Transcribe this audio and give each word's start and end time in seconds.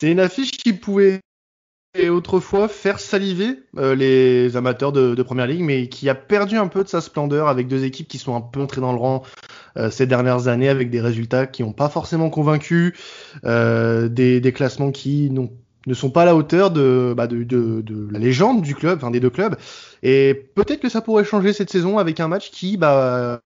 C'est 0.00 0.10
une 0.10 0.20
affiche 0.20 0.52
qui 0.52 0.72
pouvait 0.72 1.20
autrefois 2.08 2.68
faire 2.68 2.98
saliver 2.98 3.64
euh, 3.76 3.94
les 3.94 4.56
amateurs 4.56 4.92
de, 4.92 5.22
Première 5.22 5.46
Ligue, 5.46 5.60
mais 5.60 5.88
qui 5.88 6.08
a 6.08 6.14
perdu 6.14 6.56
un 6.56 6.68
peu 6.68 6.82
de 6.82 6.88
sa 6.88 7.02
splendeur 7.02 7.48
avec 7.48 7.68
deux 7.68 7.84
équipes 7.84 8.08
qui 8.08 8.16
sont 8.16 8.34
un 8.34 8.40
peu 8.40 8.62
entrées 8.62 8.80
dans 8.80 8.92
le 8.92 8.98
rang 8.98 9.22
euh, 9.76 9.90
ces 9.90 10.06
dernières 10.06 10.48
années 10.48 10.70
avec 10.70 10.88
des 10.88 11.02
résultats 11.02 11.46
qui 11.46 11.62
n'ont 11.62 11.74
pas 11.74 11.90
forcément 11.90 12.30
convaincu, 12.30 12.96
euh, 13.44 14.08
des, 14.08 14.40
des, 14.40 14.52
classements 14.52 14.90
qui 14.90 15.30
ne 15.30 15.94
sont 15.94 16.10
pas 16.10 16.22
à 16.22 16.24
la 16.24 16.34
hauteur 16.34 16.70
de, 16.70 17.12
bah 17.14 17.26
de, 17.26 17.42
de, 17.42 18.08
la 18.10 18.18
légende 18.18 18.62
du 18.62 18.74
club, 18.74 18.96
enfin 19.02 19.10
des 19.10 19.20
deux 19.20 19.28
clubs. 19.28 19.56
Et 20.02 20.48
peut-être 20.54 20.80
que 20.80 20.88
ça 20.88 21.02
pourrait 21.02 21.24
changer 21.24 21.52
cette 21.52 21.70
saison 21.70 21.98
avec 21.98 22.20
un 22.20 22.28
match 22.28 22.50
qui, 22.50 22.78
bah, 22.78 23.42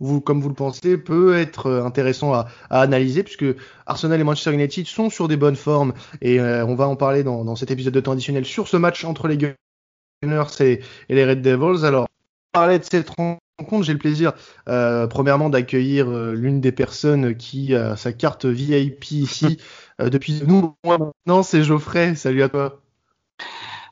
vous, 0.00 0.20
comme 0.20 0.40
vous 0.40 0.48
le 0.48 0.54
pensez, 0.54 0.98
peut 0.98 1.36
être 1.36 1.66
euh, 1.66 1.84
intéressant 1.84 2.34
à, 2.34 2.48
à, 2.70 2.80
analyser 2.82 3.22
puisque 3.22 3.46
Arsenal 3.86 4.20
et 4.20 4.24
Manchester 4.24 4.52
United 4.52 4.86
sont 4.86 5.10
sur 5.10 5.28
des 5.28 5.36
bonnes 5.36 5.56
formes 5.56 5.94
et 6.20 6.40
euh, 6.40 6.64
on 6.66 6.74
va 6.74 6.86
en 6.86 6.96
parler 6.96 7.22
dans, 7.22 7.44
dans, 7.44 7.56
cet 7.56 7.70
épisode 7.70 7.94
de 7.94 8.00
temps 8.00 8.12
additionnel 8.12 8.44
sur 8.44 8.68
ce 8.68 8.76
match 8.76 9.04
entre 9.04 9.28
les 9.28 9.38
Gunners 9.38 10.44
et, 10.60 10.80
les 11.08 11.24
Red 11.24 11.42
Devils. 11.42 11.84
Alors, 11.84 12.08
parler 12.52 12.78
de 12.78 12.84
cette 12.84 13.10
rencontre, 13.10 13.84
j'ai 13.84 13.92
le 13.92 13.98
plaisir 13.98 14.32
euh, 14.68 15.06
premièrement 15.06 15.48
d'accueillir 15.48 16.10
euh, 16.10 16.34
l'une 16.34 16.60
des 16.60 16.72
personnes 16.72 17.36
qui 17.36 17.74
a 17.74 17.96
sa 17.96 18.12
carte 18.12 18.44
VIP 18.44 19.10
ici 19.12 19.58
depuis 19.98 20.42
nous 20.46 20.74
maintenant, 20.84 21.42
c'est 21.42 21.62
Geoffrey. 21.62 22.14
Salut 22.16 22.42
à 22.42 22.50
toi. 22.50 22.82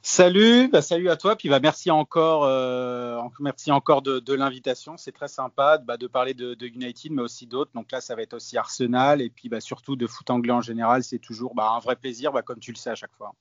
Salut, 0.06 0.68
bah 0.68 0.82
salut 0.82 1.08
à 1.08 1.16
toi, 1.16 1.34
puis 1.34 1.48
bah 1.48 1.60
merci 1.60 1.90
encore, 1.90 2.44
euh, 2.44 3.18
merci 3.40 3.72
encore 3.72 4.02
de, 4.02 4.34
l'invitation. 4.34 4.98
C'est 4.98 5.12
très 5.12 5.28
sympa 5.28 5.78
bah, 5.78 5.96
de 5.96 6.06
parler 6.06 6.34
de, 6.34 6.54
United, 6.60 7.10
mais 7.10 7.22
aussi 7.22 7.46
d'autres. 7.46 7.70
Donc 7.74 7.90
là, 7.90 8.02
ça 8.02 8.14
va 8.14 8.20
être 8.20 8.34
aussi 8.34 8.58
Arsenal, 8.58 9.22
et 9.22 9.30
puis 9.30 9.48
bah, 9.48 9.61
surtout 9.61 9.96
de 9.96 10.06
foot 10.06 10.28
anglais 10.28 10.52
en 10.52 10.61
général. 10.61 11.02
C'est 11.02 11.19
toujours 11.19 11.55
bah, 11.55 11.72
un 11.74 11.78
vrai 11.78 11.96
plaisir, 11.96 12.33
comme 12.44 12.58
tu 12.58 12.70
le 12.70 12.77
sais 12.77 12.91
à 12.91 12.94
chaque 12.94 13.14
fois. 13.16 13.33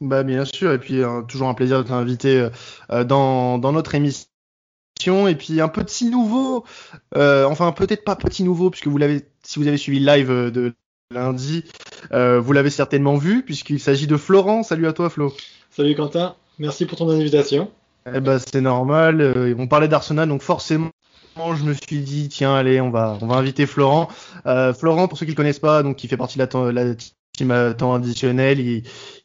Bah 0.00 0.22
bien 0.22 0.46
sûr, 0.46 0.72
et 0.72 0.78
puis 0.78 1.02
euh, 1.02 1.20
toujours 1.20 1.48
un 1.48 1.54
plaisir 1.54 1.84
de 1.84 1.88
t'inviter 1.88 2.48
euh, 2.90 3.04
dans, 3.04 3.58
notre 3.58 3.94
émission. 3.94 4.26
Et 5.28 5.34
puis 5.34 5.60
un 5.60 5.68
petit 5.68 6.08
nouveau, 6.08 6.64
enfin 7.14 7.72
peut-être 7.72 8.04
pas 8.04 8.16
petit 8.16 8.42
nouveau, 8.42 8.70
puisque 8.70 8.86
vous 8.86 8.96
l'avez, 8.96 9.28
si 9.42 9.58
vous 9.58 9.68
avez 9.68 9.76
suivi 9.76 10.00
le 10.00 10.06
live 10.06 10.50
de 10.50 10.72
lundi, 11.10 11.62
vous 12.10 12.52
l'avez 12.54 12.70
certainement 12.70 13.16
vu, 13.16 13.44
puisqu'il 13.44 13.80
s'agit 13.80 14.06
de 14.06 14.16
Florent. 14.16 14.62
Salut 14.62 14.86
à 14.86 14.94
toi, 14.94 15.10
Flo. 15.10 15.34
Salut 15.70 15.94
Quentin, 15.94 16.34
merci 16.58 16.84
pour 16.84 16.98
ton 16.98 17.08
invitation. 17.08 17.70
Eh 18.12 18.18
ben, 18.18 18.40
c'est 18.40 18.60
normal, 18.60 19.20
euh, 19.20 19.54
on 19.56 19.68
parlait 19.68 19.86
d'Arsenal, 19.86 20.28
donc 20.28 20.42
forcément 20.42 20.90
je 21.36 21.62
me 21.62 21.74
suis 21.74 22.00
dit 22.00 22.28
tiens 22.28 22.54
allez 22.54 22.80
on 22.80 22.90
va 22.90 23.16
on 23.20 23.28
va 23.28 23.36
inviter 23.36 23.66
Florent. 23.66 24.08
Euh, 24.46 24.74
Florent 24.74 25.08
pour 25.08 25.16
ceux 25.16 25.26
qui 25.26 25.32
le 25.32 25.36
connaissent 25.36 25.60
pas 25.60 25.82
donc 25.82 25.96
qui 25.96 26.08
fait 26.08 26.16
partie 26.16 26.38
de 26.38 26.44
la, 26.44 26.72
la 26.72 26.94
team 27.36 27.50
à 27.52 27.72
temps 27.72 27.94
additionnel, 27.94 28.58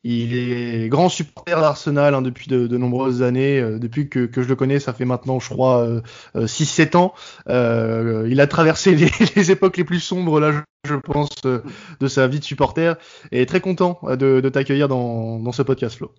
il, 0.03 0.37
est 0.37 0.87
grand 0.87 1.09
supporter 1.09 1.59
d'Arsenal 1.59 2.13
hein, 2.13 2.21
depuis 2.21 2.47
de, 2.47 2.77
nombreuses 2.77 3.23
années, 3.23 3.59
euh, 3.59 3.79
depuis 3.79 4.07
que, 4.07 4.29
je 4.31 4.47
le 4.47 4.55
connais 4.55 4.79
ça 4.79 4.93
fait 4.93 5.03
maintenant 5.03 5.39
je 5.39 5.49
crois 5.49 5.81
euh, 5.81 6.01
6-7 6.35 6.95
ans. 6.95 7.13
Il 7.47 8.39
a 8.39 8.47
traversé 8.47 8.95
les, 9.35 9.51
époques 9.51 9.77
les 9.77 9.83
plus 9.83 9.99
sombres 9.99 10.39
là 10.39 10.51
je, 10.51 10.59
je 10.87 10.95
pense 10.95 11.29
de 11.41 12.07
sa 12.07 12.27
vie 12.27 12.39
de 12.39 12.45
supporter 12.45 12.97
et 13.31 13.47
très 13.47 13.61
content 13.61 13.99
de, 14.03 14.41
de 14.41 14.49
t'accueillir 14.49 14.87
dans, 14.87 15.39
dans 15.39 15.51
ce 15.51 15.63
podcast 15.63 15.97
Flo. 15.97 16.13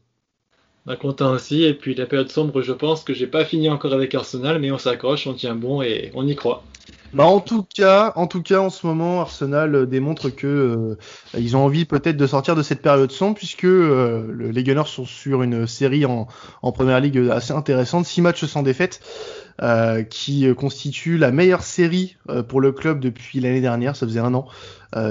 Bah, 0.86 0.94
content 0.94 1.32
aussi. 1.32 1.64
Et 1.64 1.74
puis 1.74 1.94
la 1.94 2.06
période 2.06 2.30
sombre, 2.30 2.62
je 2.62 2.72
pense 2.72 3.02
que 3.02 3.12
j'ai 3.12 3.26
pas 3.26 3.44
fini 3.44 3.68
encore 3.68 3.92
avec 3.92 4.14
Arsenal, 4.14 4.60
mais 4.60 4.70
on 4.70 4.78
s'accroche, 4.78 5.26
on 5.26 5.34
tient 5.34 5.56
bon 5.56 5.82
et 5.82 6.12
on 6.14 6.26
y 6.26 6.36
croit. 6.36 6.62
Bah 7.12 7.24
en 7.24 7.40
tout 7.40 7.64
cas, 7.74 8.12
en 8.16 8.26
tout 8.26 8.42
cas, 8.42 8.60
en 8.60 8.70
ce 8.70 8.86
moment, 8.86 9.20
Arsenal 9.20 9.74
euh, 9.74 9.86
démontre 9.86 10.28
que 10.28 10.46
euh, 10.46 10.96
ils 11.38 11.56
ont 11.56 11.64
envie 11.64 11.84
peut-être 11.84 12.16
de 12.16 12.26
sortir 12.26 12.54
de 12.54 12.62
cette 12.62 12.82
période 12.82 13.10
sombre, 13.10 13.36
puisque 13.36 13.64
euh, 13.64 14.50
les 14.52 14.62
Gunners 14.62 14.86
sont 14.86 15.06
sur 15.06 15.42
une 15.42 15.66
série 15.66 16.04
en, 16.04 16.28
première 16.72 17.00
ligue 17.00 17.30
assez 17.30 17.52
intéressante, 17.52 18.06
six 18.06 18.20
matchs 18.20 18.44
sans 18.44 18.62
défaite, 18.62 19.00
qui 20.10 20.46
constitue 20.54 21.16
la 21.16 21.32
meilleure 21.32 21.62
série 21.62 22.18
pour 22.46 22.60
le 22.60 22.72
club 22.72 23.00
depuis 23.00 23.40
l'année 23.40 23.62
dernière. 23.62 23.96
Ça 23.96 24.06
faisait 24.06 24.20
un 24.20 24.34
an 24.34 24.46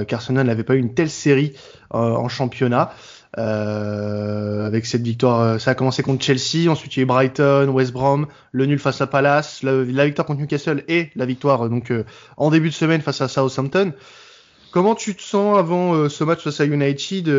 qu'Arsenal 0.07 0.45
n'avait 0.45 0.63
pas 0.63 0.75
eu 0.75 0.79
une 0.79 0.93
telle 0.93 1.09
série 1.09 1.53
en 1.89 2.29
championnat. 2.29 2.91
Euh, 3.37 4.65
avec 4.65 4.85
cette 4.85 5.01
victoire, 5.01 5.41
euh, 5.41 5.57
ça 5.57 5.71
a 5.71 5.75
commencé 5.75 6.03
contre 6.03 6.23
Chelsea, 6.23 6.69
ensuite 6.69 6.95
il 6.95 6.99
y 6.99 7.01
a 7.01 7.03
eu 7.03 7.05
Brighton, 7.05 7.67
West 7.69 7.91
Brom, 7.91 8.27
le 8.53 8.65
nul 8.65 8.79
face 8.79 9.01
à 9.01 9.07
Palace, 9.07 9.61
la, 9.61 10.05
victoire 10.05 10.25
contre 10.25 10.39
Newcastle 10.39 10.85
et 10.87 11.09
la 11.15 11.25
victoire 11.25 11.69
donc 11.69 11.91
euh, 11.91 12.05
en 12.37 12.49
début 12.49 12.69
de 12.69 12.73
semaine 12.73 13.01
face 13.01 13.19
à 13.19 13.27
Southampton. 13.27 13.93
Comment 14.71 14.95
tu 14.95 15.15
te 15.15 15.21
sens 15.21 15.57
avant 15.57 16.09
ce 16.09 16.23
match 16.25 16.41
face 16.41 16.59
à 16.59 16.65
United 16.65 17.31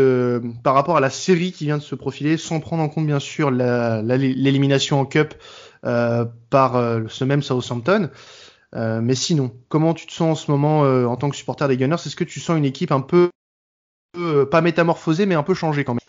par 0.63 0.73
rapport 0.73 0.97
à 0.97 1.01
la 1.01 1.11
série 1.11 1.53
qui 1.53 1.67
vient 1.67 1.77
de 1.77 1.83
se 1.83 1.95
profiler, 1.95 2.39
sans 2.39 2.61
prendre 2.61 2.83
en 2.83 2.89
compte 2.89 3.05
bien 3.05 3.19
sûr 3.21 3.51
l'élimination 3.51 5.01
en 5.01 5.05
Cup 5.05 5.35
par 5.83 7.01
ce 7.09 7.25
même 7.25 7.43
Southampton 7.43 8.09
mais 8.73 9.15
sinon, 9.15 9.53
comment 9.69 9.93
tu 9.93 10.07
te 10.07 10.13
sens 10.13 10.31
en 10.31 10.35
ce 10.47 10.51
moment 10.51 10.81
en 10.81 11.17
tant 11.17 11.29
que 11.29 11.37
supporter 11.37 11.69
des 11.69 11.77
Gunners? 11.77 11.97
Est-ce 12.07 12.17
que 12.17 12.25
tu 12.25 12.41
sens 12.41 12.57
une 12.57 12.65
équipe 12.65 12.91
un 12.91 13.03
peu 13.03 13.29
euh, 14.19 14.47
pas 14.47 14.61
métamorphosé, 14.61 15.27
mais 15.27 15.35
un 15.35 15.43
peu 15.43 15.55
changé 15.55 15.85
quand 15.85 15.95
même. 15.95 16.01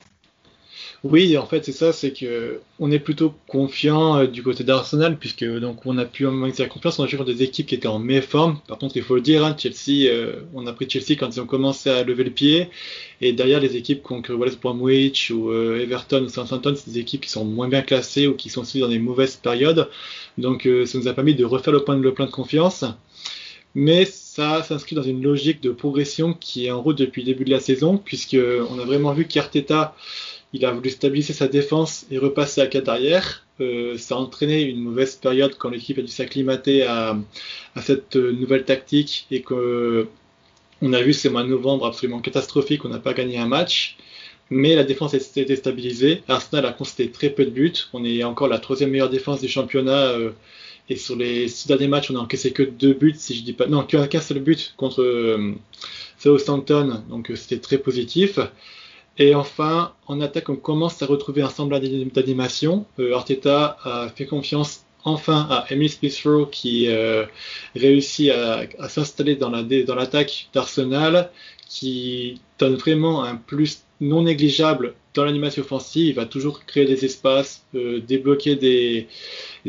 Oui, 1.03 1.37
en 1.37 1.45
fait, 1.45 1.63
c'est 1.63 1.71
ça, 1.71 1.93
c'est 1.93 2.11
que 2.11 2.59
on 2.79 2.91
est 2.91 2.99
plutôt 2.99 3.33
confiant 3.47 4.17
euh, 4.17 4.27
du 4.27 4.41
côté 4.41 4.63
d'Arsenal, 4.63 5.17
puisque 5.17 5.45
donc 5.45 5.85
on 5.85 5.97
a 5.99 6.05
pu 6.05 6.25
en 6.25 6.31
la 6.31 6.65
confiance, 6.65 6.97
on 6.97 7.03
a 7.03 7.07
joué 7.07 7.17
contre 7.17 7.31
des 7.31 7.43
équipes 7.43 7.67
qui 7.67 7.75
étaient 7.75 7.87
en 7.87 7.99
méforme. 7.99 8.59
Par 8.67 8.79
contre, 8.79 8.97
il 8.97 9.03
faut 9.03 9.15
le 9.15 9.21
dire, 9.21 9.45
hein, 9.45 9.55
Chelsea, 9.57 10.09
euh, 10.09 10.41
on 10.55 10.65
a 10.65 10.73
pris 10.73 10.89
Chelsea 10.89 11.15
quand 11.19 11.29
ils 11.35 11.39
ont 11.39 11.45
commencé 11.45 11.91
à 11.91 12.03
lever 12.03 12.23
le 12.23 12.31
pied, 12.31 12.69
et 13.21 13.31
derrière 13.31 13.59
les 13.59 13.75
équipes 13.75 14.01
comme 14.01 14.23
West 14.29 14.59
Bromwich 14.59 15.29
ou 15.29 15.53
Everton 15.53 16.23
ou 16.23 16.29
Southampton, 16.29 16.73
c'est 16.75 16.91
des 16.91 16.99
équipes 16.99 17.21
qui 17.21 17.29
sont 17.29 17.45
moins 17.45 17.67
bien 17.67 17.83
classées 17.83 18.25
ou 18.27 18.33
qui 18.33 18.49
sont 18.49 18.61
aussi 18.61 18.79
dans 18.79 18.89
des 18.89 18.99
mauvaises 18.99 19.35
périodes. 19.35 19.89
Donc, 20.39 20.67
ça 20.85 20.97
nous 20.97 21.07
a 21.07 21.13
permis 21.13 21.35
de 21.35 21.45
refaire 21.45 21.73
le 21.73 21.83
plein, 21.83 21.97
le 21.97 22.13
plein 22.13 22.25
de 22.25 22.31
confiance. 22.31 22.85
Mais 23.75 24.05
ça 24.37 24.61
s'inscrit 24.61 24.95
dans 24.95 25.01
une 25.01 25.23
logique 25.23 25.61
de 25.63 25.71
progression 25.71 26.35
qui 26.35 26.67
est 26.67 26.71
en 26.71 26.79
route 26.79 26.95
depuis 26.95 27.23
le 27.23 27.25
début 27.25 27.43
de 27.43 27.49
la 27.49 27.59
saison, 27.59 27.97
puisque 27.97 28.37
on 28.69 28.77
a 28.77 28.85
vraiment 28.85 29.11
vu 29.11 29.25
qu'Arteta, 29.25 29.95
il 30.53 30.63
a 30.63 30.71
voulu 30.71 30.91
stabiliser 30.91 31.33
sa 31.33 31.47
défense 31.47 32.05
et 32.11 32.19
repasser 32.19 32.61
à 32.61 32.67
4 32.67 32.87
arrière. 32.87 33.47
Euh, 33.61 33.97
ça 33.97 34.13
a 34.13 34.19
entraîné 34.19 34.61
une 34.61 34.79
mauvaise 34.79 35.15
période 35.15 35.55
quand 35.57 35.69
l'équipe 35.69 35.97
a 35.97 36.03
dû 36.03 36.07
s'acclimater 36.07 36.83
à, 36.83 37.17
cette 37.81 38.15
nouvelle 38.15 38.63
tactique 38.63 39.25
et 39.31 39.41
que 39.41 40.07
on 40.83 40.93
a 40.93 41.01
vu 41.01 41.13
ces 41.13 41.29
mois 41.29 41.41
de 41.41 41.47
novembre 41.47 41.87
absolument 41.87 42.19
catastrophiques, 42.19 42.85
on 42.85 42.89
n'a 42.89 42.99
pas 42.99 43.13
gagné 43.13 43.39
un 43.39 43.47
match. 43.47 43.97
Mais 44.51 44.75
la 44.75 44.83
défense 44.83 45.15
a 45.15 45.17
été 45.17 45.55
stabilisée. 45.55 46.21
Arsenal 46.27 46.67
a 46.67 46.73
concédé 46.73 47.09
très 47.09 47.31
peu 47.31 47.43
de 47.43 47.49
buts. 47.49 47.73
On 47.91 48.05
est 48.05 48.23
encore 48.23 48.47
la 48.47 48.59
troisième 48.59 48.91
meilleure 48.91 49.09
défense 49.09 49.41
du 49.41 49.47
championnat. 49.47 50.11
Euh, 50.11 50.29
et 50.89 50.95
sur 50.95 51.15
les 51.15 51.47
six 51.47 51.67
derniers 51.67 51.87
matchs, 51.87 52.11
on 52.11 52.15
a 52.15 52.19
encaissé 52.19 52.51
que 52.51 52.63
deux 52.63 52.93
buts, 52.93 53.15
si 53.17 53.35
je 53.35 53.43
dis 53.43 53.53
pas, 53.53 53.67
non, 53.67 53.83
qu'un 53.83 54.21
seul 54.21 54.39
but 54.39 54.73
contre 54.77 55.01
euh, 55.01 55.53
Southampton, 56.17 57.03
donc 57.09 57.31
euh, 57.31 57.35
c'était 57.35 57.59
très 57.59 57.77
positif. 57.77 58.39
Et 59.19 59.33
enfin, 59.33 59.93
en 60.05 60.21
attaque, 60.21 60.49
on 60.49 60.55
commence 60.55 61.01
à 61.01 61.07
retrouver 61.07 61.41
un 61.41 61.49
semblant 61.49 61.79
d'animation. 61.79 62.85
Euh, 62.99 63.15
Arteta 63.15 63.77
a 63.83 64.09
fait 64.09 64.25
confiance 64.25 64.83
enfin 65.03 65.47
à 65.49 65.65
Emily 65.69 65.89
smith 65.89 66.49
qui 66.51 66.87
euh, 66.89 67.25
réussit 67.75 68.29
à, 68.29 68.89
s'installer 68.89 69.35
dans 69.35 69.49
l'attaque 69.49 70.49
d'Arsenal, 70.53 71.31
qui 71.67 72.41
donne 72.59 72.75
vraiment 72.75 73.23
un 73.23 73.35
plus 73.35 73.83
non 74.01 74.23
négligeable 74.23 74.93
dans 75.17 75.25
l'animation 75.25 75.63
offensive. 75.63 76.07
Il 76.07 76.13
va 76.13 76.25
toujours 76.25 76.65
créer 76.65 76.85
des 76.85 77.03
espaces, 77.03 77.65
euh, 77.75 77.99
débloquer 77.99 78.55
des, 78.55 79.07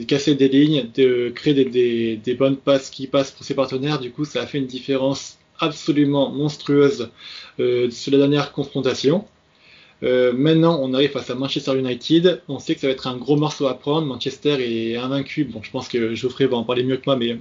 casser 0.06 0.34
des 0.34 0.48
lignes, 0.48 0.88
créer 1.34 1.64
des, 1.64 2.34
bonnes 2.34 2.56
passes 2.56 2.91
qui 2.91 3.06
passent 3.06 3.32
pour 3.32 3.44
ses 3.44 3.54
partenaires. 3.54 3.98
Du 3.98 4.12
coup, 4.12 4.24
ça 4.24 4.42
a 4.42 4.47
fait 4.47 4.59
une 4.59 4.66
différence 4.66 5.39
absolument 5.59 6.30
monstrueuse 6.30 7.10
euh, 7.59 7.91
sur 7.91 8.12
la 8.12 8.18
dernière 8.18 8.53
confrontation. 8.53 9.24
Euh, 10.04 10.33
maintenant, 10.33 10.78
on 10.80 10.95
arrive 10.95 11.10
face 11.10 11.30
à 11.30 11.34
Manchester 11.34 11.77
United. 11.77 12.42
On 12.47 12.60
sait 12.60 12.74
que 12.77 12.80
ça 12.80 12.86
va 12.86 12.92
être 12.92 13.09
un 13.09 13.16
gros 13.16 13.36
morceau 13.36 13.66
à 13.66 13.74
prendre. 13.74 14.06
Manchester 14.06 14.56
est 14.60 14.97
invaincu. 14.97 15.45
Bon, 15.45 15.60
je 15.62 15.71
pense 15.72 15.89
que 15.89 16.15
Geoffrey 16.15 16.47
va 16.47 16.56
en 16.56 16.62
parler 16.62 16.84
mieux 16.84 16.98
que 16.98 17.04
moi, 17.06 17.16
mais 17.16 17.39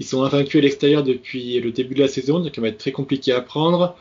ils 0.00 0.06
sont 0.06 0.24
invaincus 0.24 0.58
à 0.58 0.62
l'extérieur 0.62 1.04
depuis 1.04 1.60
le 1.60 1.70
début 1.70 1.94
de 1.94 2.00
la 2.00 2.08
saison, 2.08 2.40
donc 2.40 2.52
ça 2.52 2.60
va 2.60 2.68
être 2.68 2.78
très 2.78 2.90
compliqué 2.90 3.30
à 3.30 3.40
prendre. 3.40 3.94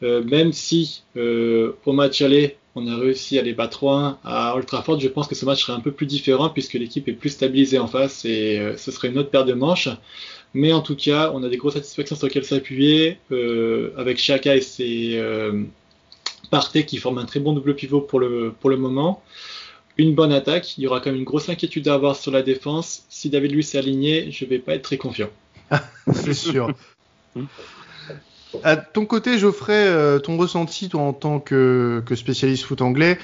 Même 0.00 0.52
si 0.52 1.02
euh, 1.16 1.72
au 1.84 1.92
match 1.92 2.22
aller, 2.22 2.56
on 2.78 2.86
a 2.86 2.96
réussi 2.96 3.38
à 3.38 3.42
les 3.42 3.52
battre 3.52 3.84
3-1 3.84 4.16
à 4.24 4.54
Old 4.54 4.66
Trafford, 4.66 5.00
je 5.00 5.08
pense 5.08 5.26
que 5.26 5.34
ce 5.34 5.44
match 5.44 5.64
serait 5.64 5.76
un 5.76 5.80
peu 5.80 5.90
plus 5.90 6.06
différent 6.06 6.48
puisque 6.48 6.74
l'équipe 6.74 7.08
est 7.08 7.12
plus 7.12 7.30
stabilisée 7.30 7.78
en 7.78 7.88
face 7.88 8.24
et 8.24 8.58
euh, 8.58 8.76
ce 8.76 8.90
serait 8.90 9.08
une 9.08 9.18
autre 9.18 9.30
paire 9.30 9.44
de 9.44 9.52
manches. 9.52 9.88
Mais 10.54 10.72
en 10.72 10.80
tout 10.80 10.96
cas, 10.96 11.30
on 11.34 11.42
a 11.42 11.48
des 11.48 11.56
grosses 11.56 11.74
satisfactions 11.74 12.16
sur 12.16 12.26
lesquelles 12.26 12.44
s'appuyer 12.44 13.18
euh, 13.32 13.92
avec 13.96 14.18
Chaka 14.18 14.56
et 14.56 14.60
ses 14.60 15.16
euh, 15.16 15.64
Partey 16.50 16.86
qui 16.86 16.96
forment 16.98 17.18
un 17.18 17.26
très 17.26 17.40
bon 17.40 17.52
double 17.52 17.74
pivot 17.74 18.00
pour 18.00 18.20
le, 18.20 18.54
pour 18.58 18.70
le 18.70 18.76
moment. 18.76 19.22
Une 19.98 20.14
bonne 20.14 20.32
attaque. 20.32 20.78
Il 20.78 20.84
y 20.84 20.86
aura 20.86 21.00
quand 21.00 21.10
même 21.10 21.18
une 21.18 21.24
grosse 21.24 21.48
inquiétude 21.48 21.88
à 21.88 21.94
avoir 21.94 22.16
sur 22.16 22.30
la 22.30 22.42
défense. 22.42 23.04
Si 23.08 23.28
David 23.28 23.52
Luiz 23.52 23.74
est 23.74 23.78
aligné, 23.78 24.30
je 24.30 24.44
vais 24.44 24.58
pas 24.58 24.74
être 24.74 24.82
très 24.82 24.96
confiant. 24.96 25.28
C'est 26.14 26.34
sûr. 26.34 26.72
À 28.64 28.76
ton 28.76 29.04
côté, 29.04 29.38
Geoffrey, 29.38 30.20
ton 30.22 30.36
ressenti 30.36 30.88
toi, 30.88 31.02
en 31.02 31.12
tant 31.12 31.38
que, 31.38 32.02
que 32.06 32.14
spécialiste 32.14 32.64
foot 32.64 32.80
anglais 32.82 33.18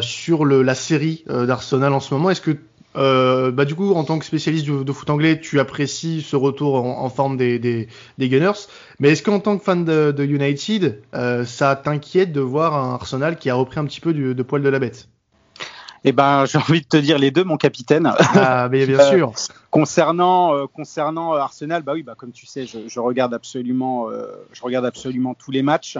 sur 0.00 0.44
le, 0.44 0.62
la 0.62 0.74
série 0.74 1.24
d'Arsenal 1.28 1.92
en 1.92 2.00
ce 2.00 2.14
moment, 2.14 2.30
est-ce 2.30 2.40
que 2.40 2.56
euh, 2.96 3.52
bah 3.52 3.64
du 3.64 3.74
coup, 3.74 3.92
en 3.92 4.04
tant 4.04 4.18
que 4.18 4.24
spécialiste 4.24 4.66
de, 4.66 4.92
foot 4.92 5.10
anglais, 5.10 5.40
tu 5.40 5.60
apprécies 5.60 6.22
ce 6.22 6.36
retour 6.36 6.74
en, 6.84 7.08
forme 7.08 7.36
des, 7.36 7.58
des, 7.58 7.88
des, 8.18 8.28
Gunners? 8.28 8.66
Mais 8.98 9.10
est-ce 9.10 9.22
qu'en 9.22 9.40
tant 9.40 9.58
que 9.58 9.64
fan 9.64 9.84
de, 9.84 10.12
de 10.12 10.24
United, 10.24 11.00
euh, 11.14 11.44
ça 11.44 11.76
t'inquiète 11.76 12.32
de 12.32 12.40
voir 12.40 12.74
un 12.74 12.94
Arsenal 12.94 13.36
qui 13.36 13.50
a 13.50 13.54
repris 13.54 13.78
un 13.78 13.84
petit 13.84 14.00
peu 14.00 14.12
du, 14.12 14.34
de 14.34 14.42
poil 14.42 14.62
de 14.62 14.68
la 14.68 14.78
bête? 14.78 15.08
Eh 16.04 16.12
ben, 16.12 16.44
j'ai 16.46 16.58
envie 16.58 16.80
de 16.80 16.86
te 16.86 16.96
dire 16.96 17.18
les 17.18 17.30
deux, 17.30 17.44
mon 17.44 17.56
capitaine. 17.56 18.12
Ah, 18.18 18.68
bien, 18.68 18.86
bien 18.86 19.04
sûr. 19.10 19.28
Euh, 19.28 19.54
concernant 19.70 20.54
euh, 20.54 20.66
concernant 20.66 21.34
Arsenal, 21.34 21.82
bah 21.82 21.92
oui, 21.94 22.02
bah 22.02 22.14
comme 22.16 22.32
tu 22.32 22.46
sais, 22.46 22.66
je, 22.66 22.88
je 22.88 23.00
regarde 23.00 23.34
absolument, 23.34 24.08
je 24.52 24.62
regarde 24.62 24.86
absolument 24.86 25.34
tous 25.34 25.50
les 25.50 25.62
matchs. 25.62 25.98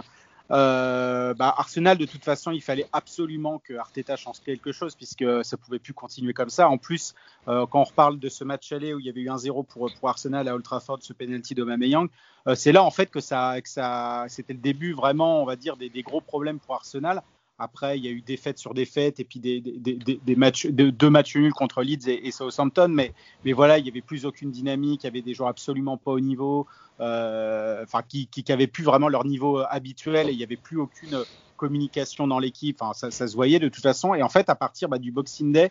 Euh, 0.50 1.32
bah, 1.34 1.54
Arsenal, 1.56 1.96
de 1.96 2.06
toute 2.06 2.24
façon, 2.24 2.50
il 2.50 2.60
fallait 2.60 2.86
absolument 2.92 3.58
que 3.58 3.74
Arteta 3.74 4.16
change 4.16 4.40
quelque 4.40 4.72
chose 4.72 4.94
puisque 4.96 5.24
ça 5.44 5.56
pouvait 5.56 5.78
plus 5.78 5.94
continuer 5.94 6.32
comme 6.32 6.50
ça. 6.50 6.68
En 6.68 6.78
plus, 6.78 7.14
euh, 7.48 7.66
quand 7.66 7.80
on 7.80 7.84
reparle 7.84 8.18
de 8.18 8.28
ce 8.28 8.42
match 8.42 8.72
aller 8.72 8.92
où 8.92 8.98
il 8.98 9.06
y 9.06 9.08
avait 9.08 9.20
eu 9.20 9.30
un 9.30 9.38
0 9.38 9.62
pour, 9.62 9.90
pour 9.94 10.08
Arsenal 10.08 10.48
à 10.48 10.54
Old 10.54 10.64
Trafford, 10.64 10.98
ce 11.02 11.12
penalty 11.12 11.54
d'Aubameyang, 11.54 12.08
euh, 12.48 12.54
c'est 12.54 12.72
là 12.72 12.82
en 12.82 12.90
fait 12.90 13.06
que 13.06 13.20
ça, 13.20 13.60
que 13.60 13.68
ça, 13.68 14.24
c'était 14.28 14.54
le 14.54 14.58
début 14.58 14.92
vraiment, 14.92 15.42
on 15.42 15.46
va 15.46 15.56
dire, 15.56 15.76
des, 15.76 15.88
des 15.88 16.02
gros 16.02 16.20
problèmes 16.20 16.58
pour 16.58 16.74
Arsenal. 16.74 17.22
Après, 17.60 17.98
il 17.98 18.04
y 18.04 18.08
a 18.08 18.10
eu 18.10 18.22
défaite 18.22 18.58
sur 18.58 18.72
défaite 18.72 19.20
et 19.20 19.24
puis 19.24 19.38
des, 19.38 19.60
des, 19.60 19.94
des, 19.94 20.24
deux 20.24 21.10
matchs 21.10 21.36
nuls 21.36 21.52
contre 21.52 21.82
Leeds 21.82 22.08
et, 22.08 22.30
Southampton. 22.30 22.88
Mais, 22.88 23.12
mais, 23.44 23.52
voilà, 23.52 23.78
il 23.78 23.84
n'y 23.84 23.90
avait 23.90 24.00
plus 24.00 24.24
aucune 24.24 24.50
dynamique. 24.50 25.04
Il 25.04 25.06
y 25.06 25.08
avait 25.08 25.20
des 25.20 25.34
joueurs 25.34 25.50
absolument 25.50 25.98
pas 25.98 26.12
au 26.12 26.20
niveau, 26.20 26.66
euh, 27.00 27.82
enfin 27.82 28.00
qui, 28.02 28.28
qui 28.28 28.42
plus 28.66 28.82
vraiment 28.82 29.08
leur 29.08 29.26
niveau 29.26 29.58
habituel 29.58 30.30
et 30.30 30.32
il 30.32 30.38
n'y 30.38 30.42
avait 30.42 30.56
plus 30.56 30.78
aucune 30.78 31.22
communication 31.58 32.26
dans 32.26 32.38
l'équipe. 32.38 32.80
Enfin, 32.80 33.10
ça, 33.10 33.28
se 33.28 33.34
voyait 33.34 33.58
de 33.58 33.68
toute 33.68 33.82
façon. 33.82 34.14
Et 34.14 34.22
en 34.22 34.30
fait, 34.30 34.48
à 34.48 34.54
partir 34.54 34.88
bah, 34.88 34.98
du 34.98 35.12
Boxing 35.12 35.52
Day, 35.52 35.70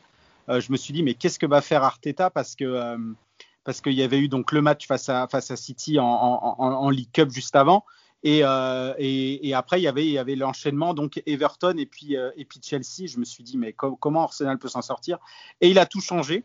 euh, 0.49 0.61
je 0.61 0.71
me 0.71 0.77
suis 0.77 0.93
dit 0.93 1.01
mais 1.01 1.15
qu'est-ce 1.15 1.39
que 1.39 1.47
va 1.47 1.61
faire 1.61 1.83
Arteta? 1.83 2.29
Parce 2.29 2.55
que 2.55 2.65
euh, 2.65 2.97
parce 3.63 3.81
qu'il 3.81 3.93
y 3.93 4.03
avait 4.03 4.19
eu 4.19 4.29
donc 4.29 4.51
le 4.51 4.61
match 4.61 4.85
face 4.85 5.09
à 5.09 5.27
face 5.27 5.49
à 5.49 5.55
City 5.55 5.97
en 5.99 6.89
League 6.91 7.09
Cup 7.11 7.31
juste 7.31 7.55
avant. 7.55 7.83
Euh, 8.25 8.93
et, 8.97 9.47
et, 9.47 9.53
après, 9.53 9.79
il 9.79 9.83
y 9.83 9.87
avait, 9.87 10.05
il 10.05 10.11
y 10.11 10.17
avait 10.17 10.35
l'enchaînement, 10.35 10.93
donc 10.93 11.21
Everton 11.25 11.75
et 11.77 11.85
puis, 11.85 12.17
euh, 12.17 12.31
et 12.35 12.45
puis 12.45 12.59
Chelsea. 12.61 13.07
Je 13.07 13.17
me 13.17 13.25
suis 13.25 13.43
dit, 13.43 13.57
mais 13.57 13.73
comment 13.73 14.23
Arsenal 14.23 14.57
peut 14.57 14.67
s'en 14.67 14.81
sortir? 14.81 15.19
Et 15.61 15.69
il 15.69 15.79
a 15.79 15.85
tout 15.85 16.01
changé. 16.01 16.43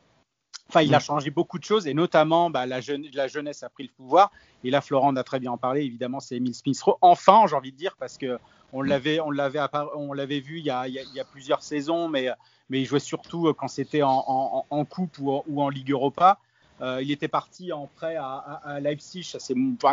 Enfin, 0.69 0.82
il 0.82 0.94
a 0.94 0.99
mm. 0.99 1.03
changé 1.03 1.31
beaucoup 1.31 1.59
de 1.59 1.65
choses, 1.65 1.87
et 1.87 1.94
notamment 1.94 2.49
bah, 2.49 2.65
la, 2.65 2.81
jeune, 2.81 3.06
la, 3.12 3.29
jeunesse 3.29 3.62
a 3.62 3.69
pris 3.69 3.85
le 3.85 3.91
pouvoir. 3.91 4.31
Et 4.62 4.71
là, 4.71 4.81
Florent 4.81 5.15
a 5.17 5.23
très 5.25 5.38
bien 5.41 5.53
en 5.53 5.59
parlé, 5.59 5.82
évidemment, 5.82 6.21
c'est 6.21 6.37
Emile 6.37 6.55
Smith 6.55 6.81
Enfin, 7.03 7.44
j'ai 7.49 7.56
envie 7.56 7.73
de 7.73 7.77
dire, 7.77 7.97
parce 7.99 8.17
que 8.17 8.38
on 8.73 8.82
mm. 8.82 8.87
l'avait, 8.87 9.20
on 9.20 9.31
l'avait, 9.31 9.61
on 9.94 10.12
l'avait 10.12 10.41
vu 10.41 10.61
il 10.61 10.65
y, 10.65 10.70
a, 10.70 10.88
il, 10.88 10.94
y 10.94 11.20
a, 11.20 11.25
plusieurs 11.25 11.62
saisons, 11.62 12.09
mais, 12.09 12.29
mais 12.70 12.81
il 12.81 12.87
jouait 12.87 13.00
surtout 13.00 13.53
quand 13.53 13.69
c'était 13.69 14.03
en, 14.03 14.25
en, 14.27 14.67
en, 14.70 14.85
coupe 14.85 15.19
ou, 15.19 15.43
ou 15.47 15.61
en 15.62 15.69
Ligue 15.69 15.91
Europa. 15.91 16.38
Euh, 16.81 17.00
il 17.03 17.11
était 17.11 17.29
parti 17.29 17.73
en 17.73 17.87
prêt 17.87 18.17
à, 18.17 18.35
à, 18.65 18.81
Leipzig. 18.81 19.37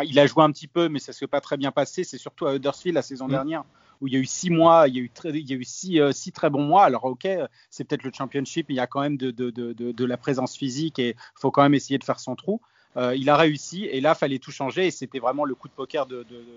il 0.04 0.18
a 0.18 0.26
joué 0.26 0.42
un 0.42 0.50
petit 0.50 0.66
peu, 0.66 0.88
mais 0.88 0.98
ça 0.98 1.12
ne 1.12 1.14
s'est 1.14 1.26
pas 1.26 1.40
très 1.40 1.56
bien 1.56 1.70
passé. 1.70 2.04
C'est 2.04 2.18
surtout 2.18 2.46
à 2.46 2.54
Huddersfield 2.54 2.94
la 2.94 3.02
saison 3.02 3.26
mm. 3.26 3.30
dernière 3.30 3.64
où 4.00 4.08
il 4.08 4.14
y 4.14 4.16
a 4.16 4.18
eu 4.18 4.26
six 4.26 4.50
mois, 4.50 4.88
il 4.88 4.96
y 4.96 4.98
a 4.98 5.02
eu, 5.02 5.10
il 5.26 5.48
y 5.48 5.52
a 5.52 5.56
eu 5.56 5.64
six, 5.64 6.00
euh, 6.00 6.10
six, 6.10 6.32
très 6.32 6.50
bons 6.50 6.64
mois. 6.64 6.84
Alors 6.84 7.04
ok, 7.04 7.28
c'est 7.70 7.84
peut-être 7.84 8.02
le 8.02 8.10
championship, 8.12 8.66
il 8.68 8.74
y 8.74 8.80
a 8.80 8.88
quand 8.88 9.00
même 9.00 9.16
de, 9.16 9.30
de, 9.30 9.50
de, 9.50 9.72
de 9.72 10.04
la 10.04 10.16
présence 10.16 10.56
physique 10.56 10.98
et 10.98 11.10
il 11.10 11.40
faut 11.40 11.52
quand 11.52 11.62
même 11.62 11.74
essayer 11.74 11.98
de 11.98 12.04
faire 12.04 12.18
son 12.18 12.34
trou. 12.34 12.60
Euh, 12.96 13.14
il 13.16 13.30
a 13.30 13.36
réussi 13.36 13.84
et 13.84 14.00
là, 14.00 14.16
fallait 14.16 14.40
tout 14.40 14.50
changer 14.50 14.88
et 14.88 14.90
c'était 14.90 15.20
vraiment 15.20 15.44
le 15.44 15.54
coup 15.54 15.68
de 15.68 15.72
poker 15.72 16.06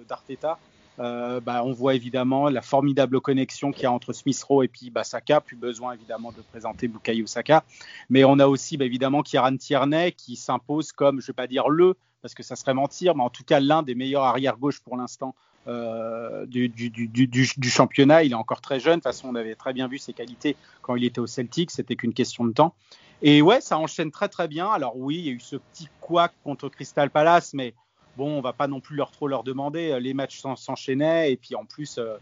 d'Arteta 0.07 0.57
euh, 0.99 1.39
bah, 1.39 1.63
on 1.65 1.73
voit 1.73 1.95
évidemment 1.95 2.49
la 2.49 2.61
formidable 2.61 3.19
connexion 3.19 3.71
qu'il 3.71 3.83
y 3.83 3.85
a 3.85 3.91
entre 3.91 4.13
Smith 4.13 4.41
Rowe 4.43 4.63
et 4.63 4.67
puis 4.67 4.89
bah, 4.89 5.03
Saka. 5.03 5.41
Plus 5.41 5.55
besoin 5.55 5.93
évidemment 5.93 6.31
de 6.31 6.41
présenter 6.41 6.87
Bukayo 6.87 7.25
Saka. 7.27 7.63
Mais 8.09 8.23
on 8.23 8.39
a 8.39 8.47
aussi 8.47 8.77
bah, 8.77 8.85
évidemment 8.85 9.21
Kieran 9.21 9.57
Tierney 9.57 10.11
qui 10.11 10.35
s'impose 10.35 10.91
comme, 10.91 11.19
je 11.19 11.25
ne 11.25 11.27
vais 11.27 11.33
pas 11.33 11.47
dire 11.47 11.69
le, 11.69 11.95
parce 12.21 12.33
que 12.33 12.43
ça 12.43 12.55
serait 12.55 12.73
mentir, 12.73 13.15
mais 13.15 13.23
en 13.23 13.29
tout 13.29 13.43
cas 13.43 13.59
l'un 13.59 13.83
des 13.83 13.95
meilleurs 13.95 14.23
arrière-gauche 14.23 14.79
pour 14.81 14.97
l'instant 14.97 15.35
euh, 15.67 16.45
du, 16.45 17.69
championnat. 17.69 18.23
Il 18.23 18.31
est 18.31 18.35
encore 18.35 18.61
très 18.61 18.79
jeune. 18.79 18.99
De 18.99 19.03
toute 19.03 19.03
façon, 19.03 19.29
on 19.29 19.35
avait 19.35 19.55
très 19.55 19.73
bien 19.73 19.87
vu 19.87 19.97
ses 19.97 20.13
qualités 20.13 20.55
quand 20.81 20.95
il 20.95 21.03
était 21.03 21.19
au 21.19 21.27
Celtic. 21.27 21.71
C'était 21.71 21.95
qu'une 21.95 22.13
question 22.13 22.45
de 22.45 22.53
temps. 22.53 22.75
Et 23.21 23.41
ouais, 23.41 23.61
ça 23.61 23.77
enchaîne 23.77 24.11
très 24.11 24.29
très 24.29 24.47
bien. 24.47 24.67
Alors 24.69 24.97
oui, 24.97 25.17
il 25.17 25.25
y 25.25 25.29
a 25.29 25.31
eu 25.31 25.39
ce 25.39 25.55
petit 25.55 25.87
couac 26.01 26.33
contre 26.43 26.69
Crystal 26.69 27.09
Palace, 27.09 27.53
mais 27.53 27.73
bon, 28.17 28.37
on 28.37 28.41
va 28.41 28.53
pas 28.53 28.67
non 28.67 28.79
plus 28.79 28.95
leur 28.95 29.11
trop 29.11 29.27
leur 29.27 29.43
demander. 29.43 29.99
Les 29.99 30.13
matchs 30.13 30.41
s'enchaînaient 30.55 31.31
et 31.31 31.37
puis 31.37 31.55
en 31.55 31.65
plus, 31.65 31.97
euh, 31.97 32.17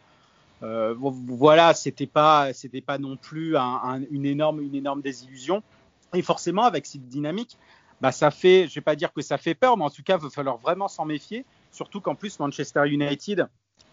euh, 0.63 0.95
voilà, 0.97 1.73
c'était 1.73 2.07
pas 2.07 2.53
c'était 2.53 2.81
pas 2.81 2.97
non 2.97 3.17
plus 3.17 3.55
une 3.55 4.25
énorme 4.25 4.61
une 4.61 4.75
énorme 4.75 5.01
désillusion. 5.01 5.63
Et 6.13 6.21
forcément, 6.21 6.63
avec 6.63 6.85
cette 6.85 7.07
dynamique, 7.07 7.57
bah 8.01 8.11
ça 8.11 8.29
fait, 8.29 8.67
je 8.67 8.75
vais 8.75 8.81
pas 8.81 8.95
dire 8.95 9.11
que 9.13 9.21
ça 9.21 9.37
fait 9.37 9.55
peur, 9.55 9.77
mais 9.77 9.83
en 9.83 9.89
tout 9.89 10.03
cas, 10.03 10.17
il 10.17 10.23
va 10.23 10.29
falloir 10.29 10.57
vraiment 10.57 10.87
s'en 10.87 11.05
méfier. 11.05 11.45
Surtout 11.71 12.01
qu'en 12.01 12.15
plus, 12.15 12.39
Manchester 12.39 12.83
United, 12.87 13.47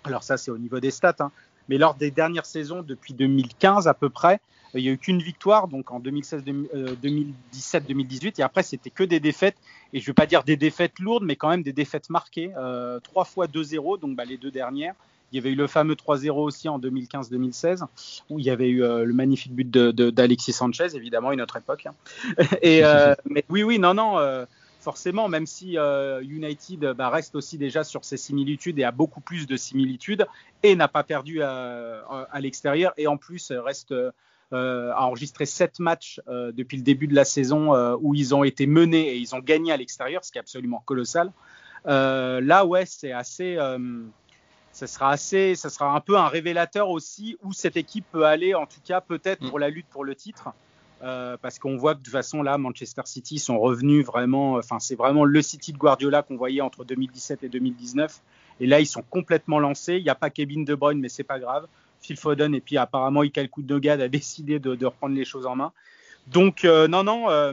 alors 0.05 0.23
ça 0.23 0.37
c'est 0.37 0.51
au 0.51 0.59
niveau 0.59 0.81
des 0.81 0.91
stats, 0.91 1.17
hein, 1.21 1.33
mais 1.71 1.79
lors 1.79 1.95
des 1.95 2.11
dernières 2.11 2.47
saisons, 2.47 2.83
depuis 2.83 3.15
2015 3.15 3.87
à 3.87 3.95
peu 3.95 4.11
près, 4.11 4.41
il 4.75 4.83
n'y 4.83 4.89
a 4.89 4.93
eu 4.93 4.99
qu'une 4.99 5.23
victoire, 5.23 5.69
donc 5.69 5.93
en 5.93 6.01
2016, 6.01 6.43
2017, 6.45 7.87
2018, 7.87 8.41
et 8.41 8.43
après 8.43 8.65
c'était 8.65 8.91
que 8.91 9.05
des 9.05 9.21
défaites, 9.21 9.57
et 9.93 10.01
je 10.01 10.05
ne 10.05 10.07
veux 10.09 10.15
pas 10.15 10.27
dire 10.27 10.43
des 10.43 10.57
défaites 10.57 10.99
lourdes, 10.99 11.25
mais 11.25 11.37
quand 11.37 11.49
même 11.49 11.63
des 11.63 11.73
défaites 11.73 12.11
marquées, 12.11 12.51
euh, 12.59 12.99
trois 13.01 13.25
fois 13.25 13.47
2-0, 13.47 14.01
donc 14.01 14.17
bah, 14.17 14.25
les 14.25 14.37
deux 14.37 14.51
dernières. 14.51 14.95
Il 15.33 15.37
y 15.37 15.39
avait 15.39 15.53
eu 15.53 15.55
le 15.55 15.69
fameux 15.69 15.95
3-0 15.95 16.31
aussi 16.33 16.69
en 16.69 16.81
2015-2016, 16.81 17.85
où 18.31 18.41
il 18.41 18.45
y 18.45 18.51
avait 18.51 18.69
eu 18.69 18.83
euh, 18.83 19.05
le 19.05 19.15
magnifique 19.15 19.55
but 19.55 19.71
d'Alexis 19.71 20.53
Sanchez, 20.53 20.97
évidemment, 20.97 21.31
une 21.31 21.41
autre 21.41 21.57
époque. 21.57 21.87
Hein. 21.87 21.95
Et, 22.63 22.85
euh, 22.85 23.15
mais 23.27 23.45
oui, 23.49 23.63
oui, 23.63 23.79
non, 23.79 23.95
non, 23.95 24.19
forcément, 24.81 25.29
même 25.29 25.47
si 25.47 25.79
euh, 25.79 26.23
United 26.23 26.93
bah, 26.93 27.11
reste 27.11 27.35
aussi 27.35 27.59
déjà 27.59 27.85
sur 27.85 28.05
ses 28.05 28.17
similitudes 28.17 28.79
et 28.79 28.85
a 28.85 28.93
beaucoup 28.93 29.21
plus 29.21 29.47
de 29.47 29.57
similitudes 29.57 30.27
et 30.63 30.75
n'a 30.75 30.89
pas 30.89 31.05
perdu 31.05 31.43
à, 31.43 32.29
l'extérieur 32.41 32.93
et 32.97 33.07
en 33.07 33.17
plus 33.17 33.53
reste 33.53 33.93
euh, 33.93 34.13
a 34.93 35.07
enregistré 35.07 35.47
sept 35.47 35.79
matchs 35.79 36.21
euh, 36.29 36.51
depuis 36.51 36.77
le 36.77 36.83
début 36.83 37.07
de 37.07 37.15
la 37.15 37.25
saison 37.25 37.73
où 38.01 38.15
ils 38.15 38.35
ont 38.35 38.43
été 38.43 38.67
menés 38.67 39.09
et 39.11 39.17
ils 39.17 39.35
ont 39.35 39.41
gagné 39.41 39.73
à 39.73 39.77
l'extérieur, 39.77 40.25
ce 40.25 40.33
qui 40.33 40.39
est 40.39 40.41
absolument 40.41 40.83
colossal. 40.85 41.31
là, 41.85 42.65
ouais, 42.65 42.87
c'est 42.87 43.13
assez 43.13 43.59
ça 44.73 44.87
sera 44.87 45.11
assez, 45.11 45.57
ça 45.57 45.69
sera 45.69 45.95
un 45.95 46.01
peu 46.01 46.17
un 46.17 46.29
révélateur 46.29 46.91
aussi 46.91 47.37
où 47.43 47.53
cette 47.53 47.77
équipe 47.77 48.05
peut 48.13 48.25
aller, 48.25 48.55
en 48.55 48.67
tout 48.67 48.81
cas 48.85 49.01
peut-être 49.01 49.43
mm. 49.43 49.49
pour 49.49 49.59
la 49.59 49.69
lutte 49.69 49.89
pour 49.89 50.05
le 50.05 50.15
titre. 50.15 50.51
Euh, 51.03 51.39
parce 51.41 51.59
qu'on 51.59 51.77
voit 51.77 51.95
que 51.95 52.01
de 52.01 52.05
toute 52.05 52.13
façon 52.13 52.43
là, 52.43 52.59
Manchester 52.59 53.03
City 53.07 53.39
sont 53.39 53.59
revenus 53.59 54.05
vraiment. 54.05 54.55
Enfin, 54.55 54.79
c'est 54.79 54.97
vraiment 54.97 55.25
le 55.25 55.43
City 55.43 55.73
de 55.73 55.79
Guardiola 55.79 56.23
qu'on 56.23 56.37
voyait 56.37 56.61
entre 56.61 56.85
2017 56.85 57.43
et 57.43 57.49
2019. 57.49 58.21
Et 58.61 58.67
là, 58.67 58.81
ils 58.81 58.87
sont 58.87 59.03
complètement 59.03 59.59
lancés. 59.59 59.97
Il 59.97 60.03
n'y 60.03 60.11
a 60.11 60.15
pas 60.15 60.29
Kevin 60.29 60.65
De 60.65 60.75
Bruyne, 60.75 61.01
mais 61.01 61.09
c'est 61.09 61.25
pas 61.25 61.39
grave. 61.39 61.67
Phil 62.03 62.17
Foden 62.17 62.55
et 62.55 62.61
puis 62.61 62.77
apparemment 62.77 63.23
Ikel 63.23 63.49
Koudogad 63.49 64.01
a 64.01 64.09
décidé 64.21 64.59
de, 64.59 64.75
de, 64.75 64.87
reprendre 64.87 65.15
les 65.15 65.25
choses 65.25 65.47
en 65.47 65.57
main. 65.57 65.73
Donc 66.27 66.65
euh, 66.65 66.89
non, 66.89 67.03
non. 67.03 67.31
Euh, 67.31 67.53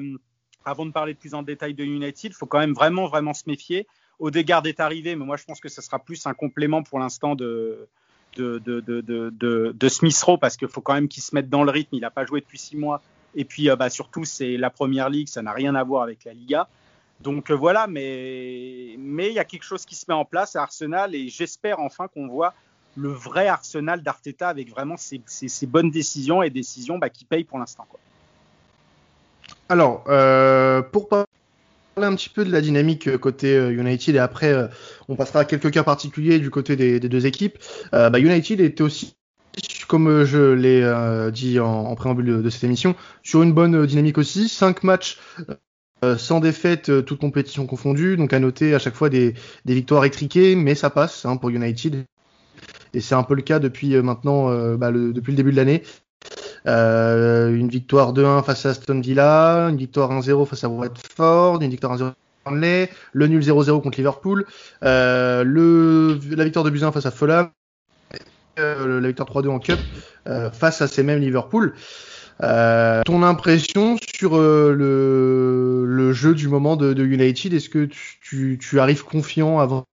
avant 0.65 0.85
de 0.85 0.91
parler 0.91 1.13
plus 1.13 1.33
en 1.33 1.43
détail 1.43 1.73
de 1.73 1.85
United, 1.85 2.31
il 2.31 2.33
faut 2.33 2.45
quand 2.45 2.59
même 2.59 2.73
vraiment, 2.73 3.07
vraiment 3.07 3.33
se 3.33 3.43
méfier. 3.47 3.87
Odegaard 4.19 4.65
est 4.65 4.81
arrivé, 4.81 5.15
mais 5.15 5.23
moi 5.23 5.37
je 5.37 5.45
pense 5.45 5.61
que 5.61 5.69
ce 5.69 5.81
sera 5.81 5.99
plus 5.99 6.25
un 6.25 6.33
complément 6.33 6.83
pour 6.83 6.99
l'instant 6.99 7.35
de, 7.35 7.87
de, 8.35 8.59
de, 8.59 8.81
de, 8.81 9.31
de 9.73 9.89
Smith 9.89 10.21
Rowe 10.21 10.37
parce 10.37 10.57
qu'il 10.57 10.67
faut 10.67 10.81
quand 10.81 10.93
même 10.93 11.07
qu'il 11.07 11.23
se 11.23 11.33
mette 11.33 11.49
dans 11.49 11.63
le 11.63 11.71
rythme. 11.71 11.95
Il 11.95 12.01
n'a 12.01 12.11
pas 12.11 12.25
joué 12.25 12.41
depuis 12.41 12.57
six 12.57 12.75
mois. 12.75 13.01
Et 13.37 13.45
puis, 13.45 13.69
euh, 13.69 13.75
bah, 13.75 13.89
surtout, 13.89 14.25
c'est 14.25 14.57
la 14.57 14.71
première 14.71 15.09
ligue, 15.09 15.29
ça 15.29 15.43
n'a 15.43 15.53
rien 15.53 15.75
à 15.75 15.83
voir 15.83 16.01
avec 16.01 16.25
la 16.25 16.33
Liga. 16.33 16.67
Donc 17.21 17.49
euh, 17.49 17.55
voilà, 17.55 17.87
mais 17.87 18.93
il 18.93 19.33
y 19.33 19.39
a 19.39 19.45
quelque 19.45 19.63
chose 19.63 19.85
qui 19.85 19.95
se 19.95 20.05
met 20.07 20.13
en 20.13 20.25
place 20.25 20.55
à 20.55 20.61
Arsenal 20.61 21.15
et 21.15 21.29
j'espère 21.29 21.79
enfin 21.79 22.07
qu'on 22.07 22.27
voit 22.27 22.53
le 22.95 23.09
vrai 23.09 23.47
Arsenal 23.47 24.03
d'Arteta 24.03 24.49
avec 24.49 24.69
vraiment 24.69 24.97
ses, 24.97 25.21
bonnes 25.65 25.89
décisions 25.89 26.43
et 26.43 26.51
décisions 26.51 26.99
bah, 26.99 27.09
qui 27.09 27.25
payent 27.25 27.43
pour 27.43 27.57
l'instant. 27.57 27.87
Alors, 29.69 30.03
euh, 30.09 30.83
pour 30.83 31.09
parler 31.09 31.25
un 31.97 32.15
petit 32.15 32.29
peu 32.29 32.45
de 32.45 32.51
la 32.51 32.61
dynamique 32.61 33.17
côté 33.17 33.55
United 33.71 34.15
et 34.15 34.19
après 34.19 34.69
on 35.07 35.15
passera 35.15 35.39
à 35.39 35.45
quelques 35.45 35.71
cas 35.71 35.83
particuliers 35.83 36.37
du 36.37 36.51
côté 36.51 36.75
des, 36.75 36.99
deux 36.99 37.25
équipes. 37.25 37.57
Bah, 37.91 38.19
United 38.19 38.61
était 38.61 38.83
aussi 38.83 39.16
comme 39.87 40.07
euh, 40.07 40.25
je 40.25 40.51
l'ai 40.51 40.81
euh, 40.83 41.31
dit 41.31 41.59
en, 41.59 41.95
préambule 41.95 42.43
de, 42.43 42.49
cette 42.49 42.63
émission, 42.63 42.95
sur 43.23 43.41
une 43.41 43.53
bonne 43.53 43.75
euh, 43.75 43.87
dynamique 43.87 44.17
aussi. 44.17 44.49
Cinq 44.49 44.83
matchs 44.83 45.19
sans 46.17 46.39
défaite, 46.39 47.05
toutes 47.05 47.19
compétitions 47.19 47.65
confondues. 47.65 48.17
Donc 48.17 48.31
à 48.31 48.39
noter 48.39 48.75
à 48.75 48.79
chaque 48.79 48.93
fois 48.93 49.09
des, 49.09 49.33
victoires 49.65 50.05
étriquées, 50.05 50.55
mais 50.55 50.75
ça 50.75 50.91
passe 50.91 51.25
hein, 51.25 51.37
pour 51.37 51.49
United. 51.49 52.05
Et 52.93 53.01
c'est 53.01 53.15
un 53.15 53.23
peu 53.23 53.33
le 53.33 53.41
cas 53.41 53.57
depuis 53.57 53.99
maintenant, 54.03 54.75
bah, 54.75 54.91
le, 54.91 55.11
depuis 55.11 55.31
le 55.31 55.37
début 55.37 55.51
de 55.51 55.55
l'année. 55.55 55.81
une 56.67 57.67
victoire 57.67 58.13
2-1 58.13 58.43
face 58.43 58.67
à 58.67 58.69
Aston 58.69 58.99
Villa, 58.99 59.69
une 59.69 59.77
victoire 59.77 60.11
1-0 60.11 60.45
face 60.45 60.63
à 60.63 60.69
Watford, 60.69 61.63
une 61.63 61.71
victoire 61.71 61.97
1-0 61.97 62.13
Burnley, 62.47 62.89
le 63.13 63.27
nul 63.27 63.41
0-0 63.41 63.81
contre 63.81 63.97
Liverpool, 63.97 64.45
euh, 64.83 65.43
la 65.43 66.43
victoire 66.43 66.65
de 66.65 66.69
Buzyn 66.69 66.91
face 66.91 67.05
à 67.05 67.11
Fulham, 67.11 67.49
euh, 68.59 68.99
la 68.99 69.07
victoire 69.07 69.29
3-2 69.29 69.49
en 69.49 69.59
Cup 69.59 69.79
euh, 70.27 70.51
face 70.51 70.81
à 70.81 70.87
ces 70.87 71.03
mêmes 71.03 71.19
Liverpool. 71.19 71.73
Euh, 72.43 73.01
ton 73.03 73.23
impression 73.23 73.97
sur 74.15 74.37
euh, 74.37 74.73
le, 74.73 76.13
jeu 76.13 76.35
du 76.35 76.47
moment 76.47 76.75
de, 76.75 77.03
United, 77.03 77.53
est-ce 77.53 77.69
que 77.69 77.89
tu, 78.21 78.79
arrives 78.79 79.03
confiant 79.03 79.59
avant 79.59 79.85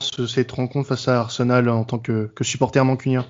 cette 0.00 0.52
rencontre 0.52 0.88
face 0.88 1.08
à 1.08 1.20
Arsenal 1.20 1.68
en 1.68 1.84
tant 1.84 1.98
que, 1.98 2.26
que 2.34 2.44
supporter 2.44 2.84
mancunien? 2.84 3.26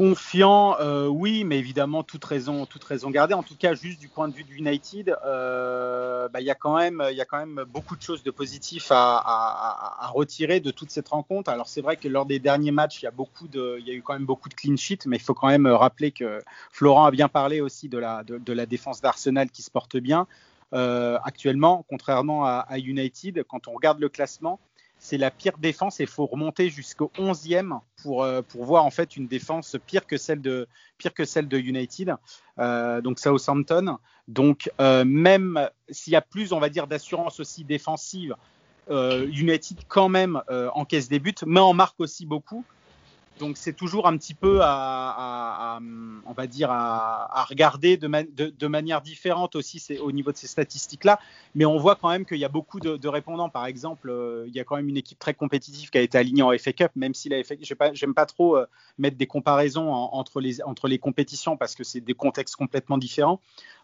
Confiant, 0.00 0.76
euh, 0.80 1.08
oui, 1.08 1.44
mais 1.44 1.58
évidemment 1.58 2.02
toute 2.02 2.24
raison, 2.24 2.64
toute 2.64 2.84
raison 2.84 3.10
gardée. 3.10 3.34
En 3.34 3.42
tout 3.42 3.54
cas, 3.54 3.74
juste 3.74 4.00
du 4.00 4.08
point 4.08 4.28
de 4.28 4.34
vue 4.34 4.44
du 4.44 4.56
United, 4.56 5.14
euh, 5.26 6.26
bah, 6.30 6.40
il 6.40 6.46
y 6.46 6.50
a 6.50 6.54
quand 6.54 6.78
même, 6.78 7.04
beaucoup 7.68 7.96
de 7.96 8.00
choses 8.00 8.22
de 8.22 8.30
positif 8.30 8.86
à, 8.92 10.10
retirer 10.14 10.60
de 10.60 10.70
toute 10.70 10.90
cette 10.90 11.08
rencontre. 11.08 11.50
Alors 11.50 11.68
c'est 11.68 11.82
vrai 11.82 11.98
que 11.98 12.08
lors 12.08 12.24
des 12.24 12.38
derniers 12.38 12.70
matchs, 12.70 13.02
il 13.02 13.04
y 13.04 13.08
a 13.08 13.12
de, 13.52 13.78
eu 13.90 14.00
quand 14.00 14.14
même 14.14 14.24
beaucoup 14.24 14.48
de 14.48 14.54
clean 14.54 14.76
sheet, 14.76 15.00
mais 15.04 15.18
il 15.18 15.22
faut 15.22 15.34
quand 15.34 15.48
même 15.48 15.66
rappeler 15.66 16.12
que 16.12 16.40
Florent 16.70 17.04
a 17.04 17.10
bien 17.10 17.28
parlé 17.28 17.60
aussi 17.60 17.90
de 17.90 17.98
la, 17.98 18.24
de, 18.24 18.38
de 18.38 18.64
défense 18.64 19.02
d'Arsenal 19.02 19.50
qui 19.50 19.60
se 19.60 19.70
porte 19.70 19.98
bien. 19.98 20.26
Euh, 20.72 21.18
actuellement, 21.24 21.84
contrairement 21.88 22.46
à, 22.46 22.78
United, 22.78 23.44
quand 23.48 23.66
on 23.68 23.72
regarde 23.72 24.00
le 24.00 24.08
classement, 24.08 24.60
c'est 25.00 25.16
la 25.16 25.30
pire 25.30 25.56
défense 25.58 25.98
et 25.98 26.04
il 26.04 26.08
faut 26.08 26.26
remonter 26.26 26.68
jusqu'au 26.68 27.10
11e 27.16 27.80
pour, 28.02 28.22
euh, 28.22 28.42
pour 28.42 28.66
voir 28.66 28.84
en 28.84 28.90
fait 28.90 29.16
une 29.16 29.26
défense 29.26 29.76
pire 29.86 30.06
que 30.06 30.18
celle 30.18 30.42
de, 30.42 30.68
pire 30.98 31.14
que 31.14 31.24
celle 31.24 31.48
de 31.48 31.58
United, 31.58 32.14
euh, 32.58 33.00
donc 33.00 33.18
Southampton. 33.18 33.96
Donc 34.28 34.70
euh, 34.78 35.04
même 35.06 35.68
s'il 35.88 36.12
y 36.12 36.16
a 36.16 36.20
plus, 36.20 36.52
on 36.52 36.60
va 36.60 36.68
dire, 36.68 36.86
d'assurance 36.86 37.40
aussi 37.40 37.64
défensive, 37.64 38.36
United 38.88 39.78
quand 39.86 40.08
même 40.08 40.42
encaisse 40.74 41.08
des 41.08 41.20
buts, 41.20 41.32
mais 41.46 41.60
en 41.60 41.72
marque 41.74 42.00
aussi 42.00 42.26
beaucoup. 42.26 42.64
Donc 43.40 43.56
c'est 43.56 43.72
toujours 43.72 44.06
un 44.06 44.16
petit 44.16 44.34
peu 44.34 44.60
à, 44.62 44.68
à, 44.68 45.76
à 45.76 45.80
on 46.26 46.32
va 46.32 46.46
dire 46.46 46.70
à, 46.70 47.44
regarder 47.48 47.96
de, 47.96 48.06
ma, 48.06 48.22
de, 48.22 48.52
de, 48.56 48.66
manière 48.66 49.00
différente 49.00 49.56
aussi 49.56 49.82
au 50.00 50.12
niveau 50.12 50.30
de 50.30 50.36
ces 50.36 50.46
statistiques 50.46 51.04
là 51.04 51.18
mais 51.54 51.64
on 51.64 51.78
voit 51.78 51.96
quand 51.96 52.10
même 52.10 52.24
qu'il 52.24 52.38
y 52.38 52.44
a 52.44 52.48
beaucoup 52.48 52.78
de, 52.78 52.96
de 52.96 53.08
répondants. 53.08 53.48
Par 53.48 53.66
exemple 53.66 54.10
euh, 54.10 54.44
il 54.46 54.54
y 54.54 54.60
a 54.60 54.64
quand 54.64 54.76
même 54.76 54.88
une 54.88 54.98
équipe 54.98 55.18
très 55.18 55.34
compétitive 55.34 55.90
qui 55.90 55.98
a 55.98 56.02
été 56.02 56.18
alignée 56.18 56.42
en 56.42 56.56
FA 56.56 56.72
Cup 56.72 56.92
même 56.94 57.14
si 57.14 57.28
la 57.28 57.42
FA 57.42 57.54
j'aime 57.92 58.14
pas, 58.14 58.26
trop 58.26 58.56
euh, 58.56 58.66
mettre 58.98 59.16
des 59.16 59.26
comparaisons 59.26 59.92
en, 59.92 60.10
entre 60.14 60.40
les 60.40 60.62
entre 60.62 60.86
les 60.86 60.98
compétitions 60.98 61.56
parce 61.56 61.74
que 61.74 61.82
c'est 61.82 62.00
des 62.00 62.14
contextes 62.14 62.56
complètement 62.56 62.98
différents 62.98 63.40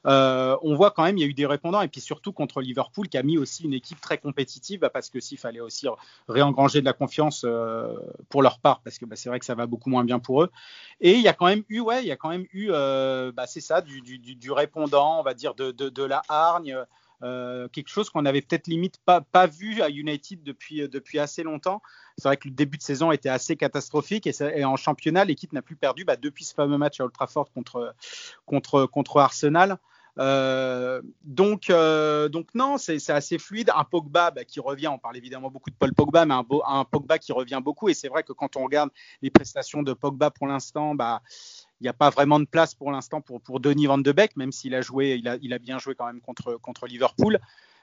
euh, 0.07 0.57
on 0.63 0.75
voit 0.75 0.91
quand 0.91 1.05
même 1.05 1.17
il 1.17 1.21
y 1.21 1.25
a 1.25 1.27
eu 1.27 1.35
des 1.35 1.47
répondants 1.47 1.81
et 1.81 1.89
puis 1.89 2.01
surtout 2.01 2.33
contre 2.33 2.61
Liverpool 2.61 3.09
qui 3.09 3.19
a 3.19 3.23
mis 3.23 3.39
aussi 3.39 3.65
une 3.65 3.73
équipe 3.73 4.01
très 4.01 4.19
compétitive 4.19 4.81
bah, 4.81 4.91
parce 4.91 5.11
que 5.11 5.21
s'il 5.21 5.39
fallait 5.39 5.61
aussi 5.61 5.87
réengranger 6.29 6.81
de 6.81 6.85
la 6.85 6.93
confiance 6.93 7.45
euh, 7.45 7.95
pour 8.29 8.43
leur 8.43 8.59
part 8.59 8.81
parce 8.81 8.99
que 8.99 9.05
bah, 9.05 9.17
c'est 9.17 9.29
vrai 9.29 9.39
que 9.39 9.45
ça 9.45 9.55
va 9.55 9.67
beaucoup 9.67 9.91
moins 9.91 10.05
bien 10.05 10.19
pour 10.19 10.43
eux. 10.43 10.51
Et 11.01 11.15
il 11.15 11.21
y 11.21 11.29
a 11.29 11.33
quand 11.33 11.47
même 11.47 11.65
eu, 11.69 11.81
ouais, 11.81 12.03
il 12.03 12.07
y 12.07 12.13
a 12.13 12.17
quand 12.17 12.29
même 12.29 12.47
eu, 12.53 12.69
euh, 12.71 13.33
bah, 13.33 13.47
c'est 13.47 13.61
ça, 13.61 13.81
du, 13.81 14.01
du, 14.01 14.53
répondant, 14.53 15.21
on 15.21 15.23
va 15.23 15.35
dire, 15.35 15.55
de, 15.55 15.71
de 15.71 16.03
la 16.03 16.23
hargne, 16.29 16.77
euh, 17.23 17.69
quelque 17.69 17.89
chose 17.89 18.11
qu'on 18.11 18.27
avait 18.27 18.43
peut-être 18.43 18.67
limite 18.67 18.99
pas, 19.05 19.47
vu 19.47 19.83
à 19.83 19.89
United 19.89 20.43
depuis, 20.43 20.89
depuis 20.89 21.19
assez 21.19 21.43
longtemps. 21.43 21.83
C'est 22.19 22.29
vrai 22.29 22.37
que 22.37 22.49
le 22.49 22.55
début 22.55 22.79
de 22.79 22.83
saison 22.83 23.13
était 23.13 23.29
assez 23.29 23.57
catastrophique 23.57 24.27
et, 24.27 24.65
en 24.65 24.77
championnat, 24.77 25.25
l'équipe 25.25 25.53
n'a 25.53 25.63
plus 25.63 25.77
perdu 25.77 26.05
bah, 26.05 26.17
depuis 26.17 26.45
ce 26.45 26.55
fameux 26.55 26.79
match 26.79 27.01
à 27.01 27.05
Old 27.05 27.13
Trafford 27.13 27.49
contre, 27.53 27.95
Arsenal. 29.17 29.79
Euh, 30.19 31.03
donc, 31.25 31.69
euh, 31.69 32.29
non, 32.55 32.79
c'est 32.79 33.11
assez 33.11 33.39
fluide. 33.39 33.71
Un 33.75 33.85
Pogba 33.85 34.31
bah, 34.31 34.45
qui 34.45 34.61
revient, 34.61 34.89
on 34.89 34.99
parle 34.99 35.17
évidemment 35.17 35.51
beaucoup 35.51 35.71
de 35.71 35.77
Paul 35.77 35.93
Pogba, 35.93 36.25
mais 36.25 36.35
un, 36.35 36.45
un 36.67 36.85
Pogba 36.85 37.19
qui 37.19 37.33
revient 37.33 37.61
beaucoup. 37.63 37.89
Et 37.89 37.95
c'est 37.95 38.09
vrai 38.09 38.23
que 38.23 38.33
quand 38.33 38.57
on 38.57 38.65
regarde 38.65 38.91
les 39.23 39.31
prestations 39.31 39.83
de 39.83 39.93
Pogba 39.93 40.31
pour 40.31 40.47
l'instant, 40.47 40.95
bah, 40.95 41.23
il 41.81 41.85
n'y 41.85 41.89
a 41.89 41.93
pas 41.93 42.11
vraiment 42.11 42.41
de 42.41 42.47
place 42.47 42.75
pour 42.75 42.91
l'instant 42.91 43.21
pour, 43.21 43.61
Denis 43.61 43.87
Van 43.87 43.99
de 43.99 44.13
Beek, 44.13 44.37
même 44.37 44.53
s'il 44.53 44.75
a 44.75 44.81
joué, 44.81 45.21
il 45.43 45.53
a, 45.53 45.59
bien 45.59 45.79
joué 45.79 45.95
quand 45.95 46.07
même 46.07 46.21
contre, 46.21 46.87
Liverpool. 46.87 47.39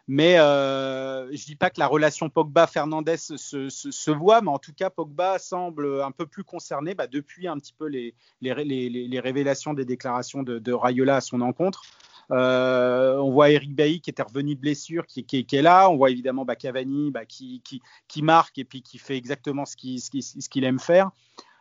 Mais 0.08 0.38
euh, 0.38 1.32
je 1.32 1.46
dis 1.46 1.56
pas 1.56 1.70
que 1.70 1.80
la 1.80 1.88
relation 1.88 2.28
Pogba-Fernandez 2.28 3.16
se, 3.18 4.12
voit, 4.12 4.42
mais 4.42 4.50
en 4.50 4.60
tout 4.60 4.74
cas, 4.74 4.90
Pogba 4.90 5.40
semble 5.40 6.02
un 6.02 6.12
peu 6.12 6.26
plus 6.26 6.44
concerné 6.44 6.94
bah, 6.94 7.08
depuis 7.08 7.48
un 7.48 7.58
petit 7.58 7.74
peu 7.74 7.88
les, 7.88 8.14
les, 8.42 9.20
révélations 9.20 9.74
des 9.74 9.86
déclarations 9.86 10.44
de, 10.44 10.74
Rayola 10.74 11.18
à 11.18 11.22
son 11.22 11.42
encontre. 11.42 11.84
Euh, 12.32 13.18
on 13.18 13.32
voit 13.32 13.52
Eric 13.52 13.76
Bailly 13.76 14.02
qui 14.02 14.10
était 14.10 14.24
revenu 14.24 14.56
de 14.56 14.60
blessure, 14.60 15.06
qui, 15.06 15.26
est 15.52 15.62
là. 15.62 15.90
On 15.90 15.98
voit 15.98 16.10
évidemment 16.10 16.46
bah, 16.46 16.56
Cavani 16.56 17.12
bah, 17.12 17.26
qui, 17.26 17.62
marque 18.22 18.58
et 18.58 18.66
puis 18.66 18.82
qui 18.82 18.98
fait 18.98 19.18
exactement 19.18 19.66
ce 19.66 19.78
qu'il 19.78 20.64
aime 20.64 20.80
faire. 20.80 21.12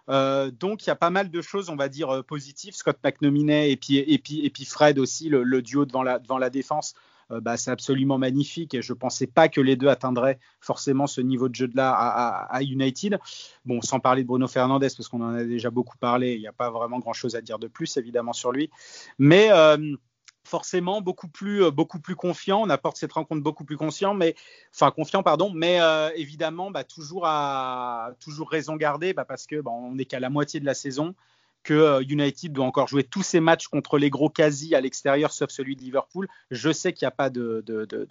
Euh, 0.09 0.51
donc 0.51 0.85
il 0.85 0.89
y 0.89 0.91
a 0.91 0.97
pas 0.97 1.11
mal 1.11 1.31
de 1.31 1.41
choses, 1.41 1.71
on 1.71 1.77
va 1.77 1.89
dire 1.89 2.25
positives. 2.25 2.75
Scott 2.75 2.99
McNominay 3.05 3.71
et 3.71 3.77
puis 3.77 3.99
et 3.99 4.19
puis 4.19 4.45
et 4.45 4.51
puis 4.51 4.65
Fred 4.65 4.99
aussi, 4.99 5.29
le, 5.29 5.63
duo 5.63 5.85
devant 5.85 6.03
la 6.03 6.19
devant 6.19 6.39
la 6.39 6.51
défense. 6.51 6.95
Euh, 7.33 7.41
bah, 7.41 7.57
c'est 7.57 7.71
absolument 7.71 8.19
magnifique 8.19 8.75
et 8.75 8.83
je 8.83 8.93
pensais 8.93 9.27
pas 9.27 9.49
que 9.49 9.61
les 9.61 9.77
deux 9.77 9.89
atteindraient 9.89 10.39
forcément 10.61 11.07
ce 11.07 11.21
niveau 11.21 11.49
de 11.49 11.55
jeu 11.55 11.69
de 11.69 11.77
là 11.77 11.93
à, 11.93 12.63
United. 12.63 13.19
Bon, 13.65 13.81
sans 13.81 14.01
parler 14.01 14.23
de 14.23 14.29
Bruno 14.29 14.47
Fernandez 14.49 14.89
parce 14.97 15.09
qu'on 15.09 15.23
en 15.23 15.35
a 15.35 15.45
déjà 15.45 15.71
beaucoup 15.71 15.97
parlé, 15.99 16.35
il 16.35 16.41
n'y 16.41 16.47
a 16.47 16.53
pas 16.53 16.71
vraiment 16.71 16.99
grand 16.99 17.13
chose 17.13 17.35
à 17.35 17.41
dire 17.41 17.59
de 17.59 17.69
plus 17.69 17.97
évidemment 17.97 18.33
sur 18.33 18.53
lui, 18.53 18.71
mais 19.19 19.49
euh, 19.51 19.97
forcément 20.45 21.01
beaucoup 21.01 21.29
plus 21.29 21.71
beaucoup 21.71 22.01
plus 22.01 22.17
confiant. 22.17 22.61
On 22.63 22.71
apporte 22.71 22.97
cette 22.97 23.13
rencontre 23.13 23.43
beaucoup 23.43 23.65
plus 23.65 23.77
conscient, 23.77 24.15
mais 24.15 24.35
enfin 24.75 24.91
confiant 24.91 25.23
pardon, 25.23 25.51
mais 25.55 25.81
euh, 25.81 26.11
évidemment 26.15 26.71
bah, 26.71 26.85
toujours 26.85 27.27
à 27.27 28.11
toujours 28.21 28.51
raison 28.51 28.77
garder 28.77 29.13
bah, 29.13 29.25
parce 29.25 29.47
que 29.47 29.61
bah, 29.61 29.71
on 29.71 29.95
n'est 29.95 30.05
qu'à 30.05 30.21
la 30.21 30.31
moitié 30.31 30.61
de 30.61 30.67
la 30.67 30.75
saison 30.75 31.15
que 31.63 32.03
United 32.03 32.53
doit 32.53 32.67
encore 32.67 32.89
jouer 32.89 33.05
tous 33.05 33.23
ses 33.23 33.41
matchs 33.41 33.69
contre 33.69 33.99
les 33.99 34.11
gros 34.11 34.29
quasi 34.29 34.75
à 34.75 34.81
l'extérieur, 34.81 35.33
sauf 35.33 35.51
celui 35.51 35.77
de 35.77 35.83
Liverpool. 35.83 36.29
Je 36.51 36.73
sais 36.73 36.93
qu'il 36.93 37.07
n'y 37.07 37.09
a 37.09 37.13
pas 37.13 37.31
de, 37.31 37.63
de, 37.67 37.85
de, 37.85 38.07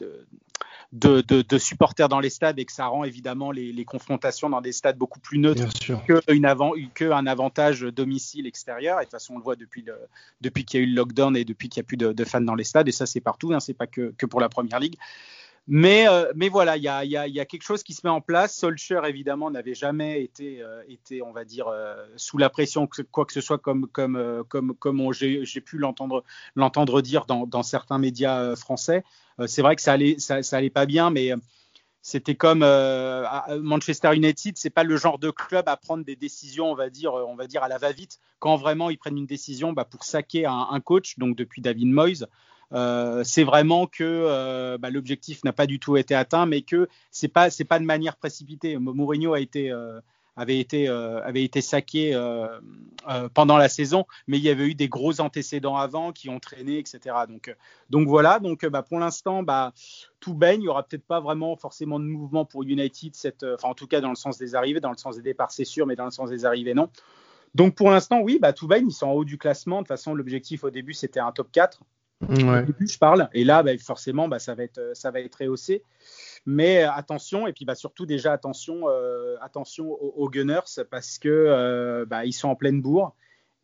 de, 0.93 1.21
de, 1.21 1.41
de 1.41 1.57
supporters 1.57 2.09
dans 2.09 2.19
les 2.19 2.29
stades 2.29 2.59
et 2.59 2.65
que 2.65 2.71
ça 2.71 2.87
rend 2.87 3.03
évidemment 3.03 3.51
les, 3.51 3.71
les 3.71 3.85
confrontations 3.85 4.49
dans 4.49 4.61
des 4.61 4.71
stades 4.71 4.97
beaucoup 4.97 5.19
plus 5.19 5.37
neutres 5.39 5.67
qu'un 6.25 6.43
avant, 6.43 6.73
avantage 7.25 7.81
domicile-extérieur. 7.81 8.99
Et 8.99 9.01
de 9.01 9.05
toute 9.05 9.11
façon, 9.11 9.35
on 9.35 9.37
le 9.37 9.43
voit 9.43 9.55
depuis, 9.55 9.81
le, 9.81 9.95
depuis 10.41 10.65
qu'il 10.65 10.79
y 10.79 10.83
a 10.83 10.85
eu 10.85 10.89
le 10.89 10.95
lockdown 10.95 11.35
et 11.35 11.45
depuis 11.45 11.69
qu'il 11.69 11.81
n'y 11.81 11.85
a 11.85 11.87
plus 11.87 11.97
de, 11.97 12.13
de, 12.13 12.25
fans 12.25 12.41
dans 12.41 12.55
les 12.55 12.63
stades. 12.63 12.87
Et 12.87 12.91
ça, 12.91 13.05
c'est 13.05 13.21
partout, 13.21 13.53
hein, 13.53 13.59
c'est 13.59 13.73
pas 13.73 13.87
que, 13.87 14.13
que 14.17 14.25
pour 14.25 14.41
la 14.41 14.49
première 14.49 14.79
ligue. 14.79 14.95
Mais, 15.67 16.07
euh, 16.07 16.31
mais 16.35 16.49
voilà, 16.49 16.75
il 16.75 16.83
y 16.83 16.87
a, 16.87 17.45
quelque 17.45 17.63
chose 17.63 17.83
qui 17.83 17.93
se 17.93 18.01
met 18.03 18.09
en 18.09 18.21
place. 18.21 18.55
Solskjaer, 18.55 19.05
évidemment, 19.05 19.51
n'avait 19.51 19.75
jamais 19.75 20.23
été, 20.23 20.61
euh, 20.61 20.83
on 21.23 21.31
va 21.31 21.45
dire, 21.45 21.67
euh, 21.67 21.95
sous 22.15 22.37
la 22.37 22.49
pression, 22.49 22.89
quoi 23.11 23.25
que 23.25 23.33
ce 23.33 23.41
soit, 23.41 23.59
comme, 23.59 23.87
j'ai 25.11 25.61
pu 25.61 25.77
l'entendre 25.77 27.01
dire 27.01 27.25
dans, 27.25 27.63
certains 27.63 27.99
médias 27.99 28.55
français. 28.55 29.03
c'est 29.45 29.61
vrai 29.61 29.75
que 29.75 29.81
ça 29.81 29.93
allait, 29.93 30.69
pas 30.69 30.85
bien, 30.85 31.11
mais 31.11 31.31
c'était 32.01 32.35
comme 32.35 32.65
Manchester 33.61 34.15
United, 34.15 34.57
c'est 34.57 34.71
pas 34.71 34.83
le 34.83 34.97
genre 34.97 35.19
de 35.19 35.29
club 35.29 35.69
à 35.69 35.77
prendre 35.77 36.03
des 36.03 36.15
décisions, 36.15 36.71
on 36.71 36.75
va 36.75 36.89
dire, 36.89 37.13
à 37.61 37.67
la 37.67 37.77
va-vite. 37.77 38.19
Quand 38.39 38.55
vraiment 38.55 38.89
ils 38.89 38.97
prennent 38.97 39.17
une 39.17 39.27
décision 39.27 39.73
bah, 39.73 39.85
pour 39.85 40.03
saquer 40.03 40.47
un, 40.47 40.79
coach, 40.79 41.19
donc 41.19 41.35
depuis 41.35 41.61
David 41.61 41.87
Moyes. 41.87 42.25
Euh, 42.73 43.23
c'est 43.25 43.43
vraiment 43.43 43.85
que 43.87 44.03
euh, 44.03 44.77
bah, 44.77 44.89
l'objectif 44.89 45.43
n'a 45.43 45.53
pas 45.53 45.67
du 45.67 45.79
tout 45.79 45.97
été 45.97 46.15
atteint, 46.15 46.45
mais 46.45 46.61
que 46.61 46.87
c'est 47.11 47.27
pas 47.27 47.49
pas 47.67 47.79
de 47.79 47.85
manière 47.85 48.15
précipitée. 48.17 48.77
Mourinho 48.77 49.33
a 49.33 49.39
été 49.39 49.71
euh, 49.71 49.99
avait 50.37 50.59
été 50.59 50.87
avait 50.87 51.43
été 51.43 51.61
saqué 51.61 52.17
pendant 53.33 53.57
la 53.57 53.67
saison, 53.67 54.05
mais 54.27 54.37
il 54.37 54.43
y 54.43 54.49
avait 54.49 54.67
eu 54.67 54.75
des 54.75 54.87
gros 54.87 55.19
antécédents 55.19 55.75
avant 55.75 56.13
qui 56.13 56.29
ont 56.29 56.39
traîné, 56.39 56.79
etc. 56.79 57.15
Donc 57.27 57.53
donc 57.89 58.07
voilà. 58.07 58.39
Donc 58.39 58.65
bah, 58.65 58.81
pour 58.81 58.99
l'instant, 58.99 59.43
bah, 59.43 59.73
tout 60.21 60.33
baigne. 60.33 60.61
Il 60.61 60.65
y 60.65 60.69
aura 60.69 60.83
peut-être 60.83 61.05
pas 61.05 61.19
vraiment 61.19 61.57
forcément 61.57 61.99
de 61.99 62.05
mouvement 62.05 62.45
pour 62.45 62.63
United, 62.63 63.13
cette, 63.15 63.43
enfin 63.43 63.69
en 63.69 63.73
tout 63.73 63.87
cas 63.87 63.99
dans 63.99 64.09
le 64.09 64.15
sens 64.15 64.37
des 64.37 64.55
arrivées, 64.55 64.79
dans 64.79 64.91
le 64.91 64.97
sens 64.97 65.17
des 65.17 65.21
départs 65.21 65.51
c'est 65.51 65.65
sûr, 65.65 65.85
mais 65.85 65.97
dans 65.97 66.05
le 66.05 66.11
sens 66.11 66.29
des 66.29 66.45
arrivées 66.45 66.73
non. 66.73 66.89
Donc 67.53 67.75
pour 67.75 67.91
l'instant, 67.91 68.21
oui, 68.21 68.39
bah, 68.39 68.53
tout 68.53 68.67
baigne. 68.67 68.87
Ils 68.87 68.93
sont 68.93 69.07
en 69.07 69.11
haut 69.11 69.25
du 69.25 69.37
classement. 69.37 69.77
De 69.77 69.81
toute 69.81 69.89
façon, 69.89 70.13
l'objectif 70.13 70.63
au 70.63 70.69
début 70.69 70.93
c'était 70.93 71.19
un 71.19 71.33
top 71.33 71.51
4. 71.51 71.81
Début, 72.27 72.87
je 72.87 72.97
parle, 72.97 73.29
et 73.33 73.43
là, 73.43 73.63
bah, 73.63 73.77
forcément, 73.77 74.27
bah, 74.27 74.39
ça 74.39 74.55
va 74.55 74.63
être, 74.63 74.91
ça 74.93 75.11
va 75.11 75.19
être 75.19 75.35
rehaussé. 75.35 75.83
Mais 76.45 76.83
attention, 76.83 77.47
et 77.47 77.53
puis 77.53 77.65
bah, 77.65 77.75
surtout 77.75 78.05
déjà 78.05 78.33
attention, 78.33 78.89
euh, 78.89 79.35
attention 79.41 79.91
aux, 79.91 80.29
Gunners 80.29 80.83
parce 80.89 81.19
que 81.19 81.29
euh, 81.29 82.05
ils 82.25 82.33
sont 82.33 82.49
en 82.49 82.55
pleine 82.55 82.81
bourre. 82.81 83.15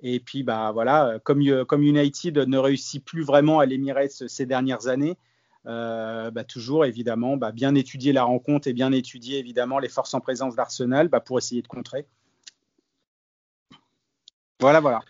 Et 0.01 0.19
puis 0.19 0.43
voilà, 0.43 1.19
comme, 1.23 1.41
United 1.41 2.37
ne 2.37 2.57
réussit 2.57 3.03
plus 3.03 3.23
vraiment 3.23 3.59
à 3.59 3.65
l'Emirates 3.65 4.27
ces 4.27 4.45
dernières 4.45 4.87
années, 4.87 5.17
euh, 5.65 6.29
toujours 6.47 6.85
évidemment 6.85 7.35
bien 7.35 7.73
étudier 7.73 8.13
la 8.13 8.23
rencontre 8.23 8.67
et 8.67 8.73
bien 8.73 8.91
étudier 8.91 9.39
évidemment 9.39 9.79
les 9.79 9.89
forces 9.89 10.13
en 10.13 10.19
présence 10.19 10.55
d'Arsenal 10.55 11.09
pour 11.25 11.39
essayer 11.39 11.63
de 11.63 11.67
contrer. 11.67 12.05
Voilà, 14.59 14.79
voilà. 14.79 15.01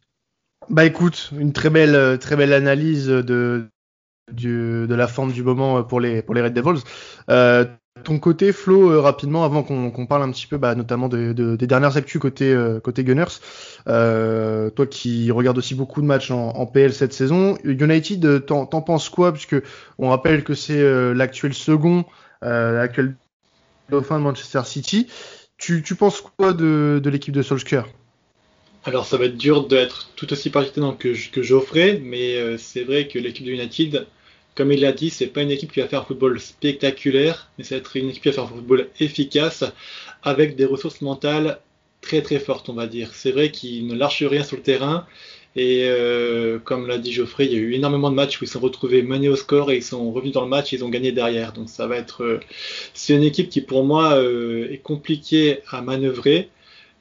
Bah 0.70 0.86
écoute, 0.86 1.32
une 1.38 1.54
très 1.54 1.70
belle, 1.70 2.20
très 2.20 2.36
belle 2.36 2.54
analyse 2.54 3.08
de 3.08 3.70
de 4.34 4.94
la 4.94 5.08
forme 5.08 5.32
du 5.32 5.42
moment 5.44 5.84
pour 5.84 6.02
les, 6.02 6.22
pour 6.22 6.36
les 6.36 6.42
Red 6.42 6.54
Devils. 6.54 6.84
Euh, 7.30 7.66
ton 8.04 8.20
côté, 8.20 8.52
Flo, 8.52 8.92
euh, 8.92 9.00
rapidement, 9.00 9.44
avant 9.44 9.64
qu'on 9.64 10.06
parle 10.06 10.24
un 10.24 10.32
petit 10.32 10.48
peu 10.48 10.58
bah, 10.58 10.76
notamment 10.76 11.08
de, 11.08 11.34
des 11.34 11.68
dernières 11.68 11.98
actus 11.98 12.22
côté, 12.22 12.54
euh, 12.54 12.80
côté 12.80 13.04
Gunners, 13.04 13.40
euh, 13.88 14.70
toi 14.70 14.86
qui 14.86 15.32
regardes 15.32 15.58
aussi 15.58 15.76
beaucoup 15.76 16.02
de 16.02 16.06
matchs 16.06 16.32
en, 16.32 16.66
PL 16.66 16.94
cette 16.94 17.14
saison, 17.14 17.58
United, 17.64 18.46
t'en 18.46 18.66
penses 18.66 19.10
quoi? 19.10 19.32
Puisque 19.32 19.56
on 19.98 20.10
rappelle 20.10 20.44
que 20.44 20.54
c'est 20.54 21.14
l'actuel 21.14 21.54
second, 21.54 22.06
l'actuel 22.42 23.16
dauphin 23.90 24.20
de 24.20 24.24
Manchester 24.24 24.62
City. 24.66 25.08
Tu, 25.58 25.82
tu 25.82 25.96
penses 25.96 26.22
quoi 26.22 26.54
de, 26.54 27.00
de 27.04 27.10
l'équipe 27.10 27.34
de 27.34 27.42
Solskjaer? 27.42 27.86
Alors 28.84 29.06
ça 29.06 29.18
va 29.18 29.26
être 29.26 29.38
dur 29.38 29.68
d'être 29.68 30.10
tout 30.16 30.32
aussi 30.32 30.50
pertinent 30.50 30.94
que, 30.94 31.14
Geoffrey, 31.14 32.00
mais 32.04 32.58
c'est 32.58 32.84
vrai 32.84 33.08
que 33.08 33.20
l'équipe 33.20 33.46
de 33.46 33.52
United 33.52 34.08
comme 34.58 34.72
il 34.72 34.82
l'a 34.82 34.92
dit, 34.92 35.12
c'est 35.12 35.28
pas 35.28 35.44
une 35.44 35.52
équipe 35.52 35.72
qui 35.72 35.82
va 35.82 35.88
faire 35.88 36.02
un 36.02 36.06
football 36.06 36.40
spectaculaire, 36.40 37.52
mais 37.58 37.64
ça 37.64 37.76
va 37.76 37.80
être 37.80 37.96
une 37.96 38.10
équipe 38.10 38.24
qui 38.24 38.30
va 38.30 38.34
faire 38.34 38.46
un 38.46 38.48
football 38.48 38.90
efficace 39.00 39.64
avec 40.24 40.56
des 40.56 40.66
ressources 40.66 41.02
mentales 41.02 41.60
très 42.02 42.24
très 42.24 42.40
fortes, 42.40 42.68
on 42.68 42.74
va 42.74 42.88
dire. 42.88 43.14
C'est 43.14 43.32
vrai 43.32 43.52
qu'ils 43.52 43.86
ne 43.86 43.96
lâchent 43.96 44.24
rien 44.24 44.44
sur 44.44 44.58
le 44.58 44.64
terrain. 44.64 45.06
Et 45.56 45.84
euh, 45.86 46.58
comme 46.58 46.88
l'a 46.88 46.98
dit 46.98 47.12
Geoffrey, 47.12 47.46
il 47.46 47.54
y 47.54 47.56
a 47.56 47.60
eu 47.60 47.74
énormément 47.74 48.10
de 48.10 48.16
matchs 48.16 48.42
où 48.42 48.46
ils 48.46 48.48
sont 48.48 48.60
retrouvés 48.60 49.04
menés 49.04 49.30
au 49.30 49.36
score 49.36 49.72
et 49.72 49.78
ils 49.78 49.84
sont 49.84 50.12
revenus 50.12 50.34
dans 50.34 50.44
le 50.44 50.50
match, 50.50 50.74
et 50.74 50.78
ils 50.78 50.84
ont 50.84 50.90
gagné 50.90 51.12
derrière. 51.12 51.54
Donc 51.54 51.70
ça 51.70 51.86
va 51.86 51.98
être, 51.98 52.24
euh, 52.24 52.40
c'est 52.96 53.14
une 53.14 53.24
équipe 53.24 53.50
qui 53.50 53.62
pour 53.62 53.84
moi 53.84 54.14
euh, 54.16 54.72
est 54.72 54.80
compliquée 54.80 55.60
à 55.70 55.84
manœuvrer. 55.84 56.50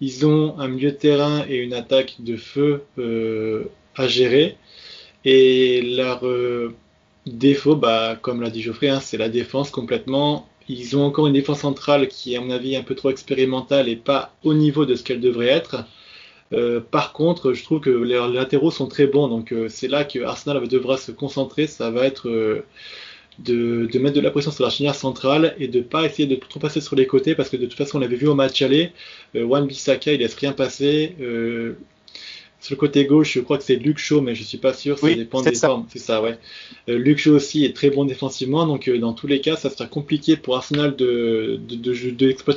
Ils 0.01 0.27
ont 0.27 0.59
un 0.59 0.69
milieu 0.69 0.91
de 0.91 0.97
terrain 0.97 1.45
et 1.49 1.57
une 1.57 1.75
attaque 1.75 2.17
de 2.21 2.37
feu 2.37 2.85
à 3.97 4.09
gérer. 4.09 4.57
Et 5.25 5.83
leur 5.83 6.25
Défaut, 7.27 7.75
bah, 7.75 8.17
comme 8.23 8.41
l'a 8.41 8.51
dit 8.51 8.63
Geoffrey, 8.63 8.89
hein, 8.89 9.01
c'est 9.01 9.17
la 9.17 9.29
défense 9.29 9.71
complètement. 9.71 10.49
Ils 10.69 10.97
ont 10.97 11.05
encore 11.05 11.27
une 11.27 11.33
défense 11.33 11.61
centrale 11.61 12.07
qui 12.07 12.35
est 12.35 12.37
à 12.37 12.41
mon 12.41 12.51
avis 12.51 12.77
un 12.77 12.85
peu 12.85 12.95
trop 12.95 13.11
expérimentale 13.11 13.89
et 13.89 13.97
pas 13.97 14.33
au 14.45 14.55
niveau 14.55 14.87
de 14.87 14.95
ce 14.95 15.03
qu'elle 15.03 15.21
devrait 15.21 15.49
être. 15.49 15.85
Euh, 16.53 16.81
par 16.81 17.13
contre, 17.13 17.53
je 17.53 17.65
trouve 17.65 17.81
que 17.81 17.91
les 17.91 18.15
latéraux 18.33 18.71
sont 18.71 18.87
très 18.87 19.09
bons, 19.09 19.27
donc 19.27 19.53
euh, 19.53 19.69
c'est 19.69 19.89
là 19.89 20.05
que 20.05 20.21
Arsenal 20.23 20.69
devra 20.69 20.97
se 20.99 21.11
concentrer. 21.11 21.67
Ça 21.67 21.91
va 21.91 22.07
être 22.07 22.29
euh, 22.29 22.65
de, 23.39 23.87
de, 23.93 23.99
mettre 23.99 24.17
de 24.17 24.21
la 24.21 24.31
pression 24.31 24.51
sur 24.51 24.65
la 24.65 24.71
charnière 24.71 24.95
centrale 24.95 25.55
et 25.59 25.69
de 25.69 25.81
pas 25.81 26.05
essayer 26.05 26.27
de 26.27 26.37
trop 26.37 26.61
passer 26.61 26.81
sur 26.81 26.97
les 26.97 27.07
côtés 27.07 27.35
parce 27.35 27.49
que 27.49 27.57
de 27.57 27.67
toute 27.67 27.77
façon, 27.77 27.99
on 27.99 28.01
l'avait 28.01 28.17
vu 28.17 28.29
au 28.29 28.35
match 28.35 28.63
aller. 28.63 28.93
Wan 29.35 29.67
Bissaka, 29.67 30.13
il 30.13 30.21
laisse 30.21 30.35
rien 30.35 30.53
passer. 30.53 31.15
Sur 32.67 32.75
le 32.75 32.81
côté 32.81 33.05
gauche, 33.05 33.35
je 33.35 33.41
crois 33.41 33.59
que 33.59 33.63
c'est 33.63 33.77
Luke 33.77 33.99
Shaw, 33.99 34.21
mais 34.21 34.35
je 34.35 34.43
suis 34.43 34.59
pas 34.59 34.73
sûr. 34.73 34.99
Ça 34.99 35.15
dépend 35.15 35.41
des 35.41 35.55
formes. 35.55 35.87
C'est 35.89 36.01
ça, 36.01 36.21
ouais. 36.21 36.37
Euh, 36.89 36.99
Luke 36.99 37.19
Shaw 37.19 37.35
aussi 37.35 37.65
est 37.65 37.77
très 37.77 37.91
bon 37.91 38.05
défensivement, 38.05 38.67
donc 38.67 38.89
euh, 38.89 38.99
dans 38.99 39.13
tous 39.13 39.29
les 39.29 39.41
cas, 39.41 39.55
ça 39.55 39.71
sera 39.71 39.87
compliqué 39.87 40.37
pour 40.37 40.57
Arsenal 40.57 40.97
de, 40.97 41.61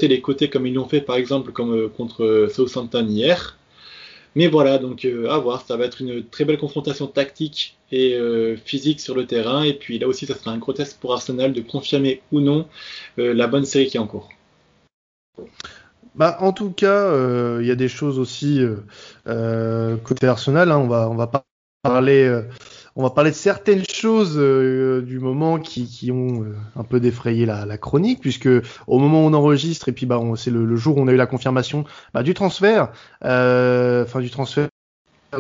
les 0.02 0.22
côtés 0.22 0.50
comme 0.50 0.66
ils 0.66 0.74
l'ont 0.74 0.88
fait, 0.88 1.02
par 1.02 1.16
exemple, 1.16 1.52
comme 1.52 1.76
euh, 1.76 1.90
contre 1.90 2.48
Southampton 2.52 3.06
hier. 3.08 3.59
Mais 4.40 4.48
voilà, 4.48 4.78
donc 4.78 5.06
à 5.06 5.38
voir. 5.38 5.66
Ça 5.68 5.76
va 5.76 5.84
être 5.84 6.00
une 6.02 6.24
très 6.24 6.46
belle 6.46 6.58
confrontation 6.58 7.08
tactique 7.08 7.78
et 7.92 8.18
physique 8.64 9.02
sur 9.02 9.14
le 9.14 9.26
terrain. 9.26 9.64
Et 9.64 9.74
puis 9.74 10.00
là 10.00 10.08
aussi, 10.08 10.26
ça 10.26 10.34
sera 10.34 10.52
un 10.52 10.58
gros 10.60 10.72
test 10.72 10.98
pour 11.02 11.12
Arsenal 11.12 11.52
de 11.52 11.60
confirmer 11.60 12.22
ou 12.32 12.40
non 12.40 12.66
la 13.18 13.48
bonne 13.48 13.66
série 13.66 13.88
qui 13.88 13.98
est 13.98 14.00
en 14.00 14.08
cours. 14.08 14.30
Bah, 16.16 16.38
en 16.40 16.54
tout 16.54 16.72
cas, 16.72 17.14
il 17.60 17.68
y 17.68 17.72
a 17.72 17.76
des 17.76 17.90
choses 17.90 18.18
aussi 18.18 18.66
euh, 19.28 19.98
côté 19.98 20.26
Arsenal, 20.26 20.72
hein, 20.72 20.78
on 20.78 20.88
va 20.88 21.10
on 21.10 21.28
parler 21.84 22.24
euh, 22.24 22.44
on 22.96 23.04
va 23.04 23.10
parler 23.10 23.32
de 23.32 23.36
certaines 23.36 23.84
choses 23.86 24.36
euh, 24.38 25.02
du 25.02 25.20
moment 25.20 25.60
qui, 25.60 25.86
qui 25.86 26.12
ont 26.12 26.46
un 26.76 26.84
peu 26.84 27.00
défrayé 27.00 27.46
la, 27.46 27.78
chronique, 27.78 28.20
puisque 28.22 28.50
au 28.88 29.00
moment 29.00 29.24
où 29.24 29.28
on 29.28 29.34
enregistre, 29.34 29.90
et 29.90 29.92
puis 29.92 30.06
bah, 30.06 30.22
c'est 30.36 30.52
le, 30.52 30.76
jour 30.76 30.98
où 30.98 31.02
on 31.02 31.08
a 31.08 31.12
eu 31.12 31.18
la 31.18 31.28
confirmation 31.28 31.86
bah, 32.14 32.24
du 32.24 32.34
transfert, 32.34 32.92
enfin 33.22 34.20
du 34.20 34.30
transfert 34.30 34.70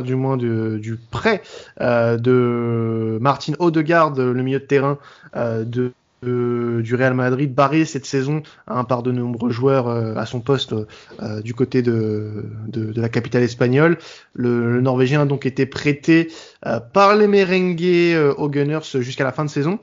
du 0.04 0.13
moins 0.13 0.38
du 0.38 1.00
prêt 1.10 1.41
de 1.80 3.17
Martin 3.19 3.54
Odegaard, 3.60 4.15
le 4.15 4.43
milieu 4.43 4.60
de 4.60 4.65
terrain 4.65 4.97
de 5.36 5.91
du 6.23 6.95
Real 6.95 7.13
Madrid 7.13 7.53
barré 7.53 7.86
cette 7.86 8.05
saison 8.05 8.43
hein, 8.67 8.84
par 8.84 9.03
de 9.03 9.12
nombreux 9.12 9.51
joueurs 9.51 9.88
euh, 9.88 10.15
à 10.15 10.25
son 10.25 10.41
poste 10.41 10.73
euh, 11.21 11.41
du 11.41 11.53
côté 11.53 11.82
de, 11.82 12.45
de, 12.67 12.99
la 12.99 13.10
capitale 13.10 13.43
espagnole. 13.43 13.97
Le, 14.34 14.82
Norvégien 14.82 15.21
a 15.21 15.25
donc 15.25 15.45
été 15.45 15.65
prêté 15.65 16.32
euh, 16.65 16.79
par 16.79 17.15
les 17.15 17.27
merengues 17.27 18.36
aux 18.38 18.49
Gunners 18.49 18.99
jusqu'à 18.99 19.23
la 19.23 19.32
fin 19.32 19.45
de 19.45 19.49
saison. 19.49 19.79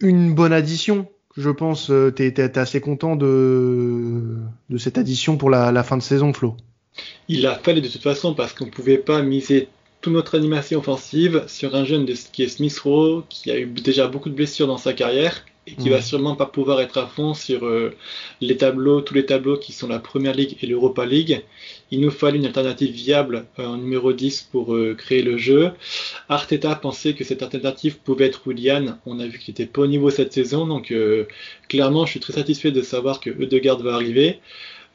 Une 0.00 0.34
bonne 0.34 0.52
addition, 0.52 1.06
je 1.36 1.50
pense. 1.50 1.90
tu 2.16 2.22
es, 2.22 2.58
assez 2.58 2.80
content 2.80 3.16
de, 3.16 4.36
de 4.70 4.78
cette 4.78 4.98
addition 4.98 5.36
pour 5.36 5.50
la, 5.50 5.70
la 5.72 5.82
fin 5.82 5.96
de 5.96 6.02
saison, 6.02 6.32
Flo? 6.32 6.56
Il 7.28 7.46
a 7.46 7.54
fallu 7.56 7.80
de 7.80 7.88
toute 7.88 8.02
façon 8.02 8.34
parce 8.34 8.52
qu'on 8.52 8.66
ne 8.66 8.70
pouvait 8.70 8.98
pas 8.98 9.22
miser 9.22 9.68
toute 10.04 10.12
notre 10.12 10.36
animation 10.36 10.80
offensive 10.80 11.44
sur 11.46 11.74
un 11.74 11.86
jeune 11.86 12.04
de, 12.04 12.12
qui 12.12 12.42
est 12.42 12.48
Smith 12.48 12.78
Rowe, 12.78 13.24
qui 13.30 13.50
a 13.50 13.58
eu 13.58 13.64
déjà 13.64 14.06
beaucoup 14.06 14.28
de 14.28 14.34
blessures 14.34 14.66
dans 14.66 14.76
sa 14.76 14.92
carrière 14.92 15.46
et 15.66 15.76
qui 15.76 15.88
va 15.88 16.02
sûrement 16.02 16.36
pas 16.36 16.44
pouvoir 16.44 16.82
être 16.82 16.98
à 16.98 17.06
fond 17.06 17.32
sur 17.32 17.64
euh, 17.64 17.94
les 18.42 18.58
tableaux, 18.58 19.00
tous 19.00 19.14
les 19.14 19.24
tableaux 19.24 19.56
qui 19.56 19.72
sont 19.72 19.88
la 19.88 19.98
Première 19.98 20.34
Ligue 20.34 20.58
et 20.60 20.66
l'Europa 20.66 21.06
League. 21.06 21.42
Il 21.90 22.02
nous 22.02 22.10
fallait 22.10 22.36
une 22.36 22.44
alternative 22.44 22.90
viable 22.90 23.46
euh, 23.58 23.66
en 23.66 23.78
numéro 23.78 24.12
10 24.12 24.50
pour 24.52 24.74
euh, 24.74 24.94
créer 24.94 25.22
le 25.22 25.38
jeu. 25.38 25.70
Arteta 26.28 26.74
pensait 26.74 27.14
que 27.14 27.24
cette 27.24 27.42
alternative 27.42 27.96
pouvait 27.96 28.26
être 28.26 28.46
Willian. 28.46 28.98
On 29.06 29.20
a 29.20 29.26
vu 29.26 29.38
qu'il 29.38 29.52
était 29.52 29.64
pas 29.64 29.80
au 29.80 29.86
niveau 29.86 30.10
cette 30.10 30.34
saison, 30.34 30.66
donc 30.66 30.92
clairement, 31.70 32.04
je 32.04 32.10
suis 32.10 32.20
très 32.20 32.34
satisfait 32.34 32.72
de 32.72 32.82
savoir 32.82 33.20
que 33.20 33.30
Eudegaard 33.30 33.78
va 33.78 33.94
arriver. 33.94 34.40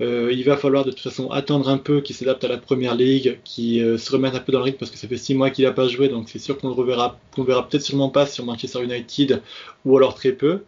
Euh, 0.01 0.31
il 0.31 0.45
va 0.45 0.55
falloir 0.55 0.85
de 0.85 0.91
toute 0.91 1.01
façon 1.01 1.29
attendre 1.29 1.67
un 1.67 1.77
peu 1.77 1.99
qu'il 1.99 2.15
s'adapte 2.15 2.43
à 2.45 2.47
la 2.47 2.57
première 2.57 2.95
ligue, 2.95 3.39
qu'il 3.43 3.83
euh, 3.83 3.97
se 3.97 4.09
remette 4.11 4.33
un 4.33 4.39
peu 4.39 4.53
dans 4.53 4.59
le 4.59 4.65
rythme 4.65 4.77
parce 4.77 4.91
que 4.91 4.97
ça 4.97 5.09
fait 5.09 5.17
six 5.17 5.35
mois 5.35 5.49
qu'il 5.49 5.65
n'a 5.65 5.73
pas 5.73 5.89
joué, 5.89 6.07
donc 6.07 6.29
c'est 6.29 6.39
sûr 6.39 6.57
qu'on 6.57 6.69
le 6.69 6.73
reverra, 6.73 7.19
qu'on 7.35 7.43
verra 7.43 7.67
peut-être 7.67 7.83
sûrement 7.83 8.09
pas 8.09 8.25
sur 8.25 8.45
Manchester 8.45 8.81
United 8.81 9.41
ou 9.83 9.97
alors 9.97 10.15
très 10.15 10.31
peu. 10.31 10.63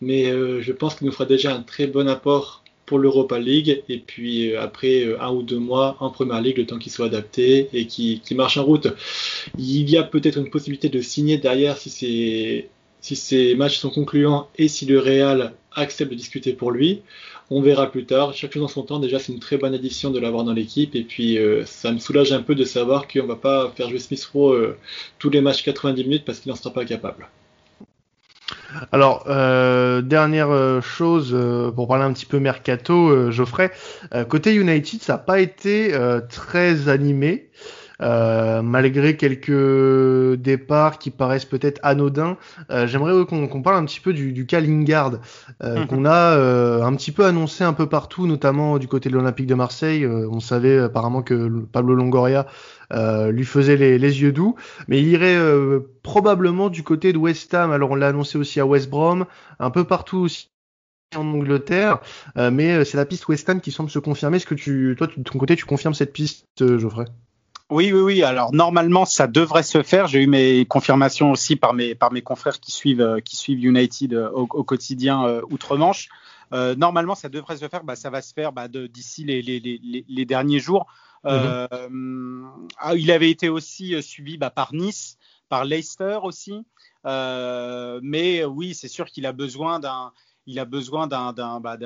Mais 0.00 0.30
euh, 0.30 0.62
je 0.62 0.72
pense 0.72 0.94
qu'il 0.94 1.06
nous 1.06 1.12
fera 1.12 1.26
déjà 1.26 1.54
un 1.54 1.60
très 1.60 1.86
bon 1.86 2.08
apport 2.08 2.64
pour 2.86 2.98
l'Europa 2.98 3.38
League 3.38 3.84
et 3.88 3.98
puis 3.98 4.56
après 4.56 5.14
un 5.20 5.30
ou 5.30 5.42
deux 5.42 5.58
mois 5.58 5.96
en 6.00 6.10
première 6.10 6.40
ligue, 6.40 6.56
le 6.56 6.66
temps 6.66 6.78
qu'il 6.78 6.90
soit 6.90 7.06
adapté 7.06 7.68
et 7.72 7.86
qu'il 7.86 8.20
marche 8.32 8.56
en 8.56 8.64
route. 8.64 8.88
Il 9.58 9.88
y 9.88 9.96
a 9.96 10.02
peut-être 10.02 10.38
une 10.38 10.50
possibilité 10.50 10.88
de 10.88 11.00
signer 11.00 11.38
derrière 11.38 11.78
si 11.78 12.68
ces 13.00 13.54
matchs 13.54 13.78
sont 13.78 13.90
concluants 13.90 14.48
et 14.58 14.66
si 14.66 14.86
le 14.86 14.98
Real 14.98 15.52
accepte 15.76 16.10
de 16.10 16.16
discuter 16.16 16.52
pour 16.52 16.72
lui. 16.72 17.02
On 17.52 17.60
verra 17.60 17.90
plus 17.90 18.06
tard. 18.06 18.32
Chaque 18.32 18.52
chose 18.52 18.62
en 18.62 18.68
son 18.68 18.82
temps. 18.82 19.00
Déjà, 19.00 19.18
c'est 19.18 19.32
une 19.32 19.40
très 19.40 19.56
bonne 19.56 19.74
addition 19.74 20.10
de 20.10 20.20
l'avoir 20.20 20.44
dans 20.44 20.52
l'équipe. 20.52 20.94
Et 20.94 21.02
puis, 21.02 21.36
euh, 21.36 21.64
ça 21.66 21.90
me 21.90 21.98
soulage 21.98 22.32
un 22.32 22.42
peu 22.42 22.54
de 22.54 22.62
savoir 22.62 23.08
qu'on 23.08 23.26
va 23.26 23.34
pas 23.34 23.72
faire 23.76 23.90
jouer 23.90 23.98
Smith 23.98 24.24
Rowe 24.32 24.52
euh, 24.52 24.78
tous 25.18 25.30
les 25.30 25.40
matchs 25.40 25.64
90 25.64 26.04
minutes 26.04 26.24
parce 26.24 26.38
qu'il 26.38 26.50
n'en 26.50 26.56
sera 26.56 26.72
pas 26.72 26.84
capable. 26.84 27.28
Alors, 28.92 29.24
euh, 29.26 30.00
dernière 30.00 30.80
chose, 30.80 31.36
pour 31.74 31.88
parler 31.88 32.04
un 32.04 32.12
petit 32.12 32.26
peu 32.26 32.38
mercato, 32.38 33.32
Geoffrey, 33.32 33.72
côté 34.28 34.54
United, 34.54 35.02
ça 35.02 35.14
n'a 35.14 35.18
pas 35.18 35.40
été 35.40 35.92
très 36.28 36.88
animé. 36.88 37.50
Euh, 38.02 38.62
malgré 38.62 39.16
quelques 39.16 40.36
départs 40.38 40.98
qui 40.98 41.10
paraissent 41.10 41.44
peut-être 41.44 41.78
anodins, 41.82 42.36
euh, 42.70 42.86
j'aimerais 42.86 43.26
qu'on 43.26 43.62
parle 43.62 43.76
un 43.76 43.84
petit 43.84 44.00
peu 44.00 44.12
du, 44.12 44.32
du 44.32 44.46
Lingard 44.50 45.20
euh, 45.62 45.80
mhm. 45.80 45.86
qu'on 45.86 46.04
a 46.06 46.36
un 46.84 46.94
petit 46.96 47.12
peu 47.12 47.24
annoncé 47.24 47.64
un 47.64 47.72
peu 47.72 47.86
partout, 47.86 48.26
notamment 48.26 48.78
du 48.78 48.88
côté 48.88 49.10
de 49.10 49.14
l'Olympique 49.14 49.46
de 49.46 49.54
Marseille. 49.54 50.06
on 50.06 50.40
savait 50.40 50.78
apparemment 50.78 51.22
que 51.22 51.64
Pablo 51.72 51.94
Longoria 51.94 52.46
lui 52.92 53.44
faisait 53.44 53.76
les, 53.76 53.98
les, 53.98 54.22
yeux 54.22 54.32
doux, 54.32 54.56
mais 54.88 55.00
il 55.00 55.08
irait 55.08 55.38
probablement 56.02 56.68
du 56.68 56.82
côté 56.82 57.12
de 57.12 57.18
West 57.18 57.52
Ham. 57.54 57.70
Alors 57.70 57.90
on 57.90 57.94
l'a 57.94 58.08
annoncé 58.08 58.38
aussi 58.38 58.60
à 58.60 58.66
West 58.66 58.90
Brom, 58.90 59.26
un 59.58 59.70
peu 59.70 59.84
partout 59.84 60.18
aussi 60.18 60.48
en 61.16 61.26
Angleterre, 61.26 61.98
mais 62.36 62.84
c'est 62.84 62.96
la 62.96 63.06
piste 63.06 63.28
West 63.28 63.48
Ham 63.48 63.60
qui 63.60 63.72
semble 63.72 63.90
se 63.90 63.98
confirmer. 63.98 64.36
Est-ce 64.36 64.46
que 64.46 64.54
tu, 64.54 64.94
toi, 64.96 65.06
de 65.06 65.22
ton 65.22 65.38
côté, 65.38 65.56
tu 65.56 65.66
confirmes 65.66 65.94
cette 65.94 66.12
piste, 66.12 66.46
Geoffrey? 66.58 67.06
Oui, 67.70 67.92
oui, 67.92 68.00
oui. 68.00 68.22
Alors 68.22 68.52
normalement, 68.52 69.04
ça 69.04 69.26
devrait 69.26 69.62
se 69.62 69.82
faire. 69.82 70.08
J'ai 70.08 70.22
eu 70.22 70.26
mes 70.26 70.66
confirmations 70.66 71.30
aussi 71.30 71.56
par 71.56 71.72
mes 71.72 71.94
par 71.94 72.12
mes 72.12 72.22
confrères 72.22 72.58
qui 72.58 72.72
suivent 72.72 73.00
euh, 73.00 73.20
qui 73.20 73.36
suivent 73.36 73.64
United 73.64 74.12
euh, 74.12 74.30
au, 74.30 74.64
quotidien 74.64 75.24
euh, 75.24 75.40
outre-Manche. 75.50 76.08
normalement, 76.52 77.14
ça 77.14 77.28
devrait 77.28 77.56
se 77.56 77.68
faire. 77.68 77.84
Bah, 77.84 77.96
ça 77.96 78.10
va 78.10 78.22
se 78.22 78.34
faire 78.34 78.52
bah, 78.52 78.66
d'ici 78.68 79.24
les, 79.24 79.40
les, 79.40 79.60
les, 79.60 80.04
les, 80.08 80.24
derniers 80.24 80.58
jours. 80.58 80.86
Mm-hmm. 81.24 82.42
ah, 82.78 82.94
il 82.96 83.10
avait 83.12 83.30
été 83.30 83.48
aussi 83.48 84.02
suivi 84.02 84.36
bah, 84.36 84.50
par 84.50 84.74
Nice, 84.74 85.16
par 85.48 85.64
Leicester 85.64 86.18
aussi. 86.24 86.64
mais 87.04 88.44
oui, 88.44 88.74
c'est 88.74 88.88
sûr 88.88 89.06
qu'il 89.06 89.26
a 89.26 89.32
besoin 89.32 89.78
d'un 89.78 90.12
il 90.46 90.58
a 90.58 90.64
besoin 90.64 91.06
d'un 91.06 91.32
bah, 91.60 91.76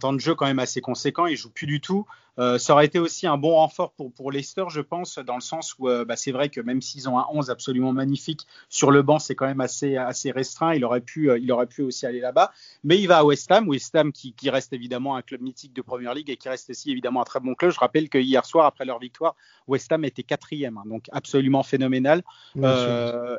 temps 0.00 0.12
de 0.12 0.18
jeu 0.18 0.34
quand 0.34 0.46
même 0.46 0.58
assez 0.58 0.80
conséquent. 0.80 1.26
Il 1.26 1.36
joue 1.36 1.50
plus 1.50 1.66
du 1.66 1.80
tout. 1.80 2.06
Euh, 2.38 2.58
ça 2.58 2.72
aurait 2.72 2.86
été 2.86 2.98
aussi 2.98 3.26
un 3.26 3.36
bon 3.36 3.54
renfort 3.54 3.92
pour, 3.92 4.12
pour 4.12 4.32
Leicester, 4.32 4.64
je 4.68 4.80
pense, 4.80 5.18
dans 5.18 5.36
le 5.36 5.40
sens 5.40 5.76
où 5.78 5.88
euh, 5.88 6.04
bah, 6.04 6.16
c'est 6.16 6.32
vrai 6.32 6.48
que 6.48 6.60
même 6.60 6.82
s'ils 6.82 7.08
ont 7.08 7.18
un 7.18 7.26
11 7.30 7.50
absolument 7.50 7.92
magnifique, 7.92 8.46
sur 8.68 8.90
le 8.90 9.02
banc, 9.02 9.18
c'est 9.18 9.34
quand 9.34 9.46
même 9.46 9.60
assez, 9.60 9.96
assez 9.96 10.30
restreint. 10.32 10.74
Il 10.74 10.84
aurait, 10.84 11.00
pu, 11.00 11.30
euh, 11.30 11.38
il 11.38 11.50
aurait 11.52 11.66
pu 11.66 11.82
aussi 11.82 12.06
aller 12.06 12.20
là-bas. 12.20 12.50
Mais 12.82 12.98
il 12.98 13.06
va 13.06 13.18
à 13.18 13.24
West 13.24 13.50
Ham, 13.52 13.68
West 13.68 13.94
Ham 13.94 14.12
qui, 14.12 14.32
qui, 14.32 14.50
reste 14.50 14.72
évidemment 14.72 15.16
un 15.16 15.22
club 15.22 15.42
mythique 15.42 15.72
de 15.72 15.82
Première 15.82 16.14
Ligue 16.14 16.30
et 16.30 16.36
qui 16.36 16.48
reste 16.48 16.70
aussi 16.70 16.90
évidemment 16.90 17.20
un 17.20 17.24
très 17.24 17.40
bon 17.40 17.54
club. 17.54 17.70
Je 17.70 17.78
rappelle 17.78 18.08
que 18.08 18.18
hier 18.18 18.44
soir, 18.44 18.66
après 18.66 18.84
leur 18.84 18.98
victoire, 18.98 19.36
West 19.68 19.90
Ham 19.92 20.04
était 20.04 20.22
quatrième, 20.22 20.78
hein, 20.78 20.84
donc 20.86 21.06
absolument 21.12 21.62
phénoménal. 21.62 22.22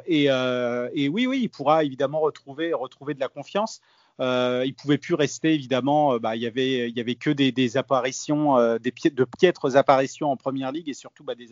et, 0.08 0.26
et, 0.26 1.10
oui, 1.10 1.28
oui, 1.28 1.40
il 1.44 1.50
pourra 1.50 1.84
évidemment 1.84 2.22
retrouver, 2.22 2.74
retrouver 2.74 3.14
de 3.14 3.20
la 3.20 3.28
confiance. 3.28 3.82
Euh, 4.22 4.64
il 4.66 4.74
pouvait 4.74 4.98
plus 4.98 5.14
rester 5.14 5.54
évidemment. 5.54 6.14
Euh, 6.14 6.20
bah, 6.20 6.36
il 6.36 6.42
y 6.42 6.48
avait 6.48 6.90
il 6.90 6.96
y 6.96 7.02
avait 7.02 7.16
que 7.16 7.30
des, 7.30 7.52
des 7.52 7.76
apparitions, 7.76 8.58
euh, 8.58 8.78
des 8.80 8.94
de 9.10 9.26
piètres 9.26 9.76
apparitions 9.76 10.32
en 10.32 10.38
première 10.38 10.72
ligue 10.72 10.88
et 10.88 10.94
surtout 10.94 11.26
bah, 11.26 11.36
des, 11.36 11.50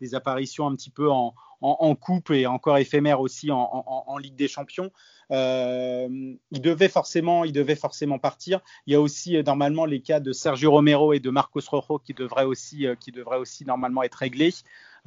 des, 0.00 0.14
apparitions 0.16 0.66
un 0.66 0.74
petit 0.74 0.90
peu 0.90 1.08
en, 1.08 1.34
en, 1.60 1.76
en, 1.78 1.94
coupe 1.94 2.30
et 2.30 2.46
encore 2.46 2.78
éphémères 2.78 3.20
aussi 3.20 3.52
en, 3.52 3.60
en 3.60 4.18
Ligue 4.18 4.34
des 4.34 4.48
Champions. 4.48 4.90
Euh, 5.30 6.08
il 6.50 6.60
devait 6.60 6.88
forcément 6.88 7.44
il 7.44 7.52
devait 7.52 7.76
forcément 7.76 8.18
partir. 8.18 8.60
Il 8.86 8.92
y 8.92 8.96
a 8.96 9.00
aussi 9.00 9.40
normalement 9.44 9.84
les 9.84 10.00
cas 10.00 10.18
de 10.18 10.32
Sergio 10.32 10.72
Romero 10.72 11.12
et 11.12 11.20
de 11.20 11.30
Marcos 11.30 11.60
Rojo 11.68 12.00
qui 12.00 12.12
devraient 12.12 12.44
aussi 12.44 12.86
qui 12.98 13.12
devraient 13.12 13.38
aussi 13.38 13.64
normalement 13.64 14.02
être 14.02 14.16
réglés. 14.16 14.52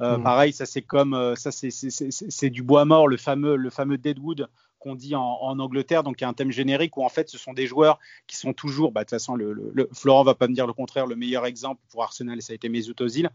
Mmh. 0.00 0.22
Pareil, 0.24 0.52
ça 0.54 0.64
c'est 0.64 0.82
comme 0.82 1.34
ça 1.36 1.50
c'est 1.52 2.50
du 2.50 2.62
bois 2.62 2.86
mort, 2.86 3.08
le 3.08 3.18
fameux 3.18 3.56
le 3.56 3.68
fameux 3.68 3.98
Deadwood 3.98 4.48
qu'on 4.84 4.94
dit 4.94 5.14
en, 5.14 5.58
Angleterre, 5.58 6.02
donc 6.02 6.20
il 6.20 6.24
y 6.24 6.26
a 6.26 6.28
un 6.28 6.34
thème 6.34 6.52
générique 6.52 6.96
où 6.98 7.04
en 7.04 7.08
fait 7.08 7.30
ce 7.30 7.38
sont 7.38 7.54
des 7.54 7.66
joueurs 7.66 7.98
qui 8.26 8.36
sont 8.36 8.52
toujours, 8.52 8.92
bah, 8.92 9.00
de 9.00 9.04
toute 9.04 9.10
façon, 9.10 9.34
le, 9.34 9.52
le, 9.52 9.88
Florent 9.92 10.24
va 10.24 10.34
pas 10.34 10.46
me 10.46 10.54
dire 10.54 10.66
le 10.66 10.74
contraire, 10.74 11.06
le 11.06 11.16
meilleur 11.16 11.46
exemple 11.46 11.80
pour 11.88 12.02
Arsenal, 12.02 12.40
ça 12.42 12.52
a 12.52 12.54
été 12.54 12.68
Mesut 12.68 13.00
Ozil. 13.00 13.30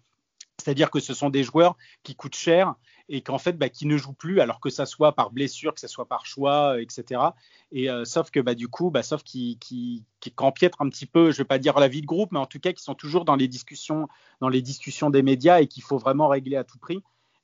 C'est-à-dire 0.59 0.91
que 0.91 0.99
ce 0.99 1.13
sont 1.13 1.29
des 1.29 1.43
joueurs 1.43 1.77
qui 2.03 2.15
coûtent 2.15 2.35
cher 2.35 2.75
et 3.07 3.21
qu'en 3.21 3.39
fait, 3.39 3.53
bah, 3.53 3.69
qui 3.69 3.87
ne 3.87 3.97
jouent 3.97 4.13
plus, 4.13 4.41
alors 4.41 4.59
que 4.59 4.69
ça 4.69 4.85
soit 4.85 5.13
par 5.13 5.31
blessure, 5.31 5.73
que 5.73 5.79
ça 5.79 5.87
soit 5.87 6.05
par 6.05 6.25
choix, 6.25 6.79
etc. 6.79 7.21
Et 7.71 7.89
euh, 7.89 8.05
sauf 8.05 8.29
que 8.29 8.39
bah, 8.39 8.53
du 8.53 8.67
coup, 8.67 8.91
sauf 9.01 9.23
qui, 9.23 9.57
qui, 9.59 10.03
un 10.37 10.51
petit 10.51 11.05
peu, 11.05 11.31
je 11.31 11.37
vais 11.39 11.45
pas 11.45 11.57
dire 11.57 11.79
la 11.79 11.87
vie 11.87 12.01
de 12.01 12.05
groupe, 12.05 12.31
mais 12.31 12.39
en 12.39 12.45
tout 12.45 12.59
cas 12.59 12.73
qui 12.73 12.83
sont 12.83 12.93
toujours 12.93 13.25
dans 13.25 13.35
les 13.35 13.47
discussions, 13.47 14.07
dans 14.41 14.49
les 14.49 14.61
discussions 14.61 15.09
des 15.09 15.23
médias 15.23 15.61
et 15.61 15.67
qu'il 15.67 15.81
faut 15.81 15.97
vraiment 15.97 16.27
régler 16.27 16.57
à 16.57 16.63
tout 16.63 16.77
prix. 16.77 17.01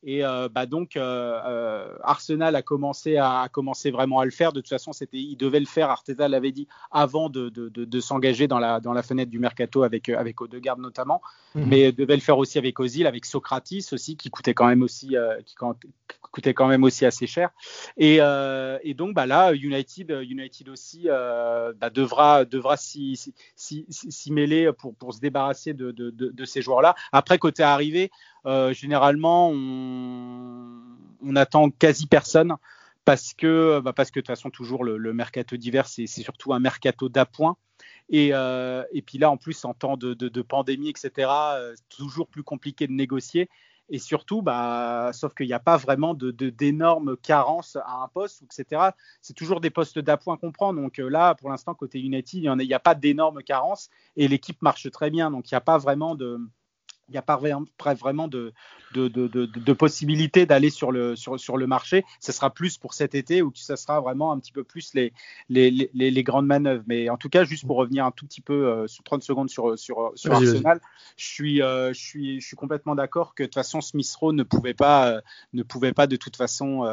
Et 0.07 0.23
euh, 0.23 0.47
bah 0.49 0.67
donc 0.67 0.97
euh, 0.97 1.41
euh, 1.47 1.95
Arsenal 2.03 2.55
a 2.55 2.61
commencé 2.61 3.17
à, 3.17 3.49
commencer 3.51 3.89
vraiment 3.89 4.19
à 4.19 4.25
le 4.25 4.31
faire. 4.31 4.53
De 4.53 4.61
toute 4.61 4.69
façon, 4.69 4.93
c'était, 4.93 5.17
il 5.17 5.35
devait 5.35 5.59
le 5.59 5.65
faire. 5.65 5.89
Arteta 5.89 6.27
l'avait 6.27 6.51
dit 6.51 6.67
avant 6.91 7.27
de, 7.27 7.49
de, 7.49 7.69
de, 7.69 7.99
s'engager 7.99 8.47
dans 8.47 8.59
la, 8.59 8.79
dans 8.79 8.93
la 8.93 9.01
fenêtre 9.01 9.31
du 9.31 9.39
mercato 9.39 9.81
avec 9.81 10.09
avec 10.09 10.39
Odegaard 10.41 10.77
notamment, 10.77 11.23
mhm. 11.55 11.65
mais 11.67 11.91
devait 11.91 12.13
le 12.13 12.21
faire 12.21 12.37
aussi 12.37 12.59
avec 12.59 12.79
Ozil, 12.79 13.07
avec 13.07 13.25
Socratis 13.25 13.87
aussi, 13.93 14.15
qui 14.15 14.29
coûtait 14.29 14.53
quand 14.53 14.67
même 14.67 14.83
aussi 14.83 15.15
qui 15.47 15.55
coûtait 16.31 16.53
quand 16.53 16.67
même 16.67 16.83
aussi 16.83 17.07
assez 17.07 17.25
cher. 17.25 17.49
Et, 17.97 18.17
et 18.17 18.93
donc 18.93 19.15
bah 19.15 19.25
là, 19.25 19.53
United 19.55 20.11
United 20.29 20.69
aussi 20.69 21.07
bah, 21.07 21.89
devra 21.91 22.45
devra 22.45 22.77
s'y, 22.77 23.33
mêler 24.29 24.71
pour 24.77 24.93
pour 24.93 25.15
se 25.15 25.19
débarrasser 25.19 25.73
de, 25.73 25.89
de, 25.89 26.11
de 26.11 26.45
ces 26.45 26.61
joueurs-là. 26.61 26.93
Après 27.11 27.39
côté 27.39 27.63
arrivé 27.63 28.11
euh, 28.45 28.73
généralement, 28.73 29.49
on, 29.51 30.81
on, 31.23 31.36
attend 31.36 31.69
quasi 31.69 32.08
personne 32.08 32.55
parce 33.05 33.34
que, 33.34 33.79
bah 33.79 33.93
parce 33.93 34.12
que 34.12 34.19
de 34.19 34.21
toute 34.21 34.27
façon, 34.27 34.49
toujours 34.49 34.84
le, 34.84 35.13
mercato 35.13 35.55
d'hiver, 35.58 35.88
c'est 35.88 36.08
surtout 36.08 36.53
un 36.53 36.60
mercato 36.60 37.08
d'appoint. 37.08 37.58
Et, 38.10 38.29
euh, 38.34 38.84
et, 38.91 39.01
puis 39.01 39.17
là, 39.17 39.31
en 39.31 39.38
plus, 39.38 39.65
en 39.65 39.73
temps 39.73 39.97
de, 39.97 40.41
pandémie, 40.41 40.89
etc., 40.89 41.12
euh, 41.29 41.75
toujours 41.89 42.27
plus 42.27 42.43
compliqué 42.43 42.88
de 42.88 42.91
négocier. 42.91 43.49
Et 43.89 43.99
surtout, 43.99 44.41
bah, 44.41 45.12
sauf 45.13 45.36
qu'il 45.36 45.45
n'y 45.45 45.53
a 45.53 45.60
pas 45.60 45.77
vraiment 45.77 46.15
d'énormes 46.15 47.12
de, 47.12 47.15
carences 47.15 47.75
à 47.75 48.03
un 48.03 48.08
poste, 48.08 48.41
etc. 48.41 48.89
C'est 49.21 49.36
toujours 49.36 49.62
des 49.62 49.69
postes 49.69 49.99
d'appoint 49.99 50.38
qu'on 50.38 50.51
prend. 50.51 50.73
Donc 50.73 50.99
euh, 50.99 51.08
là, 51.08 51.36
pour 51.36 51.51
l'instant, 51.51 51.75
côté 51.75 51.99
United, 51.99 52.41
il 52.43 52.51
n'y 52.51 52.73
a, 52.73 52.79
pas 52.79 52.95
d'énormes 52.95 53.43
carences 53.43 53.91
et 54.15 54.27
l'équipe 54.27 54.60
marche 54.63 54.89
très 54.89 55.12
bien. 55.12 55.29
Donc 55.29 55.51
il 55.51 55.53
n'y 55.53 55.58
a 55.58 55.62
pas 55.62 55.77
vraiment 55.77 56.15
de, 56.15 56.39
il 57.07 57.11
n'y 57.11 57.17
a 57.17 57.21
pas 57.21 57.37
vraiment 57.37 58.27
de, 58.27 58.53
de, 58.93 59.07
de, 59.07 59.27
de 59.27 59.73
possibilité 59.73 60.45
d'aller 60.45 60.69
sur 60.69 60.91
le, 60.91 61.15
sur, 61.15 61.39
sur, 61.39 61.57
le 61.57 61.67
marché. 61.67 62.03
Ce 62.19 62.31
sera 62.31 62.49
plus 62.49 62.77
pour 62.77 62.93
cet 62.93 63.13
été 63.13 63.41
où 63.41 63.51
ça 63.53 63.77
sera 63.77 64.01
vraiment 64.01 64.31
un 64.31 64.39
petit 64.39 64.51
peu 64.51 64.63
plus 64.63 64.93
les, 64.93 65.13
les, 65.49 65.69
les, 65.71 66.11
les, 66.11 66.23
grandes 66.23 66.47
manœuvres. 66.47 66.83
Mais 66.87 67.09
en 67.09 67.17
tout 67.17 67.29
cas, 67.29 67.43
juste 67.43 67.67
pour 67.67 67.77
revenir 67.77 68.05
un 68.05 68.11
tout 68.11 68.25
petit 68.25 68.41
peu 68.41 68.67
euh, 68.67 68.87
sur 68.87 69.03
30 69.03 69.23
secondes 69.23 69.49
sur, 69.49 69.77
sur, 69.77 70.13
sur 70.15 70.33
Arsenal, 70.33 70.81
je 71.17 71.25
suis, 71.25 71.61
euh, 71.61 71.93
je, 71.93 71.99
suis, 71.99 72.41
je 72.41 72.47
suis 72.47 72.55
complètement 72.55 72.95
d'accord 72.95 73.35
que 73.35 73.43
de 73.43 73.47
toute 73.47 73.55
façon, 73.55 73.81
Smith 73.81 74.11
Rowe 74.19 74.33
ne 74.33 74.43
pouvait 74.43 74.73
pas, 74.73 75.09
euh, 75.09 75.21
ne 75.53 75.63
pouvait 75.63 75.93
pas 75.93 76.07
de 76.07 76.15
toute 76.15 76.35
façon 76.35 76.85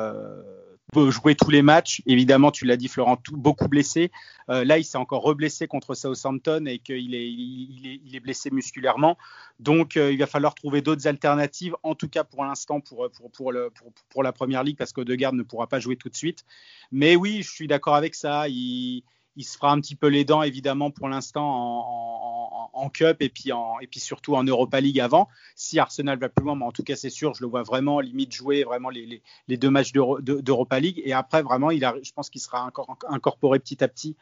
jouer 0.94 1.35
tous 1.35 1.51
les 1.51 1.62
matchs. 1.62 2.03
Évidemment, 2.07 2.51
tu 2.51 2.64
l'as 2.64 2.77
dit, 2.77 2.88
Florent, 2.88 3.16
tout, 3.16 3.37
beaucoup 3.37 3.68
blessé. 3.68 4.11
Euh, 4.51 4.64
là, 4.64 4.79
il 4.79 4.85
s'est 4.85 4.98
encore 4.98 5.22
reblessé 5.22 5.66
contre 5.66 5.94
Southampton 5.94 6.66
et 6.66 6.79
qu'il 6.79 7.14
est, 7.14 7.31
il 7.31 7.87
est, 7.87 8.01
il 8.05 8.16
est, 8.16 8.20
blessé 8.20 8.51
musculairement. 8.51 9.16
Donc, 9.61 9.96
euh, 9.96 10.02
il 10.11 10.19
va 10.19 10.27
falloir 10.27 10.55
trouver 10.55 10.83
d'autres 10.83 11.07
alternatives, 11.07 11.77
en 11.83 11.95
tout 11.95 12.09
cas 12.09 12.25
pour 12.25 12.45
l'instant, 12.45 12.81
pour, 12.81 13.11
pour, 13.11 13.31
pour, 13.31 13.53
pour, 13.75 13.93
pour 14.09 14.23
la 14.23 14.33
première 14.33 14.65
ligue, 14.65 14.77
parce 14.77 14.93
qu'Odegaard 14.93 15.33
ne 15.33 15.43
pourra 15.43 15.67
pas 15.67 15.81
jouer 15.81 15.97
tout 15.97 16.09
de 16.09 16.17
suite. 16.17 16.45
Mais 16.91 17.17
oui, 17.17 17.43
je 17.43 17.51
suis 17.51 17.67
d'accord 17.69 17.95
avec 17.95 18.15
ça. 18.15 18.49
Il, 18.49 19.03
il 19.37 19.45
se 19.45 19.57
fera 19.57 19.73
un 19.73 19.81
petit 19.81 19.97
peu 19.97 20.09
les 20.09 20.25
dents 20.25 20.43
évidemment 20.43 20.91
pour 20.91 21.09
l'instant 21.09 21.45
en, 21.45 22.71
en, 22.75 22.85
en, 22.85 22.88
Cup 22.91 23.19
et 23.21 23.29
puis, 23.29 23.53
en, 23.53 23.79
et 23.81 23.87
puis 23.87 24.01
surtout 24.01 24.35
en 24.35 24.45
Europa 24.45 24.81
League 24.81 25.01
avant. 25.01 25.29
Si 25.57 25.79
Arsenal 25.79 26.19
va 26.19 26.29
plus 26.29 26.45
loin, 26.45 26.55
mais 26.55 26.65
en 26.65 26.73
tout 26.73 26.83
cas 26.83 26.97
c'est 26.97 27.11
sûr, 27.11 27.35
je 27.35 27.43
le 27.43 27.49
vois 27.49 27.62
vraiment 27.62 28.01
limite 28.01 28.33
jouer 28.33 28.65
vraiment 28.65 28.91
les, 28.91 29.23
les, 29.49 29.57
deux 29.57 29.71
matchs 29.71 29.93
d'Europa 29.93 30.81
League 30.81 31.01
et 31.05 31.12
après 31.12 31.43
vraiment 31.43 31.71
il 31.71 31.85
a, 31.85 31.95
je 32.03 32.12
pense 32.12 32.29
qu'il 32.31 32.41
sera 32.41 32.65
encore 32.65 32.97
incorporé 33.09 33.59
petit 33.59 33.83
à 33.83 33.88
petit 33.88 34.17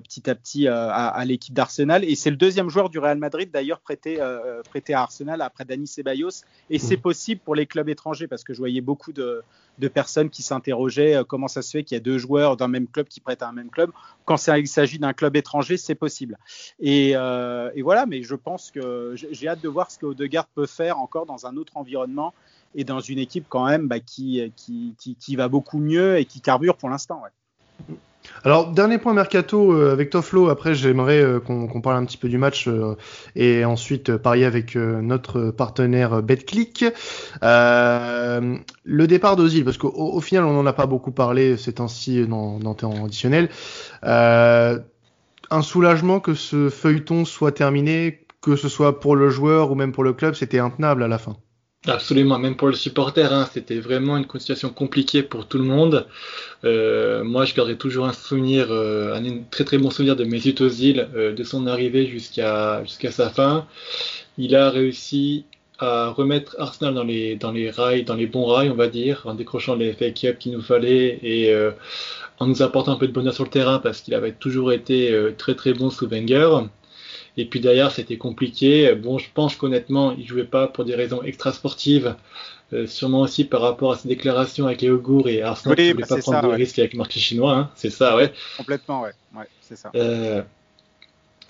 petit 0.00 0.28
à 0.28 0.34
petit 0.34 0.66
euh, 0.66 0.88
à, 0.90 1.08
à 1.08 1.24
l'équipe 1.24 1.54
d'Arsenal. 1.54 2.04
Et 2.04 2.14
c'est 2.14 2.30
le 2.30 2.36
deuxième 2.36 2.68
joueur 2.68 2.90
du 2.90 2.98
Real 2.98 3.18
Madrid 3.18 3.50
d'ailleurs 3.52 3.80
prêté, 3.80 4.20
euh, 4.20 4.62
prêté 4.62 4.94
à 4.94 5.02
Arsenal 5.02 5.40
après 5.40 5.64
Dani 5.64 5.86
Ceballos. 5.86 6.44
Et 6.70 6.78
c'est 6.78 6.96
mmh. 6.96 7.00
possible 7.00 7.40
pour 7.44 7.54
les 7.54 7.66
clubs 7.66 7.88
étrangers 7.88 8.26
parce 8.26 8.44
que 8.44 8.52
je 8.54 8.58
voyais 8.58 8.80
beaucoup 8.80 9.12
de, 9.12 9.42
de 9.78 9.88
personnes 9.88 10.30
qui 10.30 10.42
s'interrogeaient 10.42 11.22
comment 11.28 11.48
ça 11.48 11.62
se 11.62 11.70
fait 11.70 11.84
qu'il 11.84 11.94
y 11.96 12.00
a 12.00 12.02
deux 12.02 12.18
joueurs 12.18 12.56
d'un 12.56 12.68
même 12.68 12.86
club 12.86 13.06
qui 13.08 13.20
prêtent 13.20 13.42
à 13.42 13.48
un 13.48 13.52
même 13.52 13.70
club. 13.70 13.90
Quand 14.24 14.36
il 14.48 14.68
s'agit 14.68 14.98
d'un 14.98 15.12
club 15.12 15.36
étranger, 15.36 15.76
c'est 15.76 15.94
possible. 15.94 16.38
Et, 16.80 17.10
et, 17.10 17.82
voilà, 17.82 18.06
mais 18.06 18.22
je 18.22 18.34
pense 18.34 18.70
que 18.70 19.14
j'ai 19.14 19.48
hâte 19.48 19.62
de 19.62 19.68
voir 19.68 19.90
ce 19.90 19.98
que 19.98 20.06
Odegaard 20.06 20.46
peut 20.46 20.66
faire 20.66 20.98
encore 20.98 21.26
dans 21.26 21.46
un 21.46 21.56
autre 21.56 21.76
environnement 21.76 22.34
et 22.74 22.84
dans 22.84 23.00
une 23.00 23.18
équipe 23.18 23.46
quand 23.48 23.66
même 23.66 23.88
bah, 23.88 24.00
qui, 24.00 24.52
qui, 24.56 24.94
qui, 24.98 25.14
qui, 25.16 25.36
va 25.36 25.48
beaucoup 25.48 25.78
mieux 25.78 26.18
et 26.18 26.24
qui 26.24 26.40
carbure 26.40 26.76
pour 26.76 26.88
l'instant. 26.88 27.22
Ouais. 27.22 27.94
Alors, 28.44 28.72
dernier 28.72 28.98
point 28.98 29.14
mercato 29.14 29.72
euh, 29.72 29.92
avec 29.92 30.10
Toflo. 30.10 30.48
Après, 30.48 30.74
j'aimerais 30.74 31.20
euh, 31.20 31.40
qu'on 31.40 31.80
parle 31.80 31.96
un 31.96 32.04
petit 32.04 32.16
peu 32.16 32.28
du 32.28 32.38
match 32.38 32.66
euh, 32.68 32.96
et 33.36 33.64
ensuite 33.64 34.16
parier 34.16 34.44
avec 34.44 34.76
notre 34.76 35.50
partenaire 35.50 36.22
BetClick. 36.22 36.84
le 37.42 39.06
départ 39.06 39.36
d'Ozil, 39.36 39.64
parce 39.64 39.78
qu'au 39.78 39.92
au 39.92 40.20
final, 40.20 40.44
on 40.44 40.52
n'en 40.52 40.66
a 40.66 40.72
pas 40.72 40.86
beaucoup 40.86 41.12
parlé 41.12 41.56
ces 41.56 41.74
temps-ci 41.74 42.26
dans, 42.26 42.58
dans 42.58 42.74
temps 42.74 43.04
additionnel. 43.04 43.48
un 44.02 45.62
soulagement 45.62 46.20
que 46.20 46.34
ce 46.34 46.68
feuilleton 46.68 47.24
soit 47.24 47.52
terminé, 47.52 48.24
que 48.40 48.56
ce 48.56 48.68
soit 48.68 49.00
pour 49.00 49.16
le 49.16 49.30
joueur 49.30 49.70
ou 49.70 49.74
même 49.74 49.92
pour 49.92 50.04
le 50.04 50.12
club, 50.12 50.34
c'était 50.34 50.58
intenable 50.58 51.02
à 51.02 51.08
la 51.08 51.18
fin. 51.18 51.36
Absolument, 51.88 52.38
même 52.38 52.54
pour 52.56 52.68
le 52.68 52.74
supporter, 52.74 53.32
hein, 53.32 53.48
c'était 53.52 53.80
vraiment 53.80 54.16
une 54.16 54.26
situation 54.38 54.70
compliquée 54.70 55.24
pour 55.24 55.48
tout 55.48 55.58
le 55.58 55.64
monde. 55.64 56.06
Euh, 56.64 57.24
moi, 57.24 57.44
je 57.44 57.54
garderai 57.54 57.76
toujours 57.76 58.06
un 58.06 58.12
souvenir, 58.12 58.68
euh, 58.70 59.14
un 59.16 59.42
très 59.50 59.64
très 59.64 59.78
bon 59.78 59.90
souvenir 59.90 60.14
de 60.14 60.22
Mesut 60.24 60.60
Ozil, 60.60 61.08
euh, 61.16 61.32
de 61.32 61.42
son 61.42 61.66
arrivée 61.66 62.06
jusqu'à 62.06 62.84
jusqu'à 62.84 63.10
sa 63.10 63.30
fin. 63.30 63.66
Il 64.38 64.54
a 64.54 64.70
réussi 64.70 65.44
à 65.78 66.10
remettre 66.10 66.54
Arsenal 66.60 66.94
dans 66.94 67.02
les 67.04 67.34
dans 67.34 67.50
les 67.50 67.68
rails, 67.70 68.04
dans 68.04 68.14
les 68.14 68.26
bons 68.28 68.46
rails, 68.46 68.70
on 68.70 68.76
va 68.76 68.86
dire, 68.86 69.22
en 69.24 69.34
décrochant 69.34 69.74
les 69.74 69.92
fake 69.92 70.24
up 70.24 70.38
qu'il 70.38 70.52
nous 70.52 70.62
fallait 70.62 71.18
et 71.24 71.52
euh, 71.52 71.72
en 72.38 72.46
nous 72.46 72.62
apportant 72.62 72.92
un 72.92 72.96
peu 72.96 73.08
de 73.08 73.12
bonheur 73.12 73.34
sur 73.34 73.44
le 73.44 73.50
terrain 73.50 73.80
parce 73.80 74.02
qu'il 74.02 74.14
avait 74.14 74.32
toujours 74.32 74.72
été 74.72 75.12
très 75.36 75.56
très 75.56 75.74
bon 75.74 75.90
sous 75.90 76.06
Wenger. 76.08 76.48
Et 77.36 77.46
puis 77.46 77.60
derrière, 77.60 77.90
c'était 77.90 78.18
compliqué. 78.18 78.94
Bon, 78.94 79.18
je 79.18 79.28
pense 79.32 79.56
qu'honnêtement, 79.56 80.12
il 80.12 80.26
jouait 80.26 80.44
pas 80.44 80.66
pour 80.66 80.84
des 80.84 80.94
raisons 80.94 81.22
extrasportives. 81.22 82.14
Euh, 82.72 82.86
sûrement 82.86 83.20
aussi 83.20 83.44
par 83.44 83.60
rapport 83.60 83.92
à 83.92 83.96
ses 83.96 84.08
déclarations 84.08 84.66
avec 84.66 84.80
les 84.80 84.88
Ougours 84.88 85.28
et 85.28 85.42
Arsenal 85.42 85.76
oui, 85.78 85.88
ne 85.88 85.92
voulait 85.92 86.02
bah, 86.04 86.16
pas 86.16 86.22
prendre 86.22 86.40
ça, 86.40 86.42
de 86.42 86.50
ouais. 86.52 86.56
risques 86.56 86.78
avec 86.78 86.94
le 86.94 86.98
marché 86.98 87.20
chinois. 87.20 87.54
Hein. 87.54 87.70
C'est 87.74 87.90
ça, 87.90 88.16
ouais. 88.16 88.32
Complètement, 88.56 89.02
ouais. 89.02 89.12
ouais 89.36 89.44
c'est 89.60 89.76
ça. 89.76 89.90
Euh, 89.94 90.40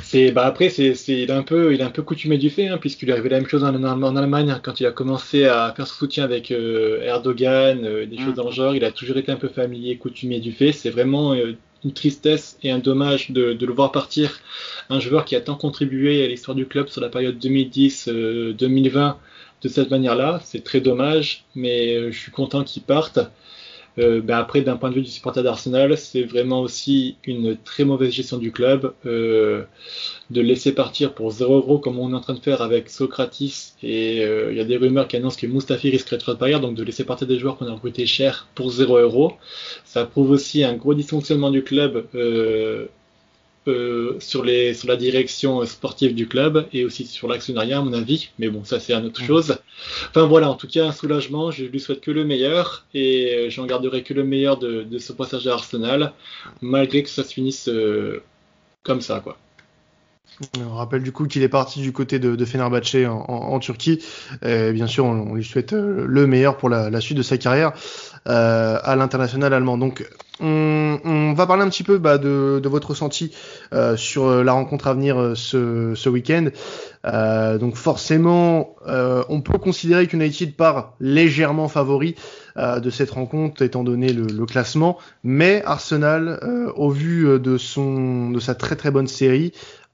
c'est 0.03 0.33
bah 0.33 0.45
après 0.45 0.69
c'est 0.69 0.95
il 1.09 1.31
est 1.31 1.31
un 1.31 1.43
peu 1.43 1.73
il 1.73 1.81
est 1.81 1.85
un 1.85 1.91
peu 1.91 2.03
coutumé 2.03 2.37
du 2.37 2.51
fait 2.51 2.69
hein, 2.69 2.79
puisqu'il 2.79 3.09
est 3.09 3.13
arrivé 3.13 3.29
la 3.29 3.39
même 3.39 3.49
chose 3.49 3.65
en, 3.65 4.17
Allemagne 4.17 4.59
quand 4.63 4.81
il 4.81 4.87
a 4.87 4.91
commencé 4.91 5.47
à 5.47 5.73
faire 5.77 5.87
son 5.87 5.95
soutien 5.95 6.25
avec 6.25 6.51
euh, 6.51 7.03
Erdogan 7.03 7.85
euh, 7.85 8.07
des 8.07 8.17
mmh. 8.17 8.25
choses 8.25 8.35
dans 8.35 8.47
le 8.47 8.53
genre 8.53 8.75
il 8.75 8.85
a 8.85 8.91
toujours 8.91 9.17
été 9.17 9.31
un 9.33 9.37
peu 9.37 9.49
familier 9.49 9.97
coutumier 9.97 10.41
du 10.41 10.53
fait 10.53 10.73
c'est 10.73 10.91
vraiment 10.91 11.35
euh, 11.35 11.57
une 11.85 11.93
tristesse 11.93 12.59
et 12.63 12.71
un 12.71 12.79
dommage 12.79 13.31
de, 13.31 13.57
le 13.59 13.73
voir 13.73 13.93
partir. 13.93 14.41
Un 14.91 15.01
joueur 15.01 15.25
qui 15.25 15.37
a 15.37 15.41
tant 15.41 15.57
contribué 15.57 16.25
à 16.25 16.29
l'histoire 16.29 16.55
du 16.55 16.67
club 16.67 16.89
sur 16.89 17.01
la 17.01 17.09
période 17.09 17.39
2010-2020 17.39 19.17
de 19.63 19.69
cette 19.69 19.91
manière-là. 19.91 20.41
C'est 20.45 20.65
très 20.65 20.81
dommage, 20.81 21.45
mais 21.55 22.11
je 22.13 22.19
suis 22.19 22.33
content 22.33 22.65
qu'il 22.65 22.83
parte. 22.83 23.19
Euh, 23.99 24.21
ben 24.23 24.39
après, 24.39 24.63
d'un 24.63 24.77
point 24.77 24.91
de 24.91 24.95
vue 24.95 25.03
du 25.03 25.11
supporter 25.11 25.43
d'Arsenal, 25.43 25.97
c'est 25.99 26.23
vraiment 26.23 26.61
aussi 26.61 27.17
une 27.25 27.57
très 27.57 27.85
mauvaise 27.85 28.13
gestion 28.13 28.39
du 28.39 28.51
club 28.51 28.95
euh, 29.07 29.65
de 30.31 30.41
laisser 30.41 30.75
partir 30.75 31.15
pour 31.15 31.31
0 31.31 31.57
euros 31.57 31.79
comme 31.79 31.99
on 31.99 32.13
est 32.13 32.17
en 32.17 32.21
train 32.21 32.35
de 32.35 32.41
faire 32.41 32.63
avec 32.63 32.89
Socratis. 32.89 33.75
Et 33.83 34.25
euh, 34.25 34.51
il 34.51 34.57
y 34.57 34.61
a 34.61 34.65
des 34.65 34.77
rumeurs 34.77 35.09
qui 35.09 35.17
annoncent 35.17 35.39
que 35.39 35.47
Mustafi 35.47 35.91
risquerait 35.91 36.17
de 36.19 36.23
partir, 36.23 36.61
donc 36.61 36.75
de 36.75 36.83
laisser 36.83 37.05
partir 37.05 37.27
des 37.27 37.39
joueurs 37.39 37.57
qu'on 37.57 37.67
a 37.67 37.73
recrutés 37.73 38.07
cher 38.07 38.49
pour 38.55 38.71
0 38.71 38.99
euros. 38.99 39.33
Ça 39.85 40.07
prouve 40.07 40.31
aussi 40.31 40.65
un 40.65 40.75
gros 40.75 40.95
dysfonctionnement 40.95 41.51
du 41.51 41.63
club 41.63 42.07
euh, 43.69 44.17
sur, 44.19 44.45
les, 44.45 44.75
sur 44.75 44.89
la 44.89 44.97
direction 44.97 45.65
sportive 45.67 46.17
du 46.17 46.27
club 46.27 46.67
et 46.73 46.85
aussi 46.85 47.07
sur 47.07 47.29
l'actionnariat, 47.29 47.79
à 47.79 47.83
mon 47.83 47.93
avis. 47.93 48.31
Mais 48.41 48.49
bon, 48.49 48.65
ça, 48.65 48.81
c'est 48.81 48.93
une 48.93 49.07
autre 49.07 49.23
chose. 49.23 49.59
Enfin, 50.11 50.27
voilà, 50.27 50.51
en 50.51 50.55
tout 50.55 50.67
cas, 50.67 50.87
un 50.87 50.93
soulagement. 50.93 51.53
Je 51.53 51.65
lui 51.65 51.79
souhaite 51.79 52.01
que 52.01 52.11
le 52.11 52.25
meilleur 52.25 52.87
et 52.93 53.35
euh, 53.35 53.51
j'en 53.51 53.67
garderai 53.67 54.03
que 54.03 54.15
le 54.15 54.25
meilleur 54.25 54.59
de, 54.59 54.83
de, 54.83 54.99
ce 54.99 55.13
passage 55.13 55.47
à 55.47 55.53
Arsenal, 55.53 56.13
malgré 56.61 57.05
que 57.05 57.09
ça 57.09 57.23
se 57.23 57.33
finisse 57.33 57.69
euh, 57.69 58.23
comme 58.83 59.01
ça, 59.01 59.21
quoi. 59.21 59.39
On 60.59 60.75
rappelle 60.75 61.03
du 61.03 61.13
coup 61.13 61.27
qu'il 61.27 61.43
est 61.43 61.49
parti 61.49 61.81
du 61.81 61.93
côté 61.93 62.19
de, 62.19 62.35
de 62.35 62.45
Fenerbahçe 62.45 63.07
en, 63.07 63.27
en, 63.29 63.59
Turquie. 63.61 64.01
Et 64.45 64.73
bien 64.73 64.87
sûr, 64.89 65.05
on, 65.05 65.35
lui 65.35 65.45
souhaite 65.45 65.73
le 65.73 66.27
meilleur 66.27 66.57
pour 66.57 66.69
la, 66.69 66.91
la 66.91 67.01
suite 67.01 67.19
de 67.19 67.23
sa 67.23 67.37
carrière 67.39 67.75
euh, 67.75 68.12
à 68.27 68.97
l'international 68.97 69.53
allemand. 69.53 69.79
Donc, 69.79 70.05
on, 70.43 70.99
on, 71.05 71.35
va 71.35 71.47
parler 71.47 71.63
un 71.63 71.69
petit 71.69 71.85
peu 71.85 71.99
bah, 71.99 72.19
de, 72.19 72.61
de, 72.63 72.69
votre 72.69 72.91
ressenti 72.91 73.33
euh, 73.73 73.97
sur 73.97 74.43
la 74.43 74.53
rencontre 74.53 74.89
à 74.89 74.95
venir 74.95 75.19
euh, 75.19 75.35
ce, 75.35 75.95
ce 75.95 76.09
week-end. 76.09 76.49
Euh, 77.07 77.59
donc 77.59 77.77
forcément, 77.77 78.77
euh, 78.87 79.23
on 79.29 79.41
peut 79.41 79.59
considérer 79.59 80.07
qu'United 80.07 80.55
part 80.55 80.95
légèrement 81.01 81.69
favori 81.69 82.15
euh, 82.57 82.81
de 82.81 82.91
cette 82.91 83.11
rencontre, 83.11 83.63
étant 83.63 83.85
donné 83.85 84.13
le, 84.13 84.27
le 84.27 84.47
classement. 84.47 84.99
Mais 85.23 85.63
Arsenal, 85.65 86.41
au 86.77 86.91
vu 86.91 87.39
de 87.39 87.57
son 87.57 88.31
de 88.31 88.41
sa 88.41 88.55
très 88.55 88.77
très 88.77 88.91
bonne 88.91 89.09
série, 89.09 89.53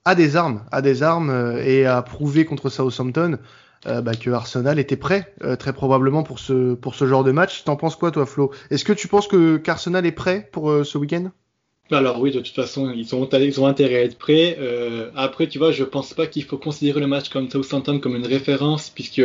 a 0.08 0.14
des 0.14 0.36
armes, 0.36 0.64
a 0.72 0.82
des 0.82 1.02
armes 1.02 1.58
et 1.62 1.86
a 1.86 2.02
prouvé 2.02 2.44
contre 2.44 2.70
Southampton 2.70 3.38
euh, 3.86 4.00
bah, 4.00 4.14
que 4.14 4.30
Arsenal 4.30 4.80
était 4.80 4.96
prêt 4.96 5.32
euh, 5.44 5.54
très 5.54 5.72
probablement 5.72 6.24
pour 6.24 6.40
ce 6.40 6.74
pour 6.74 6.96
ce 6.96 7.06
genre 7.06 7.22
de 7.22 7.30
match. 7.30 7.62
T'en 7.62 7.76
penses 7.76 7.94
quoi 7.94 8.10
toi 8.10 8.26
Flo? 8.26 8.50
Est-ce 8.70 8.84
que 8.84 8.92
tu 8.92 9.06
penses 9.06 9.28
que 9.28 9.56
qu'Arsenal 9.56 10.04
est 10.04 10.12
prêt 10.12 10.48
pour 10.50 10.70
euh, 10.70 10.82
ce 10.82 10.98
week-end? 10.98 11.30
Alors 11.90 12.20
oui, 12.20 12.32
de 12.32 12.40
toute 12.40 12.54
façon, 12.54 12.90
ils 12.90 13.14
ont, 13.14 13.28
ils 13.32 13.60
ont 13.60 13.66
intérêt 13.66 13.96
à 13.96 14.02
être 14.02 14.18
prêts. 14.18 14.58
après, 15.16 15.46
tu 15.46 15.58
vois, 15.58 15.72
je 15.72 15.84
pense 15.84 16.12
pas 16.12 16.26
qu'il 16.26 16.44
faut 16.44 16.58
considérer 16.58 17.00
le 17.00 17.06
match 17.06 17.30
comme 17.30 17.48
Southampton 17.48 17.98
comme 17.98 18.14
une 18.14 18.26
référence, 18.26 18.90
puisque 18.90 19.22